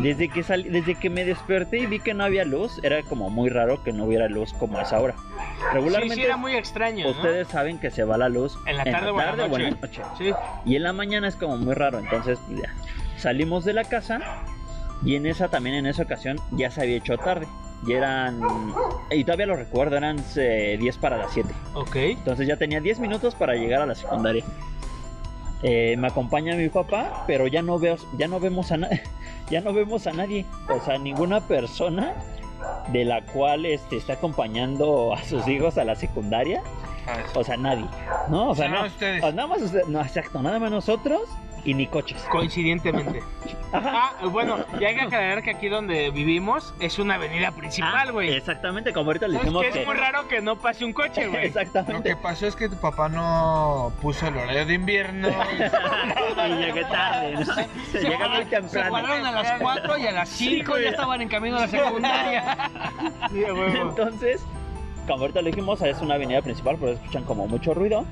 [0.01, 3.31] Desde que salí, desde que me desperté y vi que no había luz, era como
[3.31, 5.15] muy raro que no hubiera luz como a esa hora.
[5.73, 7.11] Regularmente Sí, sí, era muy extraño, ¿no?
[7.11, 9.21] ustedes saben que se va la luz En la tarde o
[9.57, 10.03] en la noche.
[10.17, 10.31] Sí.
[10.65, 12.73] Y en la mañana es como muy raro, entonces ya.
[13.17, 14.21] salimos de la casa
[15.05, 17.47] y en esa también en esa ocasión ya se había hecho tarde.
[17.87, 18.41] Y eran
[19.11, 21.49] y todavía lo recuerdo, eran eh, 10 para las 7.
[21.75, 21.97] Ok.
[21.97, 24.45] Entonces ya tenía 10 minutos para llegar a la secundaria.
[25.63, 29.03] Eh, me acompaña mi papá, pero ya no veo, ya no vemos a nadie,
[29.51, 32.15] ya no vemos a nadie, o sea, ninguna persona
[32.93, 36.63] de la cual este, está acompañando a sus hijos a la secundaria,
[37.35, 37.87] o sea, nadie,
[38.29, 38.51] ¿no?
[38.51, 39.23] O sea, Nada no, ustedes.
[39.25, 41.23] o nada más usted- no, exacto, nada más nosotros
[41.65, 42.23] y ni coches.
[42.31, 43.21] Coincidentemente.
[43.73, 43.91] Ajá.
[44.23, 48.13] Ah, bueno, y hay que aclarar que aquí donde vivimos es una avenida principal, Ah,
[48.13, 48.33] güey.
[48.33, 51.41] exactamente, como ahorita le dijimos que es muy raro que no pase un coche, güey.
[51.53, 52.09] Lo Exactamente.
[52.11, 55.29] que pasó es que tu papá no puso el horario de invierno.
[56.49, 57.45] y llegué tarde, ¿no?
[57.93, 58.91] Se Llega muy Se temprano.
[58.91, 60.85] fueron a las 4 y a las 5 güey.
[60.85, 62.71] ya estaban en camino a la secundaria.
[63.31, 63.91] Sí, a huevo.
[63.91, 64.43] Entonces,
[65.09, 68.05] como ahorita le dijimos, es una avenida principal, por eso escuchan como mucho ruido.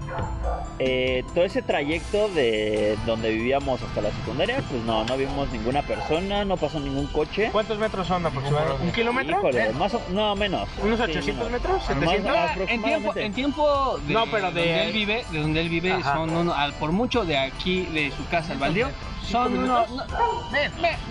[0.79, 5.83] Eh, todo ese trayecto de donde vivíamos hasta la secundaria, pues no, no vimos ninguna
[5.83, 7.51] persona, no pasó ningún coche.
[7.53, 8.83] ¿Cuántos metros son aproximadamente?
[8.85, 9.39] ¿Un kilómetro?
[9.39, 10.69] Híjole, más o- no, menos.
[10.83, 11.51] ¿Unos Sí, 800 menos.
[11.53, 11.77] metros?
[11.77, 12.33] Más- ¿700?
[12.37, 15.69] ah, En tiempo, en tiempo de, No, pero de- donde él vive, de donde él
[15.69, 16.15] vive, Ajá.
[16.15, 18.89] son uno- al- por mucho de aquí, de su casa al baldío,
[19.27, 20.05] son ¿Cinco unos, no,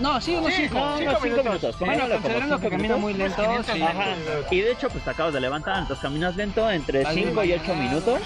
[0.00, 0.74] no, sí, unos Sí, 5.
[0.78, 1.78] no, cinco minutos.
[1.78, 3.00] Bueno, considerando que minutos.
[3.00, 3.82] muy lento, 500 sí.
[3.82, 4.04] Ajá.
[4.50, 7.52] Y de hecho, pues te acabas de levantar, entonces caminas lento, entre Dale, 5 y
[7.52, 7.88] 8 mañana.
[7.90, 8.20] minutos.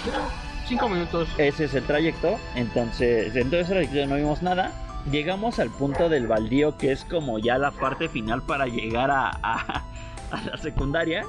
[0.67, 1.29] 5 minutos.
[1.37, 2.39] Ese es el trayecto.
[2.55, 4.71] Entonces, entonces trayecto no vimos nada.
[5.11, 9.29] Llegamos al punto del baldío, que es como ya la parte final para llegar a,
[9.43, 9.83] a-
[10.31, 11.25] a la secundaria.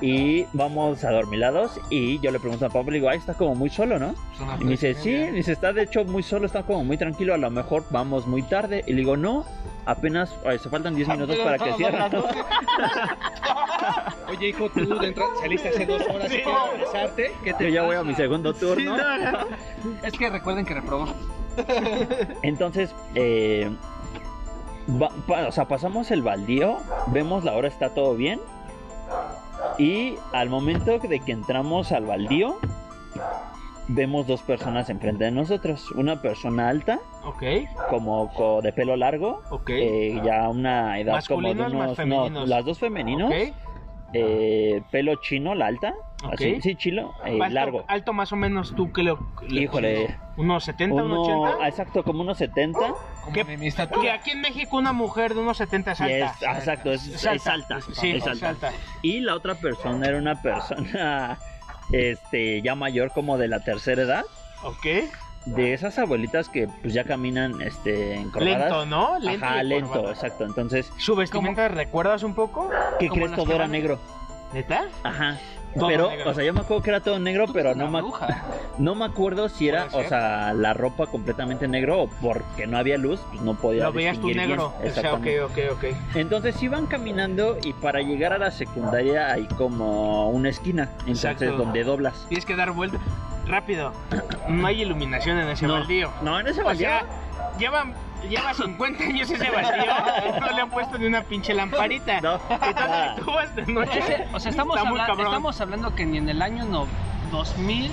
[0.00, 1.80] Y vamos adormilados.
[1.90, 4.14] Y yo le pregunto a papá, le digo, ay, está como muy solo, ¿no?
[4.60, 7.34] Y me dice, y sí, dice, está de hecho muy solo, está como muy tranquilo.
[7.34, 8.84] A lo mejor vamos muy tarde.
[8.86, 9.44] Y le digo, no,
[9.86, 11.98] apenas, ay, se faltan 10 minutos para que cierre.
[14.28, 16.38] Oye, hijo, tú de entrada saliste hace dos horas Sí.
[16.44, 17.32] para regresarte.
[17.42, 18.96] ¿Qué te Yo ya voy a mi segundo turno.
[20.02, 21.06] Es que recuerden que reprobó.
[22.42, 23.70] Entonces, eh,
[25.00, 25.10] va-
[25.48, 28.40] o sea, pasamos el baldío, vemos la hora, está todo bien.
[29.78, 32.56] Y al momento de que entramos al baldío,
[33.86, 35.90] vemos dos personas enfrente de nosotros.
[35.92, 36.98] Una persona alta,
[37.88, 42.30] como co- de pelo largo, eh, ya una edad como de ¿Masculinos más unos...
[42.32, 43.30] No, las dos femeninos.
[44.14, 45.94] eh, pelo chino, la alta.
[46.24, 46.32] Ok.
[46.34, 47.84] Así, sí, chilo, eh, alto, largo.
[47.86, 49.16] alto más o menos tú le-
[49.48, 50.16] Híjole.
[50.36, 51.56] ¿Unos 70, Uno, unos 80?
[51.64, 52.94] ah, exacto, como unos 70.
[53.28, 53.70] Como ¿Qué- de mi
[54.02, 56.14] Que aquí en México una mujer de unos 70 es alta.
[56.26, 57.80] es- exacto, es, Es es alta.
[57.92, 58.48] Sí, es alta.
[58.48, 58.72] alta.
[59.02, 61.38] Y la otra persona era una persona
[61.92, 64.24] este ya mayor como de la tercera edad,
[64.62, 64.86] Ok.
[65.46, 68.60] de esas abuelitas que pues ya caminan este encorvadas.
[68.60, 69.18] Lento, ¿no?
[69.18, 69.44] Lento.
[69.46, 70.44] Ajá, lento, exacto.
[70.44, 72.70] Entonces, ¿Su vestimenta recuerdas un poco?
[72.98, 73.32] ¿qué crees?
[73.32, 73.98] Todo era negro.
[74.52, 74.86] ¿Neta?
[75.02, 75.38] Ajá.
[75.74, 76.30] Todo pero, negro.
[76.30, 78.02] o sea, yo me acuerdo que era todo negro, pero no me,
[78.78, 82.96] no me acuerdo si era, o sea, la ropa completamente negro o porque no había
[82.98, 84.72] luz, pues no podía Lo veías tú negro.
[84.80, 84.90] bien.
[84.90, 85.84] O sea, ok, ok, ok.
[86.16, 91.56] Entonces iban caminando y para llegar a la secundaria hay como una esquina, entonces Exacto.
[91.56, 92.26] donde doblas.
[92.28, 92.98] Tienes que dar vuelta.
[93.46, 93.92] Rápido.
[94.48, 96.10] No hay iluminación en ese No, baldío.
[96.22, 96.88] no, en ese O baldío.
[96.88, 97.04] sea,
[97.58, 97.94] llevan
[98.28, 99.92] lleva 50 años ese baldío,
[100.40, 102.20] no le han puesto ni una pinche lamparita.
[102.20, 104.26] No, Entonces tú vas de noche.
[104.32, 106.86] O sea, estamos, Está habla- estamos hablando que ni en el año no,
[107.30, 107.90] 2000.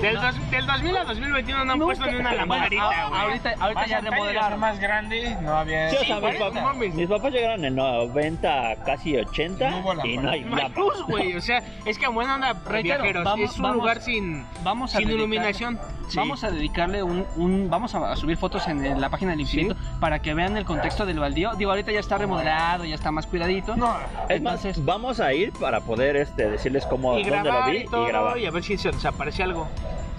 [0.00, 3.20] Del, dos- del 2000 a 2021 no han nunca- puesto ni una lamparita, güey.
[3.20, 4.60] ahorita, ahorita ya remodelaron.
[4.60, 5.90] más grande, no había.
[5.90, 9.92] Sí, o sea, mis, papás, mis papás llegaron en el 90, casi 80 No hubo
[9.92, 10.68] y no hay No hay lámpara.
[10.76, 11.36] luz, güey.
[11.36, 13.24] O sea, es que buena onda, Reitero, viajeros.
[13.24, 15.78] vamos- es un vamos- lugar sin, Vamos a sin iluminación.
[16.08, 16.16] Sí.
[16.18, 19.74] Vamos a dedicarle un, un- vamos a, a subir fotos en, la página del infinito
[20.00, 21.54] para que vean el contexto del baldío.
[21.54, 23.74] Digo, ahorita ya está remodelado, ya está más cuidadito.
[23.76, 23.96] No,
[24.28, 27.76] Es más, Entonces- vamos a ir para poder este, decirles cómo, Y dónde lo vi
[27.78, 28.38] y todo, y grabar.
[28.38, 29.66] y a ver si se desaparece algo.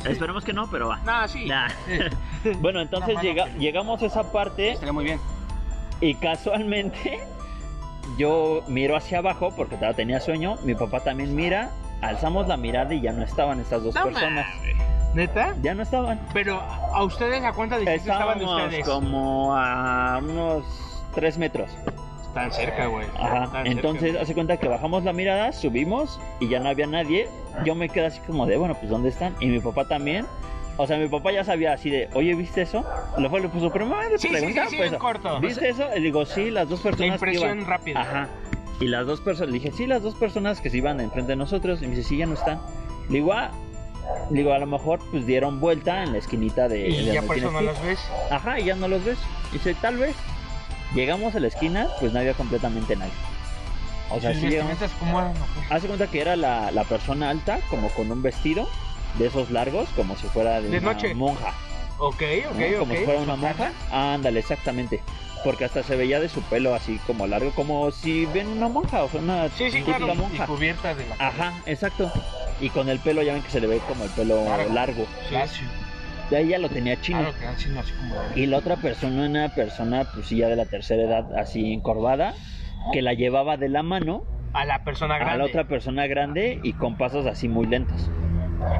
[0.06, 0.98] Esperemos que no, pero va.
[1.00, 1.46] Nada, sí.
[1.46, 1.68] Nah.
[2.60, 5.20] bueno, entonces llega- llegamos a esa parte Estaría muy bien.
[6.00, 7.20] y casualmente
[8.18, 10.58] yo miro hacia abajo porque tenía sueño.
[10.64, 11.72] Mi papá también mira.
[12.02, 14.46] Alzamos la mirada y ya no estaban estas dos No personas.
[15.16, 15.56] ¿Neta?
[15.64, 16.20] Ya no estaban.
[16.34, 18.86] Pero, ¿a ustedes a cuánta distancia estaban de ustedes?
[18.86, 20.66] como a unos
[21.16, 21.72] 3 metros.
[22.36, 23.08] Están cerca, güey.
[23.18, 23.62] Ajá.
[23.64, 24.22] Entonces, cerca.
[24.24, 27.30] hace cuenta que bajamos la mirada, subimos y ya no había nadie.
[27.64, 29.34] Yo me quedé así como de, bueno, pues ¿dónde están?
[29.40, 30.26] Y mi papá también.
[30.76, 32.84] O sea, mi papá ya sabía así de, oye, ¿viste eso?
[33.18, 35.40] Lo fue, le puso, pero mamá, Sí, sí, pregunta, sí, sí, pues, en corto.
[35.40, 35.88] ¿Viste eso?
[35.94, 37.70] Le digo, sí, las dos La personas que impresión iban.
[37.70, 38.02] rápida.
[38.02, 38.28] Ajá.
[38.82, 41.36] Y las dos personas, le dije, sí, las dos personas que se iban enfrente de
[41.38, 41.82] nosotros.
[41.82, 42.60] Y me dice, sí, ya no están.
[43.08, 43.52] Le digo, ah,
[44.30, 46.90] le digo, a lo mejor pues dieron vuelta en la esquinita de.
[46.90, 47.86] Y de ya por eso no los ir".
[47.86, 48.00] ves.
[48.30, 49.18] Ajá, y ya no los ves.
[49.54, 50.14] Dice, tal vez.
[50.94, 53.12] Llegamos a la esquina, pues no había completamente nadie.
[54.12, 54.72] O sea, sus sí llegamos.
[54.80, 55.32] vestimentas, ¿cómo eran?
[55.32, 55.74] o qué?
[55.74, 58.70] Hace cuenta que era la, la persona alta, como con un vestido
[59.18, 61.14] de esos largos, como si fuera de, De una noche.
[61.16, 61.54] monja.
[61.98, 62.66] Ok, ok, ¿no?
[62.68, 62.80] ok.
[62.80, 63.72] Como si fuera una monja.
[63.92, 65.02] Ándale, exactamente.
[65.44, 69.04] Porque hasta se veía de su pelo así como largo, como si ven una monja,
[69.04, 70.14] o sea, una Sí, sí, típica claro.
[70.14, 70.46] Y monja.
[70.48, 71.16] cubierta de la.
[71.28, 72.12] Ajá, exacto.
[72.62, 74.74] Y con el pelo ya ven que se le ve como el pelo Largo.
[74.74, 75.06] largo.
[75.32, 75.68] Lacio.
[76.32, 77.32] Ya ella lo tenía chino.
[77.38, 78.16] Que eran chino así como.
[78.36, 82.34] Y la otra persona, una persona pues ya de la tercera edad, así encorvada,
[82.94, 84.24] que la llevaba de la mano
[84.54, 85.38] A la persona a grande.
[85.40, 88.10] la otra persona grande y con pasos así muy lentos.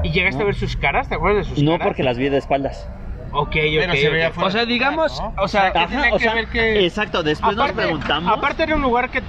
[0.02, 0.42] ¿Y llegaste No.
[0.44, 1.08] a ver sus caras?
[1.08, 1.86] ¿Te acuerdas de sus No caras?
[1.88, 2.90] porque las vi de espaldas.
[3.38, 3.52] Ok, ok.
[3.54, 4.34] Pero se veía ok.
[4.34, 5.32] fuera O sea, de lugar, digamos, ¿no?
[5.42, 8.32] o sea, ¿Qué Ajá, tiene o que sea, ver que- exacto, después nos preguntamos.
[8.36, 9.22] aparte era un lugar que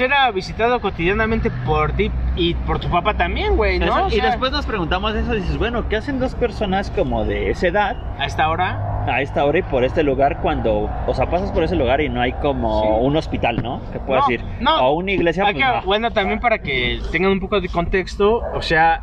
[0.00, 3.86] era visitado cotidianamente por ti y por tu papá también, güey, ¿no?
[3.86, 7.24] Eso, O y sea, después nos preguntamos eso, dices, bueno, ¿qué hacen dos personas como
[7.24, 11.14] de esa edad a esta hora, a esta hora y por este lugar cuando, o
[11.14, 12.88] sea, pasas por ese lugar y no hay como Sí.
[13.06, 13.80] un hospital, ¿no?
[13.92, 14.44] Que puedas No, ir.
[14.60, 14.76] no.
[14.88, 15.82] O una iglesia, Hay pues que- no.
[15.82, 19.02] bueno, también para que tengan un poco de contexto, o sea,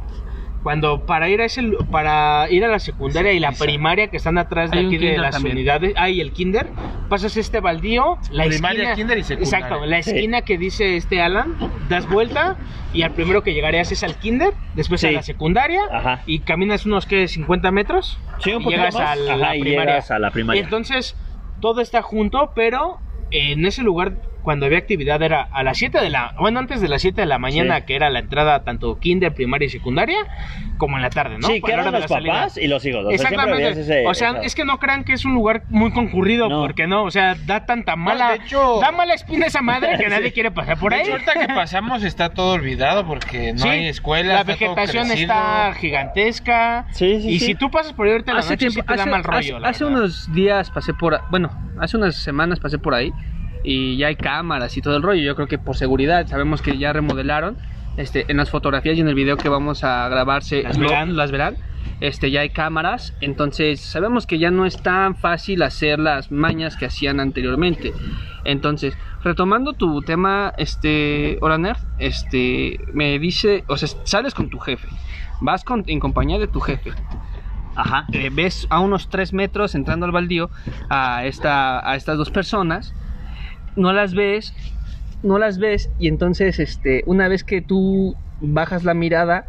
[0.63, 4.37] cuando para ir a ese para ir a la secundaria y la primaria que están
[4.37, 5.55] atrás de Hay aquí de kinder las también.
[5.55, 6.67] unidades, hay el kinder,
[7.07, 9.57] pasas este baldío, la Primaria, esquina, kinder y secundaria.
[9.67, 10.09] exacto, la Sí.
[10.11, 11.55] esquina que dice este Alan,
[11.87, 12.57] das vuelta
[12.93, 15.13] y al primero que llegarías es al kinder, después a Sí.
[15.13, 16.23] la secundaria Ajá.
[16.25, 19.11] y caminas unos que 50 metros Sí, un y llegas más.
[19.11, 19.91] a la Ajá, y primaria.
[19.93, 20.61] llegas a la primaria.
[20.61, 21.15] Entonces,
[21.61, 22.99] todo está junto, pero
[23.31, 24.13] en ese lugar,
[24.43, 26.33] cuando había actividad, era a las 7 de la...
[26.39, 27.83] Bueno, antes de las 7 de la mañana, Sí.
[27.87, 30.17] que era la entrada tanto kinder, primaria y secundaria,
[30.77, 31.47] como en la tarde, ¿no?
[31.47, 32.33] sí, que eran los de la salida.
[32.33, 33.01] papás y los hijos.
[33.05, 33.61] O sea, Exactamente.
[33.61, 36.47] veías ese- o sea, esa- es que no crean que es un lugar muy concurrido,
[36.49, 36.61] No.
[36.61, 38.29] porque no, o sea, da tanta mala...
[38.31, 41.01] de hecho- da mala espina esa madre que nadie quiere pasar por De ahí.
[41.03, 44.33] hecho, ahorita que pasamos está todo olvidado porque no Sí, hay escuela.
[44.35, 46.85] La vegetación está gigantesca.
[46.91, 47.45] Sí, sí, y sí.
[47.47, 49.09] si tú pasas por ahí ahorita en la hace noche, tiempo, sí te da hace,
[49.11, 49.37] mal rollo.
[49.55, 51.49] hace- la hace unos días pasé por, bueno,
[51.79, 53.11] hace unas semanas pasé por ahí
[53.63, 55.21] y ya hay cámaras y todo el rollo.
[55.21, 57.57] Yo creo que por seguridad sabemos que ya remodelaron.
[57.97, 61.17] Este, en las fotografías y en el video que vamos a grabarse Las verán.
[61.17, 61.57] las verán.
[61.99, 66.77] Este, ya hay cámaras, entonces sabemos que ya no es tan fácil hacer las mañas
[66.77, 67.91] que hacían anteriormente.
[68.45, 74.87] Entonces, retomando tu tema, este, Oraner, este, me dice, o sea, sales con tu jefe,
[75.41, 76.91] vas con, en compañía de tu jefe,
[77.75, 78.05] Ajá.
[78.13, 80.49] eh, ves a unos 3 metros entrando al baldío
[80.89, 82.93] a, esta, a estas dos personas,
[83.75, 84.53] no las ves,
[85.21, 89.45] no las ves y entonces este, una vez que tú bajas la mirada,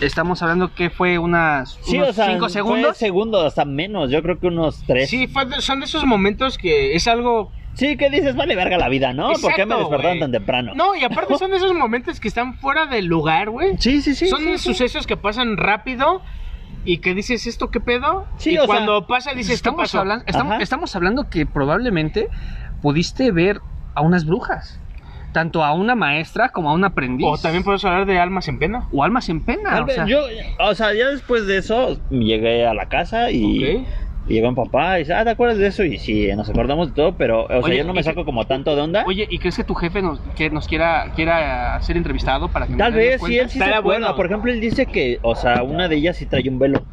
[0.00, 2.96] estamos hablando que fue unas Sí, unos o sea, 5 fue segundos.
[2.96, 5.08] segundos, hasta menos, yo creo que unos tres.
[5.10, 8.78] Sí, fue de- son de esos momentos que es algo Sí, que dices, vale verga
[8.78, 9.28] la vida, ¿no?
[9.34, 10.72] ¿Por qué me despertaron tan temprano?
[10.74, 13.76] No, y aparte son de esos momentos que están fuera del lugar, güey.
[13.78, 14.28] Sí, sí, sí.
[14.28, 14.58] son sí, sí.
[14.58, 16.22] sucesos que pasan rápido
[16.86, 18.24] y que dices, ¿esto qué pedo?
[18.38, 19.98] Sí, y o sea, cuando pasa dices, ¿qué estamos, pasó?
[19.98, 20.24] hablando,
[20.58, 22.28] estamos hablando que probablemente
[22.80, 23.60] pudiste ver
[23.94, 24.80] a unas brujas,
[25.32, 27.26] tanto a una maestra como a un aprendiz.
[27.28, 28.88] O también puedes hablar de almas en pena.
[28.92, 29.70] o almas en pena.
[29.70, 30.20] Tal o sea, yo,
[30.60, 33.88] o sea, ya después de eso llegué a la casa y, Ok.
[34.26, 35.84] y llegó mi papá y dice, ah, ¿te acuerdas de eso?
[35.84, 38.44] Y sí, nos acordamos de todo, pero, o sea, Oye, yo no me saco como
[38.46, 39.04] tanto de onda.
[39.06, 42.74] Oye, ¿y crees que tu jefe nos, que nos quiera, quiera ser entrevistado para que
[42.74, 44.14] Tal vez, sí, él sí se bueno.
[44.16, 46.84] Por ejemplo, él dice que, o sea, una de ellas sí trae un velo.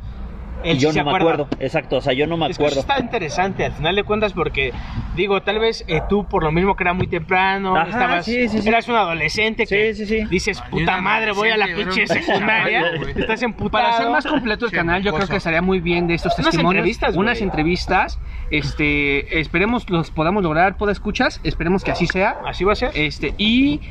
[0.64, 1.48] Él yo sí se no me acuerdo.
[1.60, 2.80] Exacto, o sea, yo no me Es que eso acuerdo.
[2.94, 4.72] está interesante al final de cuentas porque,
[5.16, 8.48] digo, tal vez eh, tú por lo mismo que era muy temprano, Ajá, estabas, sí,
[8.50, 8.70] sí, sí.
[8.70, 10.26] eras un adolescente que Sí, sí, sí.
[10.30, 12.84] dices, puta madre, voy a la pinche secundaria,
[13.16, 13.84] estás emputado.
[13.84, 16.34] Para hacer más completo el Sí, canal, yo creo que estaría muy bien de estos
[16.38, 16.80] Unas testimonios.
[16.82, 18.20] entrevistas, unas entrevistas.
[18.52, 21.42] Este, esperemos los podamos lograr, poder escuchas.
[21.44, 22.38] Esperemos que así sea.
[22.46, 22.92] Así va a ser.
[22.94, 23.82] Este, y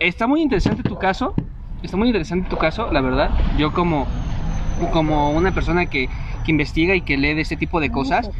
[0.00, 1.34] está muy interesante tu caso.
[1.82, 3.30] Está muy interesante tu caso, la verdad.
[3.58, 4.06] Yo como,
[4.90, 6.10] como una persona que,
[6.42, 8.30] que investiga y que lee de este tipo de cosas,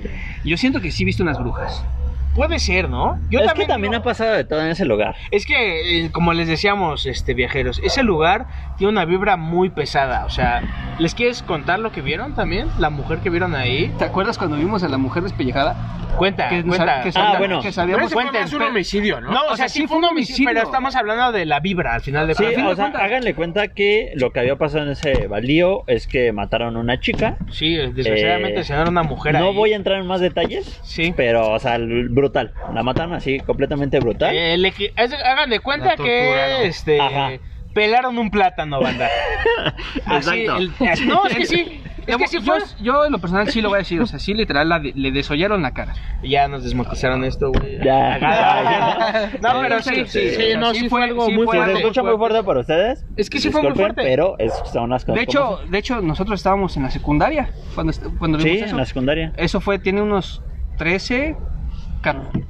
[0.43, 1.89] yo siento que sí viste unas brujas.
[2.35, 3.19] Puede ser, ¿no?
[3.31, 5.15] Yo es que también digo- ha pasado de todo en ese lugar.
[5.31, 8.47] Es que, eh, como les decíamos, este viajeros, ese lugar
[8.79, 10.25] tiene una vibra muy pesada.
[10.25, 10.63] O sea,
[10.99, 12.69] ¿les quieres contar lo que vieron también?
[12.79, 13.93] La mujer que vieron ahí.
[13.99, 15.77] ¿Te acuerdas cuando vimos a la mujer despellejada?
[16.17, 17.03] Cuenta, Que, cuenta.
[17.03, 17.57] que Ah, sabía- bueno.
[17.59, 19.31] que Pero sabíamos ese fue cuenten, más un pero- homicidio, ¿no?
[19.31, 22.27] No, o, sea, sí fue un homicidio, pero estamos hablando de la vibra al final
[22.27, 24.91] de Sí, fin de o sea, cuentas- háganle cuenta que lo que había pasado en
[24.91, 27.37] ese baldío es que mataron a una chica.
[27.51, 29.55] Sí, desgraciadamente Eh, se era una mujer No ahí.
[29.55, 31.15] voy a entrar en más detalles, Sí.
[31.17, 32.53] pero, o sea, l- brutal.
[32.73, 34.35] La mataron así, completamente brutal.
[34.35, 37.31] Eh, le es- hagan de cuenta que este Ajá.
[37.75, 39.09] pelaron un plátano, banda.
[40.07, 40.57] Así, Exacto.
[40.59, 41.79] el- así- no, es que sí.
[42.05, 42.59] Es que sí yo, fue.
[42.81, 44.93] yo en lo personal sí lo voy a decir, o sea, sí literal la de-
[44.93, 45.95] le desollaron la cara.
[46.25, 47.77] Ya nos desmonetizaron esto, güey.
[47.79, 48.21] Ya, ya,
[49.33, 49.39] ya.
[49.41, 51.59] No, pero sí, sí, sí, sí, no, sí fue- fue algo sí muy fue Si
[51.61, 51.81] se fuerte.
[51.81, 53.05] escucha muy fuerte para ustedes.
[53.17, 54.03] Es que sí fue muy fuerte.
[54.03, 57.93] Pero es, son las cosas De hecho, de hecho nosotros estábamos en la secundaria cuando
[58.19, 58.71] cuando vimos Sí, eso.
[58.73, 59.33] en la secundaria.
[59.37, 60.43] Eso fue tiene unos
[60.79, 61.39] 13 ca-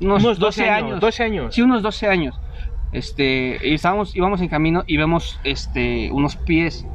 [0.01, 1.01] unos, Unos 12 años.
[1.01, 1.55] 12 años.
[1.55, 2.39] Sí, unos 12 años.
[2.93, 6.87] Este, y estábamos íbamos en camino y vemos este unos pies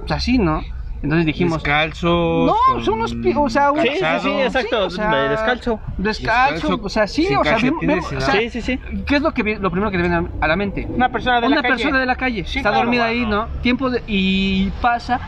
[0.00, 0.62] pues así, ¿no?
[1.02, 2.46] Entonces dijimos, Descalzos.
[2.46, 4.86] no, son unos pies, o sea, un- Sí, sí, sí, exacto.
[4.86, 5.78] o sea, descalzo.
[5.98, 8.78] descalzo, Descalzo, o sea, sí, o sea, vemos- vemos- o sea, Sí, sí, sí.
[9.06, 10.86] ¿Qué es lo que lo primero que te viene a la mente?
[10.88, 11.74] Una persona de una la calle.
[11.74, 13.48] persona de la calle Sí, está claro, dormida ahí, bueno.
[13.52, 13.60] ¿no?
[13.60, 15.20] Tiempo de- y pasa,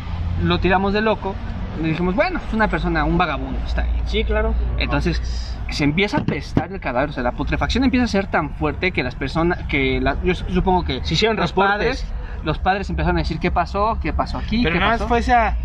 [0.43, 1.35] lo tiramos de loco,
[1.81, 3.91] le dijimos, bueno, es una persona, un vagabundo, está ahí.
[4.07, 4.55] Sí, claro.
[4.79, 8.51] Entonces se empieza a apestar el cadáver, o sea, la putrefacción empieza a ser tan
[8.51, 11.73] fuerte que las personas, que la- yo supongo que Se hicieron los reportes.
[11.73, 12.07] padres,
[12.45, 15.09] los padres empezaron a decir qué pasó, qué pasó aquí, Pero qué nada más pasó.
[15.09, 15.57] fue esa,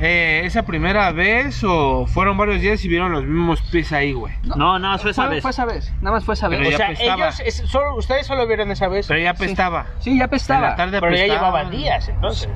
[0.00, 4.34] eh, esa primera vez o fueron varios días y vieron los mismos pies ahí, güey.
[4.56, 5.42] No, no, fue esa Fue, vez.
[5.42, 6.58] fue esa vez, nada más fue esa vez.
[6.58, 7.14] Pero O ya sea, apestaba.
[7.26, 9.06] ellos, es- solo, ustedes solo vieron esa vez.
[9.06, 9.86] Pero ya apestaba.
[10.00, 11.26] Sí, ya En la tarde Pero ya apestaba.
[11.60, 12.48] llevaban días, entonces.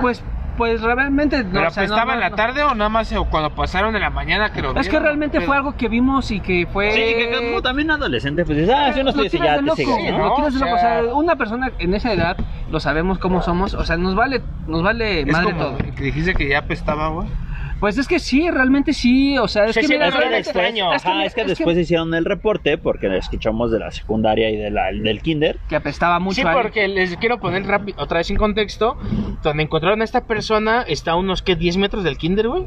[0.00, 0.22] Pues,
[0.56, 1.50] pues realmente no.
[1.52, 2.36] ¿Pero o sea, no, apestaba no, en la no.
[2.36, 4.80] tarde o nada más eh, cuando pasaron en la mañana que lo vieron?
[4.80, 6.92] Es que realmente fue algo que vimos y que fue.
[6.92, 9.76] Sí, que como también adolescente, pues dices, ah, si no estoy ya de te loco,
[9.76, 10.34] sigue, Sí, ¿no?
[10.34, 10.46] O.
[10.46, 12.36] O sea- sea, una persona en esa edad,
[12.70, 15.78] lo sabemos cómo somos, o sea, nos vale, nos vale Es madre como todo.
[15.78, 17.28] que dijiste que ya apestaba, güey.
[17.80, 20.94] Pues es que sí, realmente sí, o sea, es Se que siente mira, realmente- extraño.
[20.94, 23.90] es que Ajá, mira, es que es después hicieron el reporte porque escuchamos de la
[23.90, 25.58] secundaria y de la, del kinder.
[25.68, 26.40] que apestaba mucho.
[26.40, 26.54] Sí, ahí.
[26.54, 28.96] porque les quiero poner rápido, otra vez en contexto.
[29.42, 31.56] Donde encontraron a esta persona está a unos, ¿qué?
[31.58, 32.66] ¿10 metros del kinder, güey?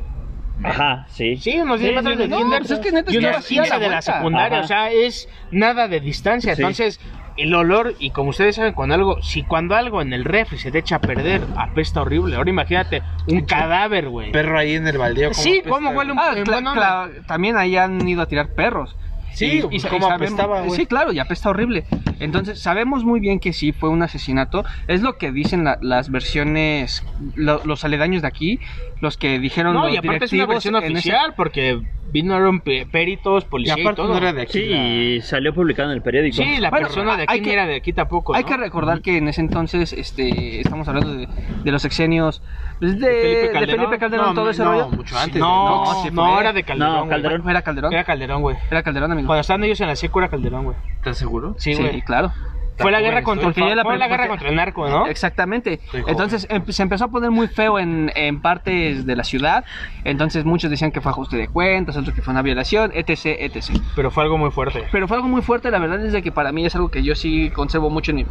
[0.64, 1.38] Ajá, sí.
[1.38, 2.36] Sí, unos 10 Sí, metros sí, del sí.
[2.38, 2.52] kinder.
[2.62, 4.58] No, pues es que neta y es que unos hacía 15 la de la secundaria.
[4.58, 4.66] Ajá.
[4.66, 6.54] O sea, es nada de distancia.
[6.56, 6.62] Sí.
[6.62, 7.00] Entonces,
[7.40, 10.72] el olor, y como ustedes saben, cuando algo, si cuando algo en el refri se
[10.72, 12.36] te echa a perder, apesta horrible.
[12.36, 14.32] Ahora imagínate, un cadáver, güey.
[14.32, 15.30] Perro ahí en el baldío.
[15.32, 18.96] ¿cómo Sí, apesta, ¿cómo huele un Ah, también ahí han ido a tirar perros.
[19.32, 20.78] Sí, y, ¿cómo apestaba, güey?
[20.80, 21.86] Sí, claro, y apesta horrible.
[22.20, 24.66] Entonces, sabemos muy bien que sí fue un asesinato.
[24.88, 27.06] Es lo que dicen la- las versiones,
[27.36, 28.60] lo- los aledaños de aquí,
[29.02, 31.82] los que dijeron No, los y aparte es una versión ese- oficial, porque
[32.12, 34.12] vinieron pe- peritos, Y policía y, aparte todo.
[34.14, 34.60] no era de aquí.
[34.60, 36.38] Sí, y salió publicado en el periódico.
[36.38, 38.36] Sí, la Bueno, persona de aquí que- era de aquí tampoco.
[38.36, 38.50] Hay ¿no?
[38.50, 41.28] que recordar que en ese entonces, este, estamos hablando de,
[41.64, 42.42] de los sexenios
[42.80, 44.90] pues, de, de Felipe Calderón, No, todo ese no, rollo.
[44.90, 45.40] mucho antes.
[45.40, 46.94] No, No, era de Calderón.
[46.94, 47.10] No, güey.
[47.10, 47.50] Calderón.
[47.50, 47.94] ¿Era Calderón?
[47.94, 48.58] Era Calderón, güey.
[48.72, 49.28] Era Calderón, amigo.
[49.28, 50.78] Cuando estaban ellos en la secu era Calderón, güey.
[50.98, 51.56] ¿Estás seguro?
[51.58, 52.32] Sí, Sí, claro.
[52.80, 55.06] Fue la guerra contra el, la fue la guerra contra el narco, ¿no?
[55.08, 55.80] Exactamente.
[56.08, 59.66] Entonces em- se empezó a poner muy feo en, en partes de la ciudad.
[60.04, 63.80] Entonces muchos decían que fue ajuste de cuentas, otros que fue una violación, etc, etc.
[63.96, 64.84] Pero fue algo muy fuerte.
[64.92, 67.04] Pero fue algo muy fuerte, la verdad es de que para mí es algo que
[67.04, 68.26] yo sí conservo mucho en mi,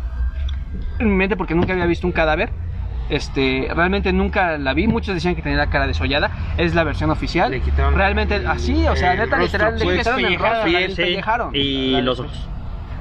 [0.98, 2.50] en mi mente porque nunca había visto un cadáver.
[3.10, 4.86] Este, realmente nunca la vi.
[4.86, 6.30] Muchos decían que tenía la cara desollada.
[6.58, 7.50] Es la versión oficial.
[7.50, 10.58] Le quitaron realmente el- así, o sea, neta, literal, le pues, quitaron el rostro, la
[10.58, 12.48] la piel, Sí, y los ojos.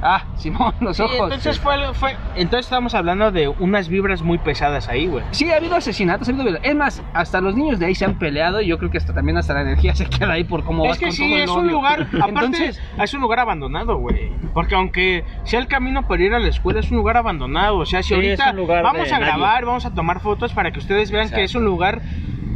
[0.01, 1.15] Ah, Simón, los Sí, ojos.
[1.23, 5.23] entonces fue, fue entonces estamos hablando de unas vibras muy pesadas ahí, güey.
[5.31, 8.15] Sí, ha habido asesinatos, ha habido Es más, hasta los niños de ahí se han
[8.19, 10.83] peleado y yo creo que hasta también hasta la energía se queda ahí por cómo
[10.85, 13.39] Es vas que con sí, todo el es un lugar, aparte, Entonces, es un lugar
[13.39, 14.31] abandonado, güey.
[14.53, 17.77] Porque aunque sea el camino para ir a la escuela, es un lugar abandonado.
[17.77, 19.25] O sea, si Sí, ahorita es vamos a nadie.
[19.25, 22.01] grabar, vamos a tomar fotos para que ustedes vean que es un lugar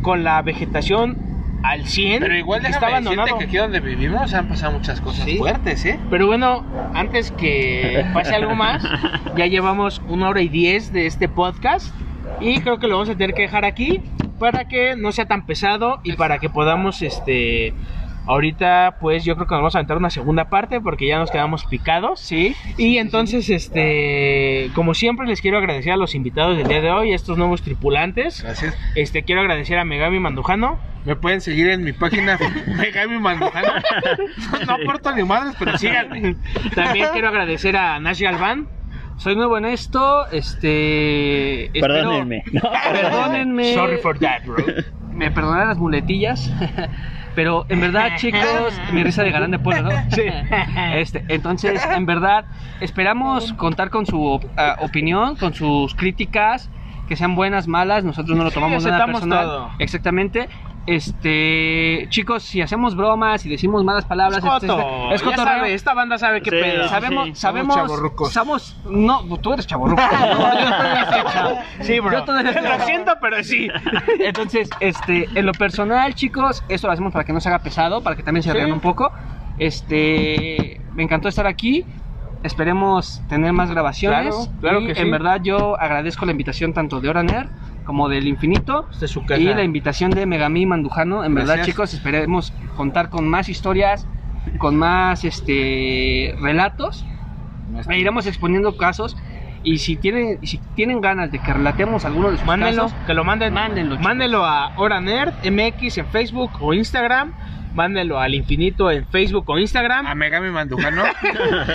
[0.04, 1.18] con la vegetación
[1.64, 2.20] al 100.
[2.20, 3.38] Pero igual está abandonado.
[3.38, 5.38] que aquí donde vivimos han pasado muchas cosas Sí.
[5.38, 6.00] fuertes, ¿eh?
[6.10, 8.84] Pero bueno, antes que pase algo más,
[9.38, 11.94] ya llevamos una hora y diez de este podcast
[12.40, 14.02] y creo que lo vamos a tener que dejar aquí.
[14.40, 17.76] para que no sea tan pesado y para que podamos, este,
[18.28, 21.32] ahorita, pues yo creo que nos vamos a aventar una segunda parte porque ya nos
[21.32, 22.20] quedamos picados.
[22.20, 22.56] Sí.
[22.78, 27.12] Y entonces, este, como siempre, les quiero agradecer a los invitados del día de hoy,
[27.12, 28.44] a estos nuevos tripulantes.
[28.44, 28.78] Gracias.
[28.96, 30.80] Este, quiero agradecer a Megami Mandujano.
[31.06, 32.38] Me pueden seguir en mi página
[32.78, 33.68] Megami Mandujano.
[34.68, 36.36] No aporto ni madres, pero síganme.
[36.76, 38.68] También quiero agradecer a Nash Galván.
[39.18, 41.66] Soy nuevo en esto, este...
[41.68, 42.44] espero- Perdónenme.
[42.54, 42.62] No,
[42.92, 43.74] Perdónenme.
[43.74, 44.64] Sorry for that, bro.
[45.14, 46.52] Me perdonarán las muletillas.
[47.36, 49.92] Pero en verdad, chicos, mi risa de galán de pueblo, ¿no?
[50.10, 50.24] Sí.
[50.94, 52.46] Este, entonces, en verdad,
[52.82, 56.70] esperamos contar con su ah, opinión, con sus críticas,
[57.08, 58.04] que sean buenas, malas.
[58.04, 59.46] Nosotros no lo Sí, tomamos de nada personal.
[59.46, 59.70] todo.
[59.80, 60.50] Exactamente.
[60.88, 65.12] Este, chicos, si hacemos bromas y decimos malas palabras, Es coto.
[65.14, 66.88] este, es sabe, esta banda sabe qué Sí, pedo.
[66.90, 67.76] sabemos, sí, sabemos,
[68.32, 70.02] somos, no, tú eres chaborruco.
[70.02, 71.58] No, yo todavía estoy chavo.
[71.82, 72.26] Sí, bro.
[72.26, 73.68] Yo Lo siento, pero sí.
[74.20, 78.02] Entonces, este, en lo personal, chicos, esto lo hacemos para que no se haga pesado,
[78.02, 78.58] para que también se Sí.
[78.58, 79.12] rían un poco.
[79.60, 81.86] Este, me encantó estar aquí.
[82.44, 84.34] Esperemos tener más grabaciones.
[84.36, 85.02] Claro, claro Y que sí.
[85.02, 87.50] En verdad, yo agradezco la invitación tanto de Oraner
[87.86, 88.88] como del Infinito.
[88.92, 89.42] Su casa.
[89.42, 91.24] Y la invitación de Megami Mandujano.
[91.24, 94.08] En verdad, chicos, esperemos contar con más historias,
[94.58, 97.06] con más este relatos.
[97.90, 99.18] E iremos exponiendo casos.
[99.64, 103.14] Y si tienen, si tienen ganas de que relatemos algunos de sus Mándenlo, casos, que
[103.14, 103.54] lo manden.
[103.54, 104.06] Mándenlo, chicos.
[104.06, 107.34] Mándenlo a Hora Nerd MX en Facebook o Instagram.
[107.74, 110.06] Mándenlo al infinito en Facebook o Instagram.
[110.08, 111.04] A Megami Mandujano.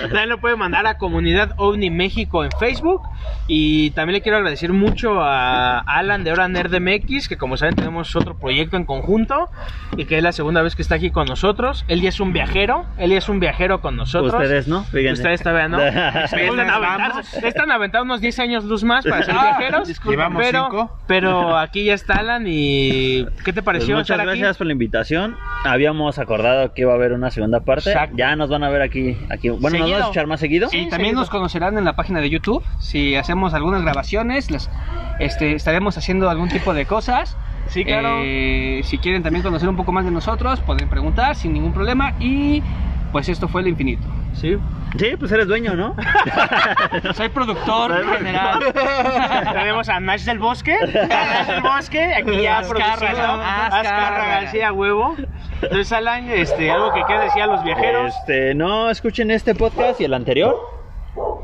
[0.03, 3.03] También lo puede mandar a Comunidad OVNI México en Facebook.
[3.49, 7.75] Y también le quiero agradecer mucho a Alan de Hora Nerd MX, que como saben
[7.77, 9.49] tenemos otro proyecto en conjunto
[9.97, 11.85] y que es la segunda vez que está aquí con nosotros.
[11.89, 14.35] Él ya es un viajero, él ya es un viajero con nosotros.
[14.35, 14.85] Ustedes, ¿no?
[14.85, 15.23] Fíjense.
[15.23, 15.79] Ustedes todavía no.
[16.37, 20.01] Están aventando, están aventando unos 10 años luz más para ser Ah, viajeros.
[20.05, 20.99] Llevamos pero, cinco.
[21.07, 24.39] pero aquí ya está Alan y ¿qué te Pues pareció muchas estar aquí?
[24.41, 25.37] gracias por la invitación.
[25.87, 27.91] Habíamos acordado que iba a haber una segunda parte.
[27.91, 28.17] Exacto.
[28.19, 29.17] Ya nos van a ver aquí.
[29.31, 29.51] aquí.
[29.51, 29.97] Bueno, nos van Seguido.
[29.97, 30.69] a escuchar más seguido.
[30.73, 32.65] Y también nos conocerán en la página de YouTube.
[32.81, 34.69] Si hacemos algunas grabaciones, las,
[35.21, 37.37] este, estaremos haciendo algún tipo de cosas.
[37.69, 38.19] Sí, claro.
[38.25, 42.15] Eh, si quieren también conocer un poco más de nosotros, pueden preguntar sin ningún problema.
[42.19, 42.65] Y
[43.13, 44.07] pues esto fue el infinito.
[44.35, 44.57] Sí.
[44.99, 45.95] Sí, pues eres dueño, ¿no?
[47.15, 48.61] Soy productor general.
[49.53, 50.75] Tenemos a Nash del Bosque.
[50.75, 53.23] A Nash del Bosque, aquí ya Azcárraga, producido.
[53.43, 53.81] Azcárraga.
[53.81, 55.17] Azcárraga, García Huevo.
[55.63, 58.15] Entonces, Alan, este, algo que quiera decir a los viajeros.
[58.21, 60.57] Este, no escuchen este podcast y el anterior.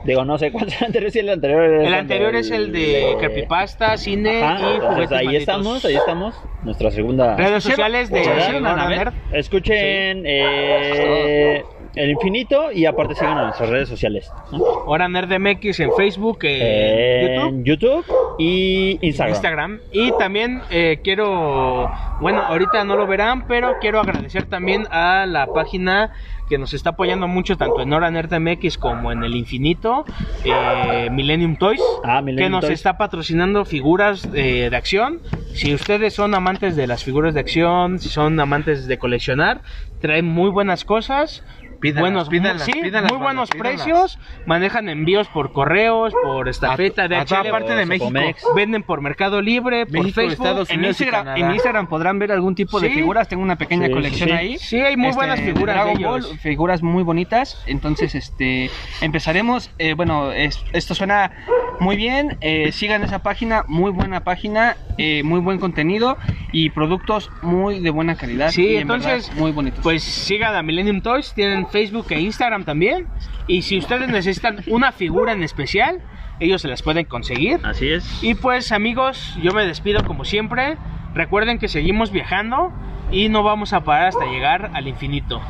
[0.05, 2.73] Digo, no sé cuál es el anterior, si el anterior es El anterior es el
[2.73, 5.41] de Creepypasta, cine Ajá, y entonces juguetes ahí malditos.
[5.43, 6.45] estamos, ahí estamos.
[6.63, 7.37] Nuestra segunda.
[7.37, 9.13] Redes sociales de.
[9.33, 14.31] Escuchen eh, El Infinito y aparte sigan en nuestras redes sociales.
[14.51, 14.59] ¿no?
[14.87, 18.05] Hora Nerd MX en Facebook, en YouTube.
[18.39, 19.35] Y Instagram.
[19.35, 19.81] Instagram.
[19.93, 21.91] Y también eh, quiero,
[22.21, 26.13] bueno, ahorita no lo verán, pero quiero agradecer también a la página
[26.49, 30.05] que nos está apoyando mucho tanto en Hora Nerd MX como en el Infinito,
[30.45, 32.73] eh, Millennium Toys, Ah, Millennium que nos Toys.
[32.75, 35.21] está patrocinando figuras eh, de acción.
[35.55, 39.61] Si ustedes son amantes de las figuras de acción, si son amantes de coleccionar,
[40.01, 41.45] traen muy buenas cosas.
[41.83, 42.73] Pídanlas, buenos, pídanlas, sí,
[43.11, 48.07] muy buenos precios, manejan envíos por correos, por estafeta, A- a toda parte de México.
[48.07, 48.43] Sopomex.
[48.57, 50.33] venden por Mercado Libre, por México, Facebook.
[50.47, 51.47] Estados En Unidos Instagram, Canadá.
[51.47, 52.95] en Instagram podrán ver algún tipo de Sí.
[52.95, 53.29] figuras.
[53.29, 54.57] Tengo una pequeña Sí, colección ahí.
[54.59, 56.39] Sí, hay muy Este, buenas figuras Dragon de Ball, ellos.
[56.41, 57.63] figuras muy bonitas.
[57.67, 59.71] Entonces, este, empezaremos.
[59.79, 61.33] eh, bueno, es- esto suena
[61.81, 62.39] muy bien.
[62.41, 66.17] eh, sigan esa página, muy buena página, eh, muy buen contenido
[66.53, 68.51] y productos muy de buena calidad.
[68.51, 69.81] Sí, y en entonces, verdad, muy bonitos.
[69.83, 73.09] Pues sigan a Millennium Toys, tienen Facebook e Instagram también.
[73.49, 76.01] Y si ustedes necesitan una figura en especial,
[76.39, 77.61] ellos se las pueden conseguir.
[77.65, 78.23] Así es.
[78.23, 80.77] Y pues amigos, yo me despido como siempre.
[81.15, 82.73] Recuerden que seguimos viajando
[83.11, 85.43] y no vamos a parar hasta llegar al infinito.